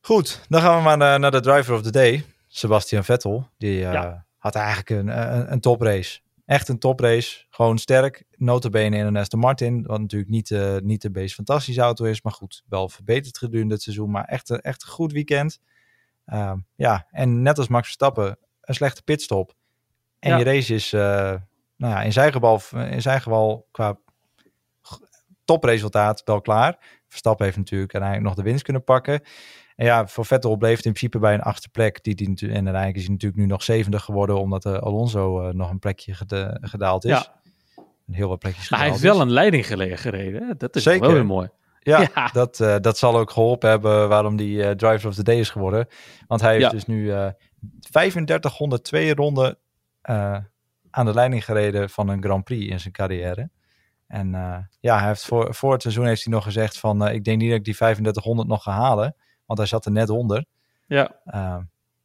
Goed, 0.00 0.40
dan 0.48 0.60
gaan 0.60 0.76
we 0.76 0.82
maar 0.82 0.96
naar, 0.96 1.18
naar 1.20 1.30
de 1.30 1.40
driver 1.40 1.74
of 1.74 1.82
the 1.82 1.90
day. 1.90 2.24
Sebastian 2.46 3.04
Vettel. 3.04 3.48
Die 3.58 3.84
eh, 3.84 3.92
Ja. 3.92 4.24
had 4.38 4.54
eigenlijk 4.54 4.90
een, 4.90 5.08
een, 5.08 5.52
een 5.52 5.60
toprace. 5.60 6.20
Echt 6.48 6.68
een 6.68 6.78
toprace. 6.78 7.44
Gewoon 7.50 7.78
sterk. 7.78 8.24
Notabene 8.36 8.96
in 8.96 9.06
een 9.06 9.16
Aston 9.16 9.40
Martin. 9.40 9.82
Wat 9.86 10.00
natuurlijk 10.00 10.30
niet, 10.30 10.50
eh, 10.50 10.76
niet 10.76 11.02
de 11.02 11.10
meest 11.10 11.34
fantastische 11.34 11.80
auto 11.80 12.04
is. 12.04 12.22
Maar 12.22 12.32
goed, 12.32 12.62
wel 12.68 12.88
verbeterd 12.88 13.38
gedurende 13.38 13.74
het 13.74 13.82
seizoen. 13.82 14.10
Maar 14.10 14.24
echt, 14.24 14.48
een- 14.48 14.60
echt 14.60 14.82
een 14.82 14.88
goed 14.88 15.12
weekend. 15.12 15.60
Ehm, 16.24 16.58
ja, 16.76 17.06
en 17.10 17.42
net 17.42 17.58
als 17.58 17.68
Max 17.68 17.84
Verstappen, 17.84 18.38
een 18.60 18.74
slechte 18.74 19.02
pitstop. 19.02 19.54
En 20.18 20.30
Ja. 20.30 20.36
je 20.38 20.44
race 20.44 20.74
is, 20.74 20.92
eh, 20.92 21.00
nou 21.76 21.92
ja, 21.94 22.02
in 22.02 22.12
zijn 22.12 22.32
geval, 22.32 22.60
in 22.90 23.02
zijn 23.02 23.20
geval 23.20 23.68
qua 23.70 23.98
topresultaat 25.44 26.22
wel 26.24 26.40
klaar. 26.40 26.78
Verstappen 27.08 27.44
heeft 27.44 27.56
natuurlijk 27.56 27.92
uiteindelijk 27.94 28.34
nog 28.34 28.44
de 28.44 28.50
winst 28.50 28.64
kunnen 28.64 28.84
pakken. 28.84 29.20
En 29.78 29.86
ja, 29.86 30.06
voor 30.06 30.24
Vettel 30.24 30.56
bleef 30.56 30.76
het 30.76 30.84
in 30.84 30.92
principe 30.92 31.18
bij 31.18 31.34
een 31.34 31.42
achtste 31.42 31.68
plek. 31.68 32.02
Die, 32.02 32.14
die, 32.14 32.26
en 32.26 32.52
uiteindelijk 32.54 32.96
is 32.96 33.02
hij 33.02 33.12
natuurlijk 33.12 33.40
nu 33.40 33.46
nog 33.46 33.62
zevende 33.62 33.98
geworden, 33.98 34.40
omdat 34.40 34.64
eh, 34.64 34.72
Alonso 34.72 35.40
eh, 35.48 35.54
nog 35.54 35.70
een 35.70 35.78
plekje 35.78 36.14
geda- 36.14 36.58
gedaald 36.60 37.04
is. 37.04 37.10
Ja. 37.10 37.40
En 38.06 38.14
Heel 38.14 38.28
wat 38.28 38.38
plekjes 38.38 38.70
Maar 38.70 38.78
hij 38.78 38.88
gedaald 38.88 39.04
heeft 39.04 39.16
wel 39.16 39.26
een 39.26 39.32
leiding 39.32 39.66
gereden. 40.00 40.46
Hè? 40.46 40.54
Dat 40.56 40.76
is 40.76 40.82
Zeker. 40.82 41.00
wel 41.00 41.12
weer 41.12 41.26
mooi. 41.26 41.48
Ja, 41.80 42.00
Ja. 42.14 42.28
Dat, 42.32 42.60
eh, 42.60 42.76
dat 42.80 42.98
zal 42.98 43.18
ook 43.18 43.30
geholpen 43.30 43.70
hebben 43.70 44.08
waarom 44.08 44.36
die 44.36 44.74
Driver 44.76 45.08
of 45.08 45.14
the 45.14 45.22
Day 45.22 45.38
is 45.38 45.50
geworden. 45.50 45.86
Want 46.26 46.40
hij 46.40 46.50
heeft 46.52 46.64
Ja. 46.64 46.70
dus 46.70 46.86
nu 46.86 47.12
eh 47.12 47.28
3502 47.80 49.14
ronden 49.14 49.58
aan 50.90 51.04
de 51.06 51.14
leiding 51.14 51.44
gereden 51.44 51.90
van 51.90 52.08
een 52.08 52.22
Grand 52.22 52.44
Prix 52.44 52.66
in 52.70 52.80
zijn 52.80 52.92
carrière. 52.92 53.50
En 54.06 54.28
uh, 54.34 54.56
ja, 54.80 54.98
hij 54.98 55.08
heeft 55.08 55.24
voor, 55.24 55.54
voor 55.54 55.72
het 55.72 55.82
seizoen 55.82 56.06
heeft 56.06 56.24
hij 56.24 56.32
nog 56.32 56.44
gezegd 56.44 56.78
van... 56.78 57.06
Uh, 57.08 57.14
ik 57.14 57.24
denk 57.24 57.38
niet 57.38 57.48
dat 57.48 57.58
ik 57.58 57.64
die 57.64 57.74
3500 57.74 58.48
nog 58.48 58.62
ga 58.62 58.72
halen. 58.72 59.16
Want 59.48 59.58
hij 59.58 59.68
zat 59.68 59.84
er 59.84 59.92
net 59.92 60.10
onder. 60.10 60.44
Ja, 60.86 61.10
uh, 61.26 61.56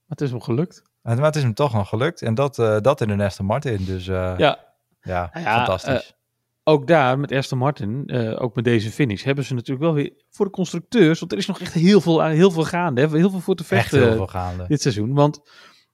het 0.07 0.21
is 0.21 0.29
hem 0.29 0.41
gelukt. 0.41 0.83
Maar 1.01 1.17
het 1.17 1.35
is 1.35 1.43
hem 1.43 1.53
toch 1.53 1.73
nog 1.73 1.89
gelukt. 1.89 2.21
En 2.21 2.35
dat, 2.35 2.55
dat 2.55 3.01
in 3.01 3.17
de 3.17 3.23
Aston 3.23 3.45
Martin. 3.45 3.85
Dus 3.85 4.05
ja, 4.05 4.37
ja, 4.37 4.59
ja, 5.01 5.29
fantastisch. 5.33 6.15
ook 6.63 6.87
daar 6.87 7.19
met 7.19 7.31
Aston 7.31 7.57
Martin, 7.57 8.11
ook 8.39 8.55
met 8.55 8.63
deze 8.63 8.91
finish... 8.91 9.23
hebben 9.23 9.43
ze 9.43 9.53
natuurlijk 9.53 9.85
wel 9.85 9.93
weer 9.93 10.13
voor 10.29 10.45
de 10.45 10.51
constructeurs... 10.51 11.19
want 11.19 11.31
er 11.31 11.37
is 11.37 11.45
nog 11.45 11.59
echt 11.59 11.73
heel 11.73 12.01
veel, 12.01 12.21
heel 12.23 12.51
veel 12.51 12.63
gaande. 12.63 13.01
Hè, 13.01 13.17
heel 13.17 13.29
veel 13.29 13.39
voor 13.39 13.55
te 13.55 13.63
vechten 13.63 13.97
echt 13.97 14.07
heel 14.07 14.17
veel 14.17 14.27
gaande. 14.27 14.65
dit 14.67 14.81
seizoen. 14.81 15.13
Want 15.13 15.41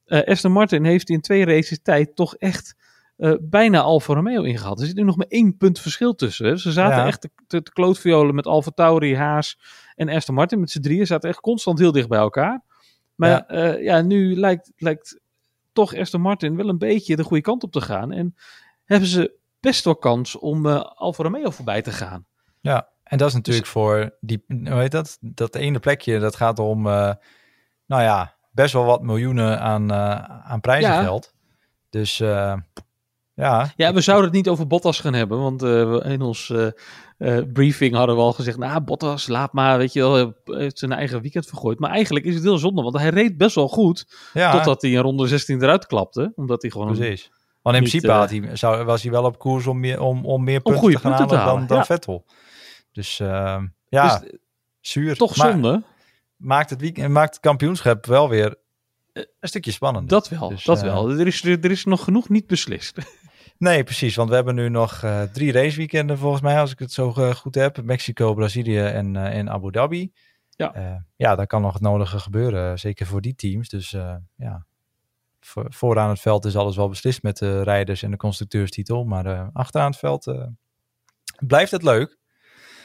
Aston 0.06 0.52
Martin 0.52 0.84
heeft 0.84 1.10
in 1.10 1.22
twee 1.22 1.46
races 1.46 1.82
tijd 1.82 2.16
toch 2.16 2.36
echt 2.36 2.76
uh, 3.20 3.34
bijna 3.42 3.82
Alfa 3.82 4.14
Romeo 4.14 4.42
ingehaald. 4.44 4.80
Er 4.80 4.86
zit 4.86 4.96
nu 4.96 5.04
nog 5.04 5.16
maar 5.16 5.28
één 5.28 5.58
punt 5.58 5.80
verschil 5.80 6.16
tussen. 6.16 6.46
Hè. 6.46 6.58
Ze 6.58 6.72
zaten 6.72 7.06
echt 7.06 7.22
te, 7.22 7.30
te, 7.48 7.62
te 7.62 7.72
klootviolen 7.72 8.36
met 8.36 8.48
Alfa 8.48 8.72
Tauri, 8.72 9.16
Haas 9.16 9.60
en 10.00 10.10
Aston 10.10 10.36
Martin. 10.36 10.60
Met 10.60 10.72
z'n 10.72 10.82
drieën 10.82 11.08
zaten 11.08 11.30
echt 11.30 11.40
constant 11.40 11.80
heel 11.80 11.92
dicht 11.92 12.08
bij 12.08 12.20
elkaar. 12.20 12.62
Maar 13.16 13.30
ja, 13.30 13.52
uh, 13.52 13.84
ja 13.84 14.02
nu 14.02 14.36
lijkt, 14.36 14.72
lijkt 14.78 15.20
toch 15.74 15.96
Aston 15.96 16.22
Martin 16.22 16.56
wel 16.56 16.70
een 16.70 16.78
beetje 16.78 17.16
de 17.16 17.24
goede 17.24 17.44
kant 17.44 17.64
op 17.64 17.72
te 17.72 17.82
gaan. 17.82 18.12
En 18.12 18.36
hebben 18.86 19.08
ze 19.08 19.32
best 19.60 19.84
wel 19.84 19.96
kans 19.96 20.36
om 20.36 20.66
uh, 20.66 20.82
Alfa 20.82 21.24
Romeo 21.24 21.50
voorbij 21.50 21.82
te 21.82 21.92
gaan. 21.92 22.26
Ja, 22.62 22.88
en 23.04 23.18
dat 23.18 23.28
is 23.28 23.34
natuurlijk 23.34 23.66
dus, 23.66 23.74
voor 23.74 24.16
die, 24.20 24.44
hoe 24.48 24.80
heet 24.80 24.92
dat? 24.92 25.18
Dat 25.22 25.56
ene 25.56 25.80
plekje, 25.80 26.20
dat 26.20 26.36
gaat 26.36 26.60
om, 26.60 26.82
nou 26.82 27.18
ja, 27.86 28.36
best 28.52 28.74
wel 28.74 28.86
wat 28.86 29.02
miljoenen 29.02 29.60
aan, 29.60 29.94
aan 30.44 30.62
prijzengeld. 30.62 31.34
Ja. 31.34 31.40
Dus 31.90 32.18
ja, 33.34 33.72
ja, 33.76 33.94
we 33.94 34.02
zouden 34.02 34.26
het 34.26 34.36
niet 34.36 34.50
over 34.50 34.68
Bottas 34.68 35.00
gaan 35.00 35.14
hebben, 35.14 35.40
want 35.40 35.64
uh, 35.64 36.06
in 36.06 36.22
ons 36.22 36.54
uh, 37.20 37.38
uh, 37.38 37.44
briefing 37.54 37.96
hadden 37.96 38.16
we 38.16 38.22
al 38.22 38.34
gezegd, 38.34 38.58
nou 38.58 38.82
Bottas, 38.82 39.28
laat 39.28 39.54
maar, 39.54 39.78
weet 39.78 39.94
je 39.94 40.00
wel, 40.00 40.34
heeft 40.46 40.80
zijn 40.80 40.92
eigen 40.92 41.22
weekend 41.22 41.46
vergooid. 41.46 41.80
Maar 41.80 41.90
eigenlijk 41.90 42.26
is 42.26 42.34
het 42.34 42.44
heel 42.44 42.58
zonde, 42.58 42.82
want 42.82 42.98
hij 42.98 43.10
reed 43.10 43.38
best 43.38 43.56
wel 43.56 43.68
goed, 43.68 44.06
ja. 44.34 44.52
totdat 44.52 44.82
hij 44.82 44.92
in 44.92 45.00
ronde 45.00 45.28
16 45.28 45.62
eruit 45.62 45.86
klapte, 45.86 46.32
omdat 46.36 46.62
hij 46.62 46.72
gewoon... 46.72 46.96
Precies. 46.96 47.32
Want 47.62 47.76
in 47.76 47.82
principe 47.84 48.12
had 48.12 48.30
hij, 48.30 48.56
zou, 48.56 48.84
was 48.84 49.02
hij 49.02 49.12
wel 49.12 49.24
op 49.24 49.40
koers 49.40 49.68
om 49.68 49.80
meer, 49.80 50.02
om, 50.02 50.26
om 50.26 50.44
meer 50.44 50.62
punten 50.62 50.84
om 50.84 50.92
te 50.92 51.00
gaan 51.00 51.16
punten 51.16 51.38
halen, 51.38 51.58
dan, 51.58 51.68
dan 51.68 51.78
ja. 51.78 51.86
Vettel. 51.86 52.26
Dus 52.92 53.20
ehm, 53.20 53.66
ja, 53.90 54.20
dus, 54.20 54.32
zuur. 54.80 55.16
Toch 55.16 55.36
zonde. 55.36 55.84
maakt, 56.36 56.70
het 56.70 56.82
weekend, 56.82 57.10
maakt 57.10 57.34
het 57.34 57.40
kampioenschap 57.40 58.06
wel 58.06 58.30
weer 58.30 58.56
een 59.14 59.48
stukje 59.48 59.72
spannender. 59.72 60.10
Dat 60.10 60.30
wel, 60.30 60.50
dus, 60.50 60.64
dat 60.64 60.82
wel. 60.82 61.10
Er 61.10 61.28
is, 61.28 61.44
er 61.44 61.72
is 61.72 61.86
nog 61.86 62.04
genoeg 62.04 62.30
niet 62.30 62.48
beslist. 62.48 62.98
Nee, 63.60 63.84
precies. 63.84 64.16
Want 64.16 64.30
we 64.30 64.36
hebben 64.36 64.56
nu 64.56 64.70
nog 64.70 65.04
uh, 65.04 65.22
drie 65.22 65.52
raceweekenden 65.52 66.18
volgens 66.18 66.42
mij, 66.42 66.60
als 66.60 66.72
ik 66.72 66.80
het 66.80 66.92
zo 66.92 67.14
uh, 67.18 67.36
goed 67.36 67.56
heb. 67.56 67.82
Mexico, 67.84 68.34
Brazilië 68.34 68.80
en, 68.80 69.16
uh, 69.16 69.38
en 69.38 69.50
Abu 69.50 69.72
Dhabi. 69.72 70.12
Ja. 70.50 71.06
ja, 71.16 71.36
daar 71.36 71.48
kan 71.48 71.62
nog 71.62 71.74
het 71.74 71.82
nodige 71.82 72.20
gebeuren. 72.20 72.80
Zeker 72.80 73.06
voor 73.06 73.22
die 73.22 73.36
teams. 73.36 73.70
Dus 73.70 73.90
ja, 74.36 74.66
voor, 75.40 75.66
vooraan 75.70 76.10
het 76.10 76.20
veld 76.20 76.46
is 76.46 76.56
alles 76.56 76.76
wel 76.76 76.90
beslist 76.90 77.24
met 77.24 77.38
de 77.38 77.64
rijders 77.64 78.04
en 78.04 78.12
de 78.12 78.18
constructeurstitel. 78.18 79.04
Maar 79.04 79.50
achteraan 79.54 79.90
het 79.90 80.00
veld 80.00 80.36
blijft 81.46 81.72
het 81.72 81.84
leuk. 81.84 82.19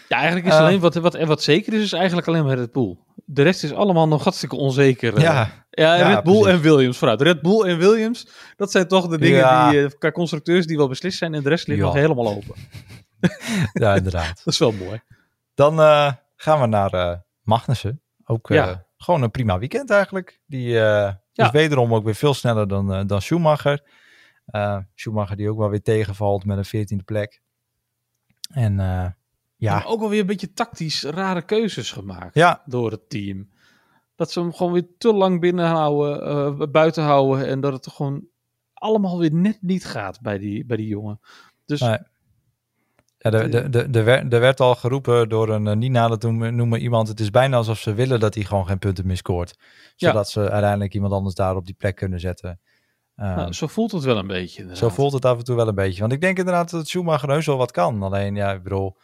Ja, 0.09 0.17
eigenlijk 0.17 0.47
is 0.47 0.53
alleen 0.53 0.81
wat, 0.81 0.95
wat, 0.95 1.23
wat 1.25 1.43
zeker 1.43 1.73
is, 1.73 1.83
is 1.83 1.93
eigenlijk 1.93 2.29
alleen 2.29 2.45
maar 2.45 2.57
Red 2.57 2.73
Bull. 2.73 2.97
De 3.25 3.43
rest 3.43 3.65
is 3.65 3.73
allemaal 3.73 4.09
nog 4.09 4.23
hartstikke 4.23 4.57
onzeker. 4.57 5.21
Ja, 5.21 5.65
ja, 5.71 5.95
Red 5.95 6.25
Bull 6.25 6.47
en 6.47 6.61
Williams 6.61 6.99
vooruit. 6.99 7.21
Red 7.21 7.43
Bull 7.43 7.63
en 7.63 7.79
Williams, 7.79 8.29
dat 8.57 8.71
zijn 8.71 8.89
toch 8.89 9.09
de 9.09 9.19
dingen 9.19 9.71
die, 9.71 9.81
uh, 9.81 9.91
qua 9.99 10.11
constructeurs 10.11 10.67
die 10.67 10.77
wel 10.77 10.89
beslist 10.89 11.19
zijn. 11.19 11.35
En 11.35 11.43
de 11.43 11.49
rest 11.49 11.67
ligt 11.67 11.81
nog 11.81 11.95
helemaal 11.95 12.29
open. 12.29 12.55
ja, 13.83 13.95
inderdaad. 13.95 14.37
dat 14.45 14.53
is 14.53 14.59
wel 14.59 14.73
mooi. 14.73 15.01
Dan 15.55 15.81
uh, 15.81 16.13
gaan 16.37 16.61
we 16.61 16.67
naar 16.67 16.95
uh, 16.95 17.15
Magnussen. 17.43 18.01
Ook 18.25 18.53
gewoon 18.97 19.23
een 19.23 19.31
prima 19.31 19.59
weekend 19.59 19.91
eigenlijk. 19.91 20.41
Die 20.47 20.79
is 21.35 21.51
wederom 21.51 21.95
ook 21.95 22.05
weer 22.05 22.15
veel 22.15 22.35
sneller 22.35 22.69
dan, 22.69 23.07
dan 23.07 23.23
Schumacher. 23.23 23.83
Schumacher 24.95 25.37
die 25.37 25.51
ook 25.51 25.59
wel 25.59 25.71
weer 25.71 25.83
tegenvalt 25.83 26.45
met 26.45 26.59
een 26.59 26.65
veertiende 26.65 27.05
plek. 27.05 27.43
En 28.53 28.79
ja. 29.65 29.85
ook 29.87 30.01
wel 30.01 30.09
weer 30.09 30.21
een 30.21 30.27
beetje 30.27 30.53
tactisch 30.53 31.03
rare 31.03 31.43
keuzes 31.43 31.93
gemaakt 31.93 32.35
ja. 32.35 32.63
door 32.67 32.91
het 32.91 33.09
team 33.09 33.53
dat 34.17 34.33
ze 34.33 34.41
hem 34.41 34.53
gewoon 34.53 34.73
weer 34.73 34.87
te 34.99 35.13
lang 35.13 35.41
binnenhouden, 35.41 36.29
uh, 36.61 36.67
buiten 36.71 37.03
houden. 37.03 37.47
En 37.47 37.61
dat 37.61 37.73
het 37.73 37.89
gewoon 37.89 38.27
allemaal 38.75 39.19
weer 39.19 39.33
net 39.33 39.59
niet 39.61 39.85
gaat 39.85 40.21
bij 40.21 40.39
die, 40.39 40.67
bij 40.67 40.77
die 40.77 40.87
jongen. 40.87 41.21
Dus... 41.67 41.81
Nee. 41.81 41.99
Ja, 43.19 43.31
de, 43.31 43.49
de, 43.49 43.69
de, 43.71 43.91
de, 43.91 44.01
er 44.03 44.41
werd 44.41 44.61
al 44.61 44.75
geroepen 44.75 45.29
door 45.29 45.49
een 45.49 45.67
uh, 45.67 45.75
niet 45.75 46.21
te 46.21 46.31
noemen 46.31 46.81
iemand. 46.81 47.09
Het 47.09 47.21
is 47.21 47.31
bijna 47.31 47.57
alsof 47.57 47.79
ze 47.79 47.95
willen 47.95 48.21
dat 48.21 48.35
hij 48.35 48.45
gewoon 48.45 48.67
geen 48.67 48.79
punten 48.79 49.07
meer 49.07 49.17
scoort. 49.17 49.59
Zodat 49.97 50.33
ja. 50.33 50.43
ze 50.43 50.51
uiteindelijk 50.51 50.95
iemand 50.95 51.13
anders 51.13 51.35
daar 51.35 51.57
op 51.57 51.67
die 51.67 51.75
plek 51.75 51.97
kunnen 51.97 52.21
zetten. 52.21 52.61
Um, 53.17 53.25
nou, 53.25 53.53
zo 53.53 53.67
voelt 53.67 53.93
het 53.93 54.05
wel 54.05 54.19
een 54.19 54.27
beetje. 54.27 54.61
Inderdaad. 54.61 54.79
Zo 54.79 54.89
voelt 54.89 55.13
het 55.13 55.25
af 55.25 55.39
en 55.39 55.45
toe 55.45 55.57
wel 55.57 55.69
een 55.69 55.75
beetje. 55.75 56.01
Want 56.01 56.13
ik 56.13 56.21
denk 56.21 56.39
inderdaad 56.39 56.71
dat 56.71 56.89
Schumacher 56.89 57.29
heus 57.31 57.47
wel 57.47 57.57
wat 57.57 57.71
kan. 57.71 58.03
Alleen, 58.03 58.35
ja, 58.35 58.53
ik 58.53 58.63
bedoel, 58.63 58.97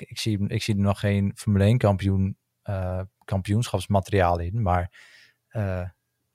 ik, 0.00 0.18
zie, 0.18 0.48
ik 0.48 0.62
zie 0.62 0.76
nog 0.76 1.00
geen 1.00 1.32
Formule 1.34 1.64
1 1.64 1.78
kampioen 1.78 2.36
uh, 2.64 3.00
kampioenschapsmateriaal 3.24 4.38
in. 4.38 4.62
Maar 4.62 4.90
uh, 5.52 5.88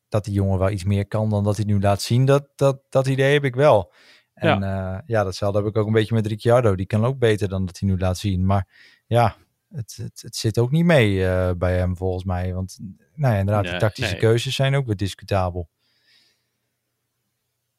dat 0.10 0.26
die 0.26 0.34
jongen 0.34 0.60
wel 0.60 0.70
iets 0.70 0.84
meer 0.84 1.08
kan 1.08 1.30
dan 1.30 1.44
dat 1.44 1.56
hij 1.56 1.66
nu 1.66 1.80
laat 1.80 2.02
zien, 2.02 2.26
dat, 2.26 2.48
dat, 2.56 2.82
dat 2.90 3.08
idee 3.08 3.34
heb 3.34 3.44
ik 3.44 3.56
wel. 3.56 3.94
En 4.34 4.60
ja, 4.60 4.94
uh, 4.94 5.00
ja 5.06 5.24
datzelfde 5.24 5.60
heb 5.60 5.68
ik 5.68 5.78
ook 5.78 5.88
een 5.88 5.94
beetje 5.94 6.16
met 6.16 6.28
Ricciardo. 6.28 6.76
Die 6.76 6.86
kan 6.86 7.06
ook 7.06 7.20
beter 7.20 7.50
dan 7.50 7.66
dat 7.66 7.80
hij 7.80 7.90
nu 7.90 7.98
laat 7.98 8.18
zien. 8.18 8.46
Maar 8.46 8.68
ja, 9.08 9.36
het, 9.70 9.96
het, 10.02 10.22
het 10.22 10.36
zit 10.36 10.58
ook 10.58 10.72
niet 10.72 10.86
mee 10.86 11.14
uh, 11.14 11.52
bij 11.58 11.78
hem 11.78 11.98
volgens 11.98 12.24
mij. 12.24 12.54
Want 12.54 12.78
nou 13.16 13.34
ja, 13.34 13.40
inderdaad, 13.40 13.64
nee, 13.64 13.72
die 13.72 13.82
tactische 13.82 14.12
nee. 14.12 14.22
keuzes 14.22 14.56
zijn 14.56 14.76
ook 14.76 14.86
weer 14.86 14.96
discutabel. 14.96 15.70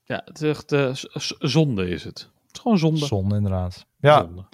Ja, 0.04 0.22
het 0.24 0.40
is 0.42 0.48
echt 0.48 0.72
uh, 0.72 0.94
zonde 1.38 1.88
is 1.88 2.04
het. 2.04 2.18
Het 2.18 2.56
is 2.56 2.60
gewoon 2.60 2.78
zonde. 2.78 3.06
Zonde, 3.06 3.36
inderdaad. 3.36 3.86
Ja. 4.00 4.20
Zonde. 4.20 4.44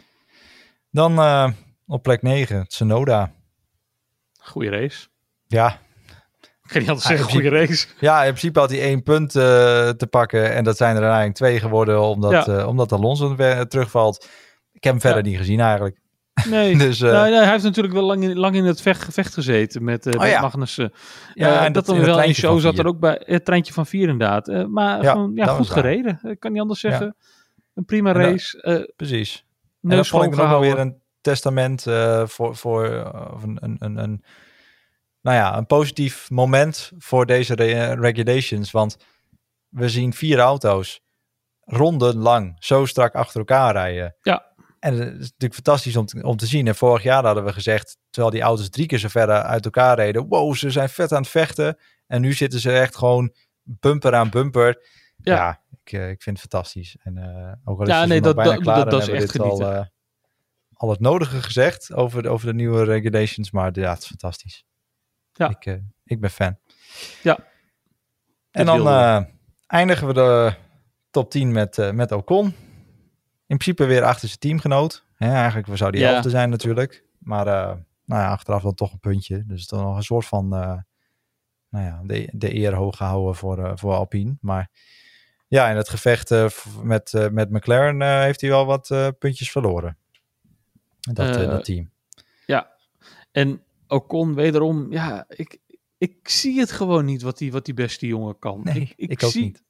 Dan 0.97 1.19
uh, 1.19 1.49
op 1.87 2.03
plek 2.03 2.23
9, 2.23 2.69
Tsunoda. 2.69 3.33
Goeie 4.41 4.71
race. 4.71 5.07
Ja. 5.47 5.79
Ik 6.63 6.69
kan 6.69 6.81
niet 6.81 6.91
altijd 6.91 7.09
zeggen, 7.09 7.31
goede 7.31 7.49
race. 7.49 7.87
Ja, 8.01 8.19
in 8.19 8.29
principe 8.29 8.59
had 8.59 8.71
hij 8.71 8.81
één 8.81 9.03
punt 9.03 9.35
uh, 9.35 9.43
te 9.89 10.07
pakken. 10.11 10.55
En 10.55 10.65
dat 10.65 10.77
zijn 10.77 10.91
er 10.91 11.03
uiteindelijk 11.03 11.39
twee 11.39 11.61
geworden, 11.61 12.01
omdat, 12.03 12.47
ja. 12.47 12.59
uh, 12.59 12.69
omdat 12.69 12.93
Alonso 12.93 13.37
weer 13.37 13.67
terugvalt. 13.67 14.29
Ik 14.73 14.85
heb 14.85 14.93
hem 14.93 15.01
verder 15.01 15.25
ja. 15.25 15.29
niet 15.29 15.39
gezien 15.39 15.61
eigenlijk. 15.61 15.99
Nee, 16.49 16.77
dus, 16.87 17.01
uh, 17.01 17.11
nou, 17.11 17.35
hij 17.35 17.51
heeft 17.51 17.65
natuurlijk 17.65 17.95
wel 17.95 18.05
lang 18.05 18.23
in, 18.23 18.39
lang 18.39 18.55
in 18.55 18.65
het 18.65 18.81
vecht, 18.81 19.03
gevecht 19.03 19.35
gezeten 19.35 19.85
met, 19.85 20.07
uh, 20.07 20.21
oh, 20.21 20.27
ja. 20.27 20.41
Magnussen. 20.41 20.93
Ja, 21.35 21.65
en 21.65 21.73
dat, 21.73 21.87
dan 21.87 22.01
wel 22.01 22.23
in 22.23 22.35
show 22.35 22.61
zat 22.61 22.79
er 22.79 22.87
ook 22.87 22.99
bij. 22.99 23.23
Het 23.25 23.45
treintje 23.45 23.73
van 23.73 23.87
vier 23.87 24.09
inderdaad. 24.09 24.67
maar 24.69 25.03
ja, 25.03 25.13
gewoon, 25.13 25.33
ja, 25.35 25.47
goed 25.47 25.71
gereden. 25.71 26.21
Ik 26.23 26.41
kan 26.41 26.53
niet 26.53 26.61
anders 26.61 26.81
zeggen. 26.81 27.17
Een 27.75 27.85
prima 27.85 28.13
race. 28.13 28.93
Precies. 28.97 29.46
En 29.91 29.97
dat 29.97 30.09
vond 30.09 30.25
ik 30.25 30.37
nog 30.37 30.49
wel 30.49 30.61
weer 30.61 30.79
een 30.79 31.03
testament 31.21 31.87
uh, 31.87 32.27
voor, 32.27 32.57
voor 32.57 32.91
uh, 32.91 33.33
een, 33.43 33.59
een, 33.61 33.77
een, 33.79 33.97
een, 33.97 34.25
nou 35.21 35.37
ja, 35.37 35.57
een 35.57 35.67
positief 35.67 36.31
moment 36.31 36.93
voor 36.99 37.27
deze 37.27 37.55
re 37.55 37.95
regulations. 37.95 38.71
Want 38.71 38.97
we 39.69 39.89
zien 39.89 40.13
vier 40.13 40.39
auto's 40.39 41.01
ronden 41.61 42.17
lang 42.17 42.57
zo 42.59 42.85
strak 42.85 43.15
achter 43.15 43.39
elkaar 43.39 43.73
rijden. 43.73 44.17
Ja. 44.21 44.55
En 44.79 44.93
het 44.93 45.13
is 45.13 45.31
natuurlijk 45.31 45.55
fantastisch 45.55 45.97
om 45.97 46.07
te, 46.07 46.23
om 46.23 46.37
te 46.37 46.47
zien. 46.47 46.67
En 46.67 46.75
vorig 46.75 47.03
jaar 47.03 47.25
hadden 47.25 47.45
we 47.45 47.53
gezegd, 47.53 47.99
terwijl 48.11 48.33
die 48.33 48.43
auto's 48.43 48.71
drie 48.71 48.87
keer 48.87 48.99
zo 48.99 49.09
ver 49.09 49.29
uit 49.29 49.65
elkaar 49.65 49.97
reden. 49.97 50.29
Wow, 50.29 50.55
ze 50.55 50.71
zijn 50.71 50.89
vet 50.89 51.13
aan 51.13 51.21
het 51.23 51.31
vechten. 51.31 51.79
En 52.07 52.21
nu 52.21 52.33
zitten 52.33 52.61
ze 52.61 52.73
echt 52.73 52.97
gewoon 52.97 53.35
bumper 53.63 54.15
aan 54.15 54.31
bumper. 54.31 54.83
Ja, 55.17 55.35
ja 55.35 55.61
ik, 55.87 55.93
uh, 55.93 56.11
ik 56.11 56.23
vind 56.23 56.41
het 56.41 56.51
fantastisch. 56.51 56.97
En 57.03 57.17
uh, 57.17 57.53
ook 57.65 57.79
al 57.79 57.87
is 57.87 57.89
ja, 57.89 58.05
nee, 58.05 58.21
dat, 58.21 58.37
bijna 58.37 58.51
dat, 58.51 58.63
klaar, 58.63 58.77
dat, 58.77 58.91
dat 58.91 59.03
is 59.03 59.09
echt 59.09 59.31
genieten. 59.31 59.67
Al, 59.67 59.73
uh, 59.73 59.85
al 60.73 60.91
het 60.91 61.01
nodige 61.01 61.43
gezegd 61.43 61.93
over 61.93 62.23
de, 62.23 62.29
over 62.29 62.47
de 62.47 62.55
nieuwe 62.55 62.85
regulations. 62.85 63.51
Maar 63.51 63.71
ja, 63.79 63.91
het 63.91 64.03
is 64.03 64.07
fantastisch. 64.07 64.65
Ja. 65.33 65.49
Ik, 65.49 65.67
uh, 65.67 65.75
ik 66.05 66.21
ben 66.21 66.31
fan. 66.31 66.59
Ja. 67.23 67.39
En 68.51 68.67
dan 68.67 68.87
uh, 68.87 69.23
eindigen 69.67 70.07
we 70.07 70.13
de 70.13 70.55
top 71.11 71.31
10 71.31 71.53
met, 71.53 71.79
uh, 71.79 71.91
met 71.91 72.13
Ocon. 72.13 72.45
In 73.47 73.57
principe 73.57 73.85
weer 73.85 74.03
achter 74.03 74.29
zijn 74.29 74.41
teamgenoot. 74.41 75.05
Hè, 75.15 75.33
eigenlijk 75.33 75.67
we 75.67 75.77
zouden 75.77 76.01
die 76.01 76.09
elfde 76.09 76.29
ja. 76.29 76.35
zijn 76.35 76.51
natuurlijk. 76.51 77.05
Maar 77.19 77.45
nou 78.05 78.23
ja, 78.23 78.31
achteraf 78.31 78.63
dan 78.63 78.75
toch 78.75 78.93
een 78.93 78.99
puntje. 78.99 79.45
Dus 79.47 79.67
dan 79.67 79.83
nog 79.83 79.97
een 79.97 80.03
soort 80.03 80.27
van 80.27 80.49
nou 80.49 81.85
ja, 81.85 82.01
de, 82.05 82.29
de 82.33 82.55
eer 82.55 82.75
hoog 82.75 82.97
gehouden 82.97 83.35
voor, 83.35 83.79
voor 83.79 83.93
Alpine. 83.93 84.37
Maar 84.41 84.71
ja, 85.49 85.71
in 85.71 85.77
het 85.77 85.89
gevecht 85.89 86.31
met, 86.83 87.29
met 87.31 87.51
McLaren 87.51 88.23
heeft 88.23 88.41
hij 88.41 88.51
wel 88.51 88.67
wat 88.67 89.15
puntjes 89.19 89.51
verloren. 89.51 89.97
Dat, 91.01 91.35
dat 91.35 91.65
team. 91.65 91.91
Ja, 92.47 92.71
en 93.33 93.63
Ocon 93.87 94.35
wederom, 94.35 94.93
ja, 94.93 95.25
ik, 95.29 95.59
ik 95.99 96.29
zie 96.29 96.59
het 96.59 96.73
gewoon 96.73 97.05
niet 97.05 97.23
wat 97.23 97.39
die, 97.39 97.53
wat 97.53 97.65
die 97.65 97.75
beste 97.75 98.07
jongen 98.07 98.39
kan. 98.39 98.61
Nee, 98.65 98.93
ik, 98.97 99.11
ik, 99.11 99.21
zie, 99.21 99.43
niet. 99.43 99.63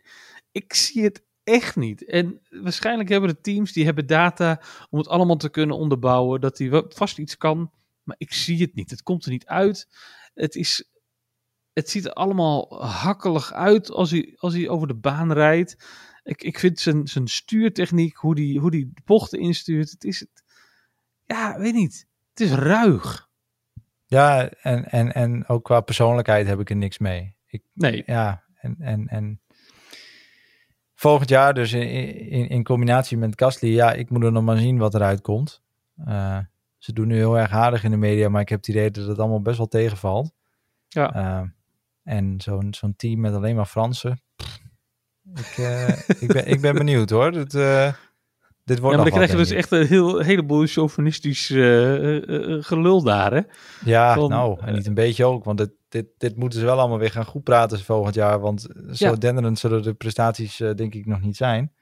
Ik 0.53 0.75
zie 0.75 1.03
het 1.03 1.23
echt 1.45 1.77
niet. 1.77 2.05
En 2.05 2.41
waarschijnlijk 2.51 3.09
hebben 3.09 3.29
de 3.29 3.41
teams 3.41 3.73
die 3.73 3.85
hebben 3.85 4.07
data 4.07 4.63
om 4.91 4.99
het 4.99 5.09
allemaal 5.09 5.37
te 5.37 5.49
kunnen 5.49 5.77
onderbouwen. 5.77 6.41
Dat 6.41 6.59
hij 6.59 6.85
vast 6.89 7.19
iets 7.19 7.37
kan, 7.37 7.71
maar 8.03 8.17
ik 8.19 8.33
zie 8.33 8.61
het 8.61 8.75
niet. 8.75 8.91
Het 8.91 9.03
komt 9.03 9.25
er 9.25 9.31
niet 9.31 9.47
uit. 9.47 9.89
Het, 10.35 10.55
is, 10.55 10.91
het 11.77 11.91
ziet 11.91 12.05
er 12.05 12.13
allemaal 12.13 12.85
hakkelig 12.85 13.53
uit 13.53 13.91
als 13.91 14.11
hij, 14.11 14.35
als 14.37 14.55
hij 14.55 14.69
over 14.69 14.87
de 14.87 14.95
baan 14.95 15.33
rijdt. 15.33 15.77
Ik, 16.23 16.43
ik 16.43 16.59
vind 16.59 16.81
zijn, 16.81 17.07
zijn 17.07 17.29
stuurtechniek, 17.29 18.17
hoe 18.17 18.35
die, 18.35 18.61
hoe 18.61 18.71
die 18.71 18.93
bochten 19.05 19.39
instuurt. 19.39 19.91
Het 19.91 20.05
is 20.05 20.21
het. 20.21 20.45
Ja, 21.25 21.59
weet 21.59 21.75
niet. 21.75 22.07
Het 22.31 22.41
is 22.41 22.53
ruig. 22.53 23.29
Ja, 24.07 24.49
en, 24.49 24.91
en, 24.91 25.13
en 25.13 25.49
ook 25.49 25.65
qua 25.65 25.81
persoonlijkheid 25.81 26.47
heb 26.47 26.61
ik 26.61 26.71
er 26.71 26.77
niks 26.77 26.99
mee. 26.99 27.37
Ik, 27.47 27.63
Nee. 27.73 28.03
Ja, 28.07 28.43
en, 28.55 28.77
en, 28.79 29.09
en 29.09 29.41
volgend 30.95 31.29
jaar 31.29 31.55
dus 31.55 31.73
in, 31.73 31.89
in, 32.31 32.49
in 32.49 32.65
combinatie 32.65 33.17
met 33.17 33.41
Gasly, 33.41 33.69
ja, 33.69 33.93
ik 33.93 34.11
moet 34.11 34.25
er 34.25 34.33
nog 34.33 34.45
maar 34.45 34.59
zien 34.59 34.79
wat 34.79 34.95
eruit 34.95 35.21
komt. 35.21 35.63
Eh, 36.05 36.39
ze 36.79 36.93
doen 36.93 37.07
nu 37.07 37.17
heel 37.17 37.39
erg 37.39 37.51
aardig 37.51 37.85
in 37.85 37.91
de 37.91 37.97
media, 37.97 38.29
maar 38.29 38.41
ik 38.41 38.49
heb 38.49 38.59
het 38.59 38.69
idee 38.69 38.91
dat 38.91 39.07
het 39.07 39.19
allemaal 39.19 39.43
best 39.43 39.57
wel 39.57 39.69
tegenvalt. 39.69 40.35
Ja. 40.89 41.15
Eh, 41.15 41.49
en 42.07 42.41
zo'n 42.41 42.75
zo'n 42.75 42.97
team 42.97 43.21
met 43.21 43.35
alleen 43.35 43.57
maar 43.57 43.67
Fransen. 43.67 44.21
ik, 45.35 45.55
eh, 45.57 45.89
ik, 46.21 46.33
ben, 46.33 46.47
ik 46.49 46.61
ben 46.61 46.75
benieuwd 46.75 47.11
hoor. 47.11 47.33
Dit, 47.33 47.55
eh, 47.55 47.93
dit 48.65 48.77
Ja, 48.77 48.83
wordt 48.83 48.97
maar 48.97 49.05
dan 49.05 49.15
krijg 49.15 49.31
je 49.31 49.37
dus 49.37 49.51
echt 49.51 49.71
een 49.71 49.87
heel, 49.87 50.19
heleboel 50.19 50.67
chauvinistisch 50.67 51.51
eh, 51.51 51.57
gelul 52.65 53.03
daar, 53.03 53.33
hè? 53.33 53.41
Ja, 53.85 54.15
van, 54.15 54.31
nou, 54.31 54.61
en 54.61 54.75
niet 54.75 54.87
een 54.87 54.95
beetje 54.95 55.25
ook. 55.25 55.45
Want 55.45 55.59
dit, 55.59 55.71
dit, 55.89 56.07
dit 56.19 56.37
moeten 56.37 56.59
ze 56.59 56.65
wel 56.65 56.79
allemaal 56.79 56.99
weer 56.99 57.11
gaan 57.11 57.25
goed 57.25 57.43
praten 57.43 57.81
volgend 57.81 58.15
jaar. 58.15 58.41
Want 58.41 58.61
zo 58.93 59.07
Ja. 59.07 59.15
denderend 59.15 59.59
zullen 59.59 59.83
de 59.83 59.95
prestaties 59.95 60.57
denk 60.57 60.95
ik 60.95 61.07
nog 61.07 61.21
niet 61.21 61.37
zijn. 61.37 61.73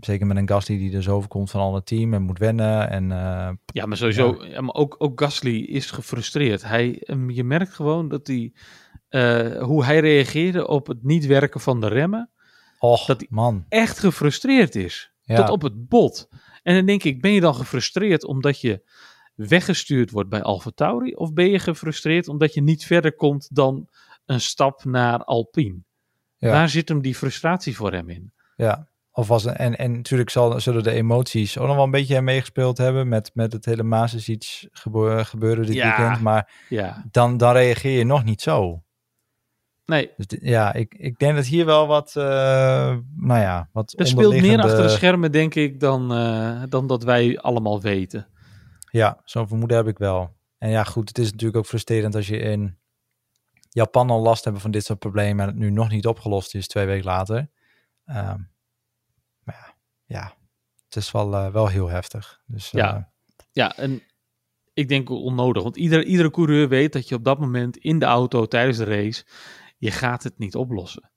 Zeker 0.00 0.26
met 0.26 0.36
een 0.36 0.48
Gasly 0.48 0.78
die 0.78 0.90
dus 0.90 1.08
overkomt 1.08 1.50
van 1.50 1.60
al 1.60 1.74
het 1.74 1.86
team 1.86 2.14
en 2.14 2.22
moet 2.22 2.38
wennen. 2.38 2.90
En 2.90 3.12
eh, 3.12 3.50
Ja, 3.66 3.86
maar 3.86 3.96
sowieso. 3.96 4.44
Ja. 4.44 4.60
maar 4.60 4.74
ook, 4.74 4.94
ook 4.98 5.20
Gasly 5.20 5.56
is 5.56 5.90
gefrustreerd. 5.90 6.62
Hij, 6.62 7.02
ehm, 7.02 7.30
je 7.30 7.44
merkt 7.44 7.72
gewoon 7.74 8.08
dat 8.08 8.26
hij, 8.26 8.52
eh, 9.08 9.62
hoe 9.62 9.84
hij 9.84 10.00
reageerde 10.00 10.66
op 10.68 10.86
het 10.86 11.02
niet 11.02 11.26
werken 11.26 11.60
van 11.60 11.80
de 11.80 11.88
remmen, 11.88 12.30
och, 12.78 13.04
Dat 13.06 13.18
die- 13.18 13.28
man. 13.30 13.64
echt 13.68 13.98
gefrustreerd 13.98 14.74
is. 14.74 15.12
Ja. 15.22 15.36
Tot 15.36 15.48
op 15.50 15.62
het 15.62 15.88
bot. 15.88 16.28
En 16.62 16.74
dan 16.74 16.86
denk 16.86 17.02
ik, 17.04 17.20
ben 17.20 17.32
je 17.32 17.40
dan 17.40 17.54
gefrustreerd 17.54 18.24
omdat 18.24 18.60
je 18.60 18.82
weggestuurd 19.34 20.10
wordt 20.10 20.28
bij 20.28 20.42
Alfa 20.42 20.70
Tauri? 20.74 21.14
Of 21.14 21.32
ben 21.32 21.50
je 21.50 21.58
gefrustreerd 21.58 22.28
omdat 22.28 22.54
je 22.54 22.62
niet 22.62 22.84
verder 22.86 23.12
komt 23.14 23.54
dan 23.54 23.88
een 24.26 24.40
stap 24.40 24.84
naar 24.84 25.24
Alpine? 25.24 25.78
Waar 26.38 26.68
zit 26.68 26.88
hem 26.88 27.00
die 27.00 27.14
frustratie 27.14 27.76
voor 27.76 27.92
hem 27.92 28.08
in? 28.08 28.32
Ja, 28.56 28.87
of 29.18 29.28
was 29.28 29.44
en, 29.44 29.78
en 29.78 29.92
natuurlijk 29.92 30.30
zal, 30.30 30.60
zullen 30.60 30.82
de 30.82 30.90
emoties 30.90 31.58
ook 31.58 31.66
nog 31.66 31.76
wel 31.76 31.84
een 31.84 31.90
beetje 31.90 32.20
meegespeeld 32.20 32.78
hebben 32.78 33.08
met, 33.08 33.30
met 33.34 33.52
het 33.52 33.64
hele 33.64 33.82
Mazes 33.82 34.66
gebe 34.72 35.24
gebeuren 35.24 35.66
dit 35.66 35.74
Ja. 35.74 35.96
weekend. 35.96 36.20
Maar 36.22 36.50
Ja, 36.68 37.04
dan, 37.10 37.36
dan 37.36 37.52
reageer 37.52 37.98
je 37.98 38.04
nog 38.04 38.24
niet 38.24 38.40
zo. 38.42 38.82
nee, 39.86 40.10
Dus 40.16 40.38
ja, 40.40 40.72
ik, 40.72 40.94
ik 40.94 41.18
denk 41.18 41.36
dat 41.36 41.46
hier 41.46 41.64
wel 41.64 41.86
wat, 41.86 42.16
eh, 42.16 42.24
nou 43.16 43.40
ja, 43.40 43.68
wat 43.72 43.94
er 43.96 44.06
speelt 44.06 44.40
meer 44.40 44.60
achter 44.60 44.82
de 44.82 44.88
schermen, 44.88 45.32
denk 45.32 45.54
ik, 45.54 45.80
dan, 45.80 46.12
eh, 46.12 46.62
dan 46.68 46.86
dat 46.86 47.02
wij 47.04 47.38
allemaal 47.38 47.80
weten. 47.80 48.26
Ja, 48.90 49.20
zo'n 49.24 49.48
vermoeden 49.48 49.76
heb 49.76 49.86
ik 49.88 49.98
wel. 49.98 50.36
En 50.58 50.70
ja, 50.70 50.84
goed, 50.84 51.08
het 51.08 51.18
is 51.18 51.30
natuurlijk 51.30 51.58
ook 51.58 51.66
frustrerend 51.66 52.14
als 52.14 52.26
je 52.28 52.38
in 52.38 52.78
Japan 53.70 54.10
al 54.10 54.20
last 54.20 54.44
hebt 54.44 54.60
van 54.60 54.70
dit 54.70 54.84
soort 54.84 54.98
problemen 54.98 55.40
en 55.40 55.46
het 55.50 55.58
nu 55.58 55.70
nog 55.70 55.90
niet 55.90 56.06
opgelost 56.06 56.54
is 56.54 56.66
twee 56.66 56.86
weken 56.86 57.04
later. 57.04 57.48
Ehm, 58.04 58.38
ja, 60.08 60.34
het 60.84 60.96
is 60.96 61.10
wel, 61.10 61.34
eh, 61.34 61.52
wel 61.52 61.68
heel 61.68 61.88
heftig. 61.88 62.40
Dus 62.46 62.70
Ja. 62.70 62.96
eh, 62.96 63.02
Ja, 63.52 63.76
en 63.76 64.02
ik 64.72 64.88
denk 64.88 65.10
onnodig. 65.10 65.62
Want 65.62 65.76
iedere, 65.76 66.04
iedere 66.04 66.30
coureur 66.30 66.68
weet 66.68 66.92
dat 66.92 67.08
je 67.08 67.14
op 67.14 67.24
dat 67.24 67.38
moment 67.38 67.76
in 67.76 67.98
de 67.98 68.04
auto 68.06 68.46
tijdens 68.46 68.78
de 68.78 68.84
race, 68.84 69.24
je 69.78 69.90
gaat 69.90 70.22
het 70.22 70.38
niet 70.38 70.54
oplossen. 70.56 71.10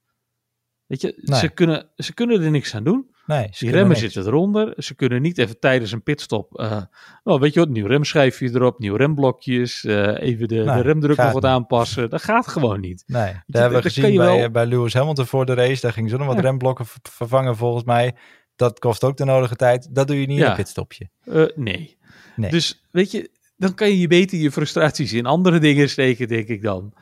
Weet 0.85 1.01
je, 1.01 1.13
Nee. 1.21 1.39
ze, 1.39 1.49
kunnen, 1.49 1.89
ze 1.95 2.13
kunnen 2.13 2.41
er 2.41 2.51
niks 2.51 2.75
aan 2.75 2.83
doen. 2.83 3.09
nee, 3.25 3.49
Die 3.59 3.69
remmen 3.71 3.87
niks. 3.87 3.99
zitten 3.99 4.25
eronder. 4.25 4.73
Ze 4.83 4.95
kunnen 4.95 5.21
niet 5.21 5.37
even 5.37 5.59
tijdens 5.59 5.91
een 5.91 6.03
pitstop, 6.03 6.59
eh 6.59 6.81
oh, 7.23 7.39
weet 7.39 7.53
je 7.53 7.59
wat, 7.59 7.69
nieuw 7.69 7.87
remschijfje 7.87 8.49
erop, 8.49 8.79
nieuw 8.79 8.95
remblokjes, 8.95 9.83
even 9.83 10.47
de, 10.47 10.55
Nee, 10.55 10.65
de 10.75 10.81
remdruk 10.81 11.17
nog 11.17 11.25
wat 11.31 11.41
niet. 11.41 11.51
aanpassen. 11.51 12.09
Dat 12.09 12.23
gaat 12.23 12.47
gewoon 12.47 12.79
niet. 12.79 13.03
Nee, 13.07 13.33
dat- 13.45 13.61
hebben 13.61 13.77
we 13.81 13.83
gezien 13.89 14.15
bij, 14.15 14.37
wel- 14.37 14.49
bij 14.51 14.65
Lewis 14.65 14.93
Hamilton 14.93 15.25
voor 15.25 15.45
de 15.45 15.53
race. 15.53 15.81
Daar 15.81 15.93
gingen 15.93 16.09
ze 16.09 16.17
nog 16.17 16.27
wat 16.27 16.35
Ja. 16.35 16.41
remblokken 16.41 16.85
ver- 16.85 16.99
vervangen 17.01 17.55
volgens 17.57 17.83
mij. 17.83 18.15
Dat 18.55 18.79
kost 18.79 19.03
ook 19.03 19.17
de 19.17 19.25
nodige 19.25 19.55
tijd. 19.55 19.95
Dat 19.95 20.07
doe 20.07 20.21
je 20.21 20.27
niet 20.27 20.37
in 20.37 20.43
Ja. 20.43 20.49
een 20.49 20.55
pitstopje. 20.55 21.09
Eh, 21.23 21.45
nee. 21.55 21.97
Nee. 22.35 22.51
Dus 22.51 22.83
weet 22.91 23.11
je, 23.11 23.31
dan 23.57 23.73
kan 23.75 23.97
je 23.97 24.07
beter 24.07 24.37
je 24.39 24.51
frustraties 24.51 25.13
in 25.13 25.25
andere 25.25 25.59
dingen 25.59 25.89
steken, 25.89 26.27
denk 26.27 26.47
ik 26.47 26.61
dan. 26.61 26.93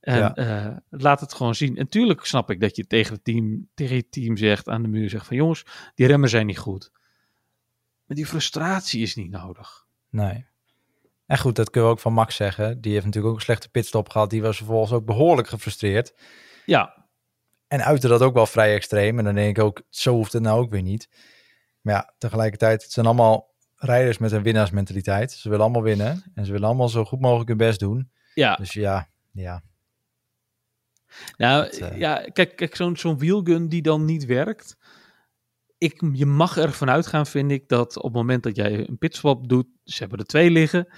En 0.00 0.18
Ja. 0.18 0.34
eh, 0.34 0.76
laat 0.90 1.20
het 1.20 1.34
gewoon 1.34 1.54
zien. 1.54 1.76
En 1.76 1.88
tuurlijk 1.88 2.24
snap 2.24 2.50
ik 2.50 2.60
dat 2.60 2.76
je 2.76 2.86
tegen 2.86 3.14
het 3.14 3.24
team, 3.24 3.68
tegen 3.74 3.96
je 3.96 4.08
team 4.08 4.36
zegt, 4.36 4.68
aan 4.68 4.82
de 4.82 4.88
muur 4.88 5.10
zegt 5.10 5.26
van 5.26 5.36
jongens, 5.36 5.64
die 5.94 6.06
remmen 6.06 6.28
zijn 6.28 6.46
niet 6.46 6.58
goed. 6.58 6.90
Maar 8.06 8.16
die 8.16 8.26
frustratie 8.26 9.02
is 9.02 9.14
niet 9.16 9.30
nodig. 9.30 9.86
Nee. 10.10 10.44
En 11.26 11.38
goed, 11.38 11.56
dat 11.56 11.70
kunnen 11.70 11.90
we 11.90 11.96
ook 11.96 12.02
van 12.02 12.12
Max 12.12 12.36
zeggen. 12.36 12.80
Die 12.80 12.92
heeft 12.92 13.04
natuurlijk 13.04 13.32
ook 13.32 13.38
een 13.38 13.44
slechte 13.44 13.68
pitstop 13.68 14.08
gehad. 14.08 14.30
Die 14.30 14.42
was 14.42 14.56
vervolgens 14.56 14.92
ook 14.92 15.04
behoorlijk 15.04 15.48
gefrustreerd. 15.48 16.14
Ja, 16.66 17.01
En 17.72 17.84
uitte 17.84 18.08
dat 18.08 18.22
ook 18.22 18.34
wel 18.34 18.46
vrij 18.46 18.74
extreem. 18.74 19.18
En 19.18 19.24
dan 19.24 19.34
denk 19.34 19.56
ik 19.56 19.64
ook, 19.64 19.82
zo 19.88 20.14
hoeft 20.14 20.32
het 20.32 20.42
nou 20.42 20.60
ook 20.60 20.70
weer 20.70 20.82
niet. 20.82 21.08
Maar 21.80 21.94
ja, 21.94 22.14
tegelijkertijd, 22.18 22.82
het 22.82 22.92
zijn 22.92 23.06
allemaal 23.06 23.54
rijders 23.76 24.18
met 24.18 24.32
een 24.32 24.42
winnaarsmentaliteit. 24.42 25.32
Ze 25.32 25.48
willen 25.48 25.64
allemaal 25.64 25.82
winnen. 25.82 26.32
En 26.34 26.44
ze 26.44 26.52
willen 26.52 26.66
allemaal 26.66 26.88
zo 26.88 27.04
goed 27.04 27.20
mogelijk 27.20 27.48
hun 27.48 27.56
best 27.56 27.80
doen. 27.80 28.10
ja. 28.34 28.54
Dus 28.54 28.72
ja, 28.72 29.08
ja. 29.32 29.62
Nou, 31.36 31.86
ja, 31.96 32.24
kijk, 32.32 32.56
kijk 32.56 32.76
zo'n 32.76 32.96
zo'n 32.96 33.18
wheelgun 33.18 33.68
die 33.68 33.82
dan 33.82 34.04
niet 34.04 34.24
werkt. 34.24 34.76
Ik, 35.78 36.02
je 36.12 36.26
mag 36.26 36.56
ervan 36.56 36.90
uitgaan, 36.90 37.26
vind 37.26 37.50
ik, 37.50 37.68
dat 37.68 37.96
op 37.96 38.02
het 38.02 38.12
moment 38.12 38.42
dat 38.42 38.56
jij 38.56 38.88
een 38.88 38.98
pitstop 38.98 39.48
doet, 39.48 39.66
ze 39.84 39.98
hebben 39.98 40.18
er 40.18 40.24
twee 40.24 40.50
liggen, 40.50 40.88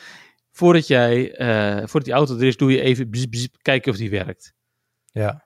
voordat, 0.50 0.86
jij, 0.86 1.34
eh, 1.34 1.76
voordat 1.76 2.04
die 2.04 2.12
auto 2.12 2.36
er 2.36 2.44
is, 2.44 2.56
doe 2.56 2.72
je 2.72 2.80
even 2.80 3.10
bzz, 3.10 3.26
bzz, 3.26 3.46
kijken 3.62 3.92
of 3.92 3.98
die 3.98 4.10
werkt. 4.10 4.54
Ja, 5.12 5.43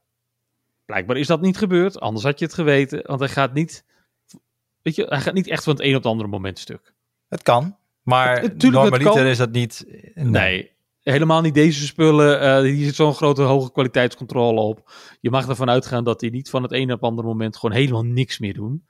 Blijkbaar 0.88 1.16
is 1.16 1.26
dat 1.26 1.40
niet 1.40 1.56
gebeurd, 1.58 2.00
anders 2.00 2.24
had 2.24 2.38
je 2.38 2.44
het 2.44 2.54
geweten, 2.54 3.02
want 3.06 3.20
hij 3.20 3.28
gaat 3.28 3.52
niet, 3.54 3.84
weet 4.82 4.94
je, 4.94 5.04
hij 5.08 5.20
gaat 5.20 5.34
niet 5.34 5.46
echt 5.46 5.64
van 5.64 5.72
het 5.72 5.82
een 5.82 5.88
op 5.96 6.02
het 6.02 6.06
andere 6.12 6.28
moment 6.28 6.58
stuk. 6.58 6.92
het 7.28 7.42
kan. 7.42 7.76
Maar 8.02 8.40
Het- 8.40 8.62
normaliter 8.62 9.26
is 9.26 9.38
dat 9.38 9.50
niet... 9.52 9.84
Nee. 10.14 10.24
Nee, 10.24 10.72
helemaal 11.02 11.40
niet 11.40 11.54
deze 11.54 11.86
spullen. 11.86 12.40
eh 12.40 12.60
hier 12.60 12.84
zit 12.84 12.94
zo'n 12.94 13.14
grote 13.14 13.42
hoge 13.42 13.72
kwaliteitscontrole 13.72 14.60
op. 14.60 14.92
Je 15.20 15.30
mag 15.30 15.48
ervan 15.48 15.70
uitgaan 15.70 16.04
dat 16.04 16.20
die 16.20 16.30
niet 16.30 16.50
van 16.50 16.62
het 16.62 16.72
ene 16.72 16.92
op 16.94 17.00
het 17.00 17.08
andere 17.10 17.28
moment 17.28 17.56
gewoon 17.56 17.76
helemaal 17.76 18.04
niks 18.04 18.38
meer 18.38 18.54
doen. 18.54 18.86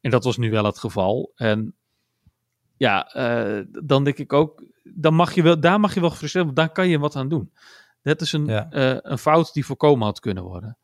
En 0.00 0.10
dat 0.10 0.24
was 0.24 0.36
nu 0.36 0.50
wel 0.50 0.64
het 0.64 0.78
geval. 0.78 1.32
En 1.34 1.74
ja, 2.76 3.12
eh, 3.12 3.64
dan 3.82 4.04
denk 4.04 4.18
ik 4.18 4.32
ook, 4.32 4.62
dan 4.82 5.14
mag 5.14 5.34
je 5.34 5.42
wel, 5.42 5.60
daar 5.60 5.80
mag 5.80 5.94
je 5.94 6.00
wel 6.00 6.10
gefrustreerd 6.10 6.44
want 6.44 6.56
daar 6.56 6.72
kan 6.72 6.88
je 6.88 6.98
wat 6.98 7.16
aan 7.16 7.28
doen. 7.28 7.52
Dat 8.02 8.20
is 8.20 8.32
een, 8.32 8.46
Ja. 8.46 8.70
eh, 8.70 8.96
een 9.02 9.18
fout 9.18 9.52
die 9.52 9.66
voorkomen 9.66 10.06
had 10.06 10.20
kunnen 10.20 10.42
worden. 10.42 10.76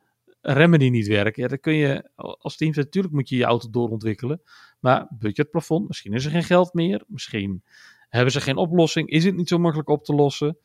Remmen 0.47 0.79
die 0.79 0.91
niet 0.91 1.07
werken, 1.07 1.43
ja, 1.43 1.49
dan 1.49 1.61
kun 1.61 1.75
je 1.75 2.11
als 2.39 2.57
team, 2.57 2.73
natuurlijk 2.75 3.15
moet 3.15 3.29
je 3.29 3.37
je 3.37 3.45
auto 3.45 3.71
doorontwikkelen. 3.71 4.43
Maar 4.81 5.07
budgetplafond, 5.11 5.89
misschien 5.89 6.13
is 6.13 6.25
er 6.25 6.31
geen 6.31 6.43
geld 6.45 6.75
meer. 6.75 7.05
Misschien 7.07 7.65
hebben 8.09 8.33
ze 8.33 8.41
geen 8.41 8.57
oplossing. 8.57 9.09
Is 9.09 9.25
het 9.25 9.37
niet 9.37 9.49
zo 9.49 9.59
makkelijk 9.59 9.89
op 9.89 10.05
te 10.05 10.15
lossen? 10.15 10.57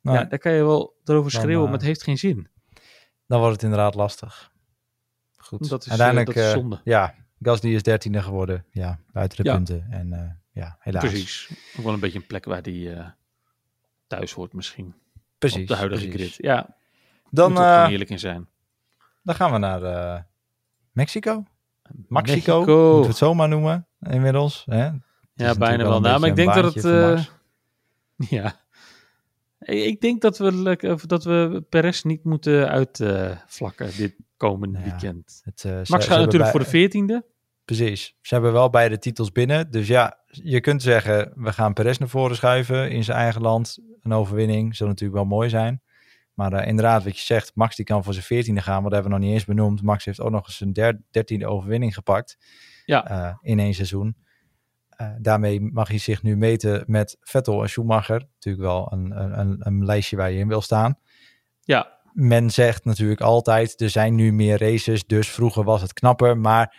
Nou, 0.00 0.18
Ja, 0.18 0.24
daar 0.24 0.38
kan 0.38 0.52
je 0.52 0.62
wel 0.64 0.96
erover 1.04 1.30
schreeuwen, 1.30 1.56
eh, 1.58 1.64
maar 1.64 1.72
het 1.78 1.82
heeft 1.82 2.02
geen 2.02 2.18
zin. 2.18 2.48
Dan 3.26 3.38
wordt 3.38 3.54
het 3.54 3.62
inderdaad 3.62 3.94
lastig. 3.94 4.52
Goed. 5.36 5.68
Dat 5.68 5.80
is, 5.80 5.84
eh, 5.86 5.90
Uiteindelijk, 5.90 6.26
dat 6.26 6.36
is 6.36 6.50
eh, 6.52 6.58
zonde. 6.58 6.80
ja, 6.84 7.14
Gasly 7.40 7.74
is 7.74 7.82
dertiende 7.82 8.22
geworden. 8.22 8.64
Ja, 8.70 9.00
buiten 9.12 9.42
de 9.44 9.50
Ja. 9.50 9.54
punten. 9.56 9.86
En 9.90 10.12
eh, 10.12 10.30
ja, 10.62 10.76
helaas. 10.80 11.04
Precies. 11.04 11.50
Ook 11.78 11.84
wel 11.84 11.94
een 11.94 12.00
beetje 12.00 12.18
een 12.18 12.26
plek 12.26 12.44
waar 12.44 12.62
die 12.62 12.92
eh, 12.92 13.06
thuis 14.06 14.32
hoort 14.32 14.52
misschien. 14.52 14.94
Precies. 15.38 15.60
op 15.62 15.66
de 15.68 15.74
huidige 15.74 16.08
precies. 16.08 16.34
grid. 16.34 16.44
Ja, 16.46 16.76
Dan, 17.30 17.50
moet 17.50 17.60
er 17.60 17.84
eh, 17.84 17.90
eerlijk 17.90 18.10
in 18.10 18.18
zijn. 18.18 18.48
Dan 19.24 19.34
gaan 19.34 19.52
we 19.52 19.58
naar 19.58 19.82
eh, 19.82 20.20
Mexico. 20.92 21.44
Mexico, 22.08 22.08
Mexico. 22.08 22.56
moeten 22.56 23.00
we 23.00 23.06
het 23.06 23.16
zo 23.16 23.34
maar 23.34 23.48
noemen 23.48 23.86
inmiddels. 24.00 24.62
Hè? 24.70 24.84
Ja, 25.34 25.54
bijna 25.54 25.82
wel. 25.84 26.00
Nou, 26.00 26.20
maar 26.20 26.28
ik 26.28 26.36
denk 26.36 26.54
dat 26.54 26.74
het... 26.74 26.84
eh, 26.84 27.24
ja. 28.40 28.62
Ik 29.58 30.00
denk 30.00 30.20
dat 30.20 30.38
we, 30.38 30.98
dat 31.06 31.24
we 31.24 31.64
Perez 31.68 32.02
niet 32.02 32.24
moeten 32.24 32.68
uitvlakken 32.68 33.90
dit 33.96 34.14
komende 34.36 34.78
Ja, 34.78 34.84
weekend. 34.84 35.40
Het, 35.44 35.64
eh, 35.64 35.72
Max 35.72 36.06
gaat 36.06 36.18
natuurlijk 36.18 36.42
bij- 36.42 36.50
voor 36.50 36.60
de 36.60 36.66
veertiende. 36.66 37.24
Precies. 37.64 38.16
Ze 38.20 38.34
hebben 38.34 38.52
wel 38.52 38.70
beide 38.70 38.98
titels 38.98 39.32
binnen. 39.32 39.70
Dus 39.70 39.86
ja, 39.88 40.18
je 40.26 40.60
kunt 40.60 40.82
zeggen, 40.82 41.32
we 41.36 41.52
gaan 41.52 41.72
Perez 41.72 41.98
naar 41.98 42.08
voren 42.08 42.36
schuiven 42.36 42.90
in 42.90 43.04
zijn 43.04 43.18
eigen 43.18 43.40
land. 43.42 43.78
Een 44.02 44.12
overwinning 44.12 44.76
zou 44.76 44.88
natuurlijk 44.88 45.18
wel 45.18 45.28
mooi 45.28 45.48
zijn. 45.48 45.82
Maar 46.34 46.52
uh, 46.52 46.66
inderdaad, 46.66 47.04
wat 47.04 47.16
je 47.16 47.24
zegt, 47.24 47.54
Max 47.54 47.76
die 47.76 47.84
kan 47.84 48.04
voor 48.04 48.12
zijn 48.12 48.24
veertiende 48.24 48.60
gaan, 48.60 48.82
wat 48.82 48.92
hebben 48.92 49.10
we 49.10 49.16
nog 49.16 49.26
niet 49.26 49.34
eens 49.34 49.44
benoemd. 49.44 49.82
Max 49.82 50.04
heeft 50.04 50.20
ook 50.20 50.30
nog 50.30 50.46
eens 50.46 50.60
een 50.60 51.02
dertiende 51.10 51.46
overwinning 51.46 51.94
gepakt 51.94 52.38
ja. 52.84 53.10
Uh, 53.10 53.34
in 53.40 53.58
één 53.58 53.74
seizoen. 53.74 54.16
Uh, 55.00 55.08
daarmee 55.18 55.60
mag 55.60 55.88
hij 55.88 55.98
zich 55.98 56.22
nu 56.22 56.36
meten 56.36 56.84
met 56.86 57.16
Vettel 57.20 57.62
en 57.62 57.68
Schumacher. 57.68 58.26
Natuurlijk 58.34 58.64
wel 58.64 58.92
een, 58.92 59.38
een, 59.40 59.56
een 59.58 59.84
lijstje 59.84 60.16
waar 60.16 60.30
je 60.30 60.38
in 60.38 60.48
wil 60.48 60.60
staan. 60.60 60.98
Ja. 61.60 61.98
Men 62.12 62.50
zegt 62.50 62.84
natuurlijk 62.84 63.20
altijd, 63.20 63.80
er 63.80 63.90
zijn 63.90 64.14
nu 64.14 64.32
meer 64.32 64.58
races, 64.58 65.06
dus 65.06 65.30
vroeger 65.30 65.64
was 65.64 65.82
het 65.82 65.92
knapper. 65.92 66.38
Maar 66.38 66.76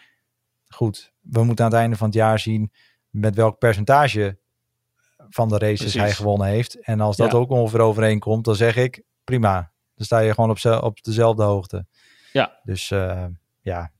goed, 0.67 1.13
we 1.21 1.43
moeten 1.43 1.65
aan 1.65 1.71
het 1.71 1.79
einde 1.79 1.95
van 1.95 2.07
het 2.07 2.15
jaar 2.15 2.39
zien 2.39 2.71
met 3.09 3.35
welk 3.35 3.57
percentage 3.57 4.37
van 5.29 5.49
de 5.49 5.57
races 5.57 5.79
Precies. 5.79 6.01
hij 6.01 6.11
gewonnen 6.11 6.47
heeft. 6.47 6.81
En 6.81 6.99
als 6.99 7.17
dat 7.17 7.31
ja. 7.31 7.37
ook 7.37 7.49
ongeveer 7.49 7.79
overeenkomt, 7.79 8.45
dan 8.45 8.55
zeg 8.55 8.75
ik 8.75 9.03
prima. 9.25 9.71
Dan 9.95 10.05
sta 10.05 10.19
je 10.19 10.33
gewoon 10.33 10.49
op, 10.49 10.83
op 10.83 11.03
dezelfde 11.03 11.43
hoogte. 11.43 11.85
Ja. 12.33 12.59
Dus 12.63 12.89
uh, 12.89 13.25
ja. 13.61 13.91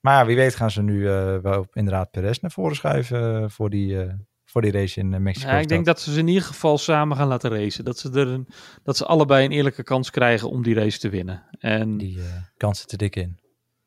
Maar 0.00 0.26
wie 0.26 0.36
weet 0.36 0.54
gaan 0.54 0.70
ze 0.70 0.82
nu 0.82 0.98
uh, 0.98 1.36
wel 1.36 1.66
inderdaad 1.72 2.10
Perez 2.10 2.38
naar 2.38 2.50
voren 2.50 2.76
schuiven 2.76 3.50
voor 3.50 3.70
die, 3.70 4.06
voor 4.44 4.62
die 4.62 4.72
race 4.72 5.00
in 5.00 5.22
Mexico. 5.22 5.48
Ja, 5.48 5.58
ik 5.58 5.68
denk 5.68 5.84
dat 5.84 6.00
ze 6.00 6.12
ze 6.12 6.18
in 6.18 6.28
ieder 6.28 6.42
geval 6.42 6.78
samen 6.78 7.16
gaan 7.16 7.28
laten 7.28 7.50
racen. 7.50 7.84
Dat 7.84 7.98
ze, 7.98 8.10
er 8.10 8.28
een, 8.28 8.48
dat 8.82 8.96
ze 8.96 9.06
allebei 9.06 9.44
een 9.44 9.52
eerlijke 9.52 9.82
kans 9.82 10.10
krijgen 10.10 10.50
om 10.50 10.62
die 10.62 10.74
race 10.74 10.98
te 10.98 11.08
winnen. 11.08 11.42
En, 11.58 11.96
die 11.96 12.20
kansen 12.56 12.86
te 12.86 12.96
dik 12.96 13.16
in. 13.16 13.40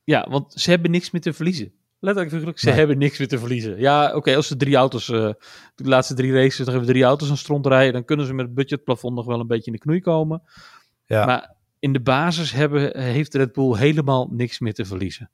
Ja, 0.03 0.27
want 0.29 0.53
ze 0.53 0.69
hebben 0.69 0.91
niks 0.91 1.11
meer 1.11 1.21
te 1.21 1.33
verliezen. 1.33 1.73
Letterlijk 1.99 2.33
figuurlijk, 2.33 2.59
ze 2.59 2.65
nee. 2.69 2.77
hebben 2.77 2.97
niks 2.97 3.17
meer 3.17 3.27
te 3.27 3.39
verliezen. 3.39 3.79
Ja, 3.79 4.07
oké, 4.07 4.15
okay, 4.15 4.35
als 4.35 4.47
ze 4.47 4.55
drie 4.55 4.75
auto's, 4.75 5.07
uh, 5.07 5.29
de 5.75 5.83
laatste 5.83 6.13
drie 6.13 6.33
races, 6.33 6.57
hebben 6.57 6.79
we 6.79 6.91
drie 6.91 7.03
auto's 7.03 7.29
aan 7.29 7.37
stront 7.37 7.65
rijden, 7.65 7.93
dan 7.93 8.05
kunnen 8.05 8.25
ze 8.25 8.33
met 8.33 8.45
het 8.45 8.55
budgetplafond 8.55 9.15
nog 9.15 9.25
wel 9.25 9.39
een 9.39 9.47
beetje 9.47 9.65
in 9.65 9.71
de 9.71 9.79
knoei 9.79 10.01
komen. 10.01 10.41
Ja. 11.05 11.25
Maar 11.25 11.53
in 11.79 11.93
de 11.93 12.01
basis 12.01 12.51
hebben, 12.51 12.99
heeft 12.99 13.33
Red 13.33 13.53
Bull 13.53 13.77
helemaal 13.77 14.27
niks 14.31 14.59
meer 14.59 14.73
te 14.73 14.85
verliezen. 14.85 15.29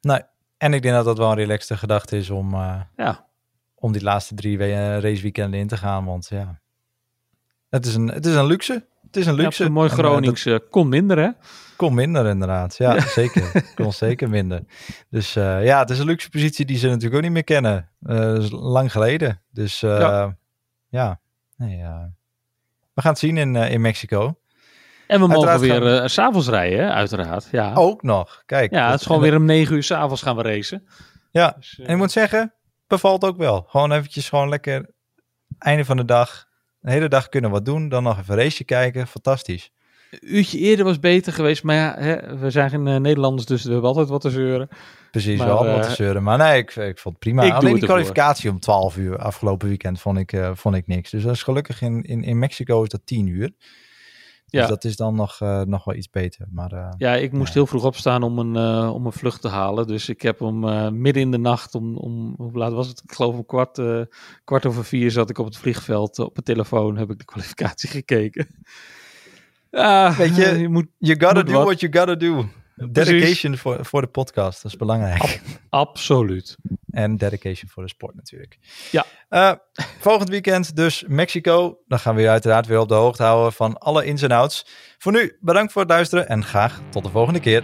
Nee, 0.00 0.20
en 0.56 0.74
ik 0.74 0.82
denk 0.82 0.94
dat 0.94 1.04
dat 1.04 1.18
wel 1.18 1.30
een 1.30 1.36
relaxte 1.36 1.76
gedachte 1.76 2.16
is 2.16 2.30
om, 2.30 2.54
uh, 2.54 2.80
ja. 2.96 3.26
om 3.74 3.92
die 3.92 4.02
laatste 4.02 4.34
drie 4.34 4.58
raceweekenden 4.98 5.60
in 5.60 5.68
te 5.68 5.76
gaan, 5.76 6.04
want 6.04 6.28
ja, 6.28 6.60
het 7.68 7.86
is 7.86 7.94
een, 7.94 8.08
het 8.08 8.26
is 8.26 8.34
een 8.34 8.46
luxe. 8.46 8.86
Het 9.02 9.16
is 9.16 9.26
een 9.26 9.34
luxe. 9.34 9.62
Ja, 9.62 9.68
een 9.68 9.74
mooi 9.74 9.88
Gronings, 9.88 10.46
en, 10.46 10.52
uh, 10.52 10.58
kon 10.70 10.88
minder 10.88 11.18
hè? 11.18 11.30
Kon 11.76 11.94
minder 11.94 12.26
inderdaad. 12.26 12.76
Ja, 12.76 12.94
ja. 12.94 13.00
zeker. 13.00 13.72
Kon 13.74 13.92
zeker 14.06 14.28
minder. 14.28 14.62
Dus 15.10 15.36
uh, 15.36 15.64
ja, 15.64 15.78
het 15.78 15.90
is 15.90 15.98
een 15.98 16.06
luxe 16.06 16.30
positie 16.30 16.64
die 16.64 16.76
ze 16.76 16.86
natuurlijk 16.86 17.14
ook 17.14 17.22
niet 17.22 17.32
meer 17.32 17.44
kennen. 17.44 17.88
Uh, 18.02 18.50
lang 18.50 18.92
geleden. 18.92 19.42
Dus 19.50 19.80
ja. 19.80 20.36
ja. 20.88 21.20
Nee, 21.56 21.76
we 22.94 23.00
gaan 23.00 23.10
het 23.10 23.20
zien 23.20 23.36
in, 23.36 23.56
in 23.56 23.80
Mexico. 23.80 24.38
En 25.06 25.20
we 25.20 25.26
mogen 25.26 25.60
weer 25.60 25.82
gaan... 25.82 26.08
s 26.08 26.12
s'avonds 26.12 26.48
rijden, 26.48 26.94
uiteraard. 26.94 27.48
Ja. 27.50 27.74
Ook 27.74 28.02
nog. 28.02 28.42
Kijk. 28.46 28.70
Ja, 28.70 28.90
het 28.90 29.00
is 29.00 29.06
gewoon 29.06 29.20
weer 29.20 29.36
om 29.36 29.44
negen 29.44 29.74
uur 29.74 29.82
s'avonds 29.82 30.22
gaan 30.22 30.36
we 30.36 30.42
racen. 30.42 30.86
Ja, 31.30 31.54
dus, 31.56 31.78
en 31.78 31.90
ik 31.90 31.96
moet 31.96 32.12
zeggen, 32.12 32.54
bevalt 32.86 33.24
ook 33.24 33.36
wel. 33.36 33.64
Gewoon 33.68 33.92
eventjes 33.92 34.28
gewoon 34.28 34.48
lekker 34.48 34.90
einde 35.58 35.84
van 35.84 35.96
de 35.96 36.04
dag. 36.04 36.44
De 36.80 36.90
hele 36.90 37.08
dag 37.08 37.28
kunnen 37.28 37.50
wat 37.50 37.64
doen. 37.64 37.88
Dan 37.88 38.02
nog 38.02 38.18
even 38.18 38.36
race 38.36 38.64
kijken. 38.64 39.06
Fantastisch. 39.06 39.70
Een 40.10 40.36
uurtje 40.36 40.58
eerder 40.58 40.84
was 40.84 40.98
beter 40.98 41.32
geweest. 41.32 41.62
Maar 41.62 41.76
ja, 41.76 41.96
hè, 41.98 42.38
we 42.38 42.50
zijn 42.50 42.70
geen 42.70 42.86
uh, 42.86 42.96
Nederlanders, 42.96 43.46
dus 43.46 43.64
we 43.64 43.72
hebben 43.72 43.88
altijd 43.88 44.08
wat 44.08 44.20
te 44.20 44.30
zeuren. 44.30 44.68
Precies, 45.10 45.38
maar, 45.38 45.46
wel 45.46 45.66
uh, 45.66 45.72
wat 45.72 45.82
te 45.82 45.94
zeuren. 45.94 46.22
Maar 46.22 46.38
nee, 46.38 46.58
ik, 46.58 46.76
ik 46.76 46.98
vond 46.98 47.14
het 47.14 47.18
prima. 47.18 47.42
Ik 47.42 47.52
Alleen 47.52 47.74
die 47.74 47.84
kwalificatie 47.84 48.50
om 48.50 48.60
12 48.60 48.96
uur 48.96 49.18
afgelopen 49.18 49.68
weekend 49.68 50.00
vond 50.00 50.18
ik, 50.18 50.32
uh, 50.32 50.50
vond 50.54 50.74
ik 50.74 50.86
niks. 50.86 51.10
Dus 51.10 51.22
dat 51.22 51.34
is 51.34 51.42
gelukkig 51.42 51.82
in, 51.82 52.02
in, 52.02 52.22
in 52.22 52.38
Mexico 52.38 52.82
is 52.82 52.88
dat 52.88 53.00
10 53.04 53.26
uur. 53.26 53.52
Dus 54.46 54.60
ja. 54.60 54.66
dat 54.66 54.84
is 54.84 54.96
dan 54.96 55.14
nog, 55.14 55.40
uh, 55.40 55.60
nog 55.62 55.84
wel 55.84 55.94
iets 55.94 56.10
beter. 56.10 56.46
Maar, 56.50 56.72
uh, 56.72 56.88
ja, 56.96 57.14
ik 57.14 57.32
moest 57.32 57.46
ja. 57.46 57.52
heel 57.54 57.66
vroeg 57.66 57.84
opstaan 57.84 58.22
om 58.22 58.38
een, 58.38 58.54
uh, 58.54 58.94
om 58.94 59.06
een 59.06 59.12
vlucht 59.12 59.40
te 59.40 59.48
halen. 59.48 59.86
Dus 59.86 60.08
ik 60.08 60.22
heb 60.22 60.38
hem 60.38 60.60
midden 61.00 61.22
in 61.22 61.30
de 61.30 61.38
nacht, 61.38 61.74
om, 61.74 61.96
om 61.96 62.34
hoe 62.36 62.52
laat 62.52 62.72
was 62.72 62.88
het? 62.88 63.02
Ik 63.04 63.12
geloof 63.12 63.34
om 63.34 63.46
kwart, 63.46 63.80
kwart 64.44 64.66
over 64.66 64.84
vier 64.84 65.10
zat 65.10 65.30
ik 65.30 65.38
op 65.38 65.46
het 65.46 65.56
vliegveld. 65.56 66.18
Op 66.18 66.32
mijn 66.32 66.44
telefoon 66.44 66.96
heb 66.96 67.10
ik 67.10 67.18
de 67.18 67.24
kwalificatie 67.32 67.88
gekeken. 67.88 68.46
Ah, 69.70 70.16
Weet 70.16 70.36
je, 70.36 70.58
je 70.58 70.68
moet, 70.68 70.86
you 70.98 71.20
gotta 71.20 71.42
do 71.42 71.64
what 71.64 71.80
you 71.80 71.92
gotta 71.92 72.14
do. 72.14 72.48
Dedication 72.76 73.56
voor, 73.56 73.84
voor 73.84 74.00
de 74.00 74.06
podcast, 74.06 74.62
dat 74.62 74.72
is 74.72 74.78
belangrijk. 74.78 75.22
Ab 75.68 75.88
absoluut. 75.88 76.56
En 76.90 77.16
dedication 77.16 77.70
voor 77.70 77.82
de 77.82 77.88
sport 77.88 78.14
natuurlijk. 78.14 78.58
Ja. 78.90 79.04
Uh, 79.30 79.52
volgend 80.00 80.28
weekend 80.28 80.76
dus 80.76 81.04
Mexico. 81.06 81.78
Dan 81.86 81.98
gaan 81.98 82.14
we 82.14 82.20
je 82.20 82.28
uiteraard 82.28 82.66
weer 82.66 82.78
op 82.78 82.88
de 82.88 82.94
hoogte 82.94 83.22
houden 83.22 83.52
van 83.52 83.78
alle 83.78 84.04
ins 84.04 84.22
en 84.22 84.30
outs. 84.30 84.66
Voor 84.98 85.12
nu, 85.12 85.36
bedankt 85.40 85.72
voor 85.72 85.82
het 85.82 85.90
luisteren 85.90 86.28
en 86.28 86.44
graag 86.44 86.80
tot 86.90 87.04
de 87.04 87.10
volgende 87.10 87.40
keer. 87.40 87.62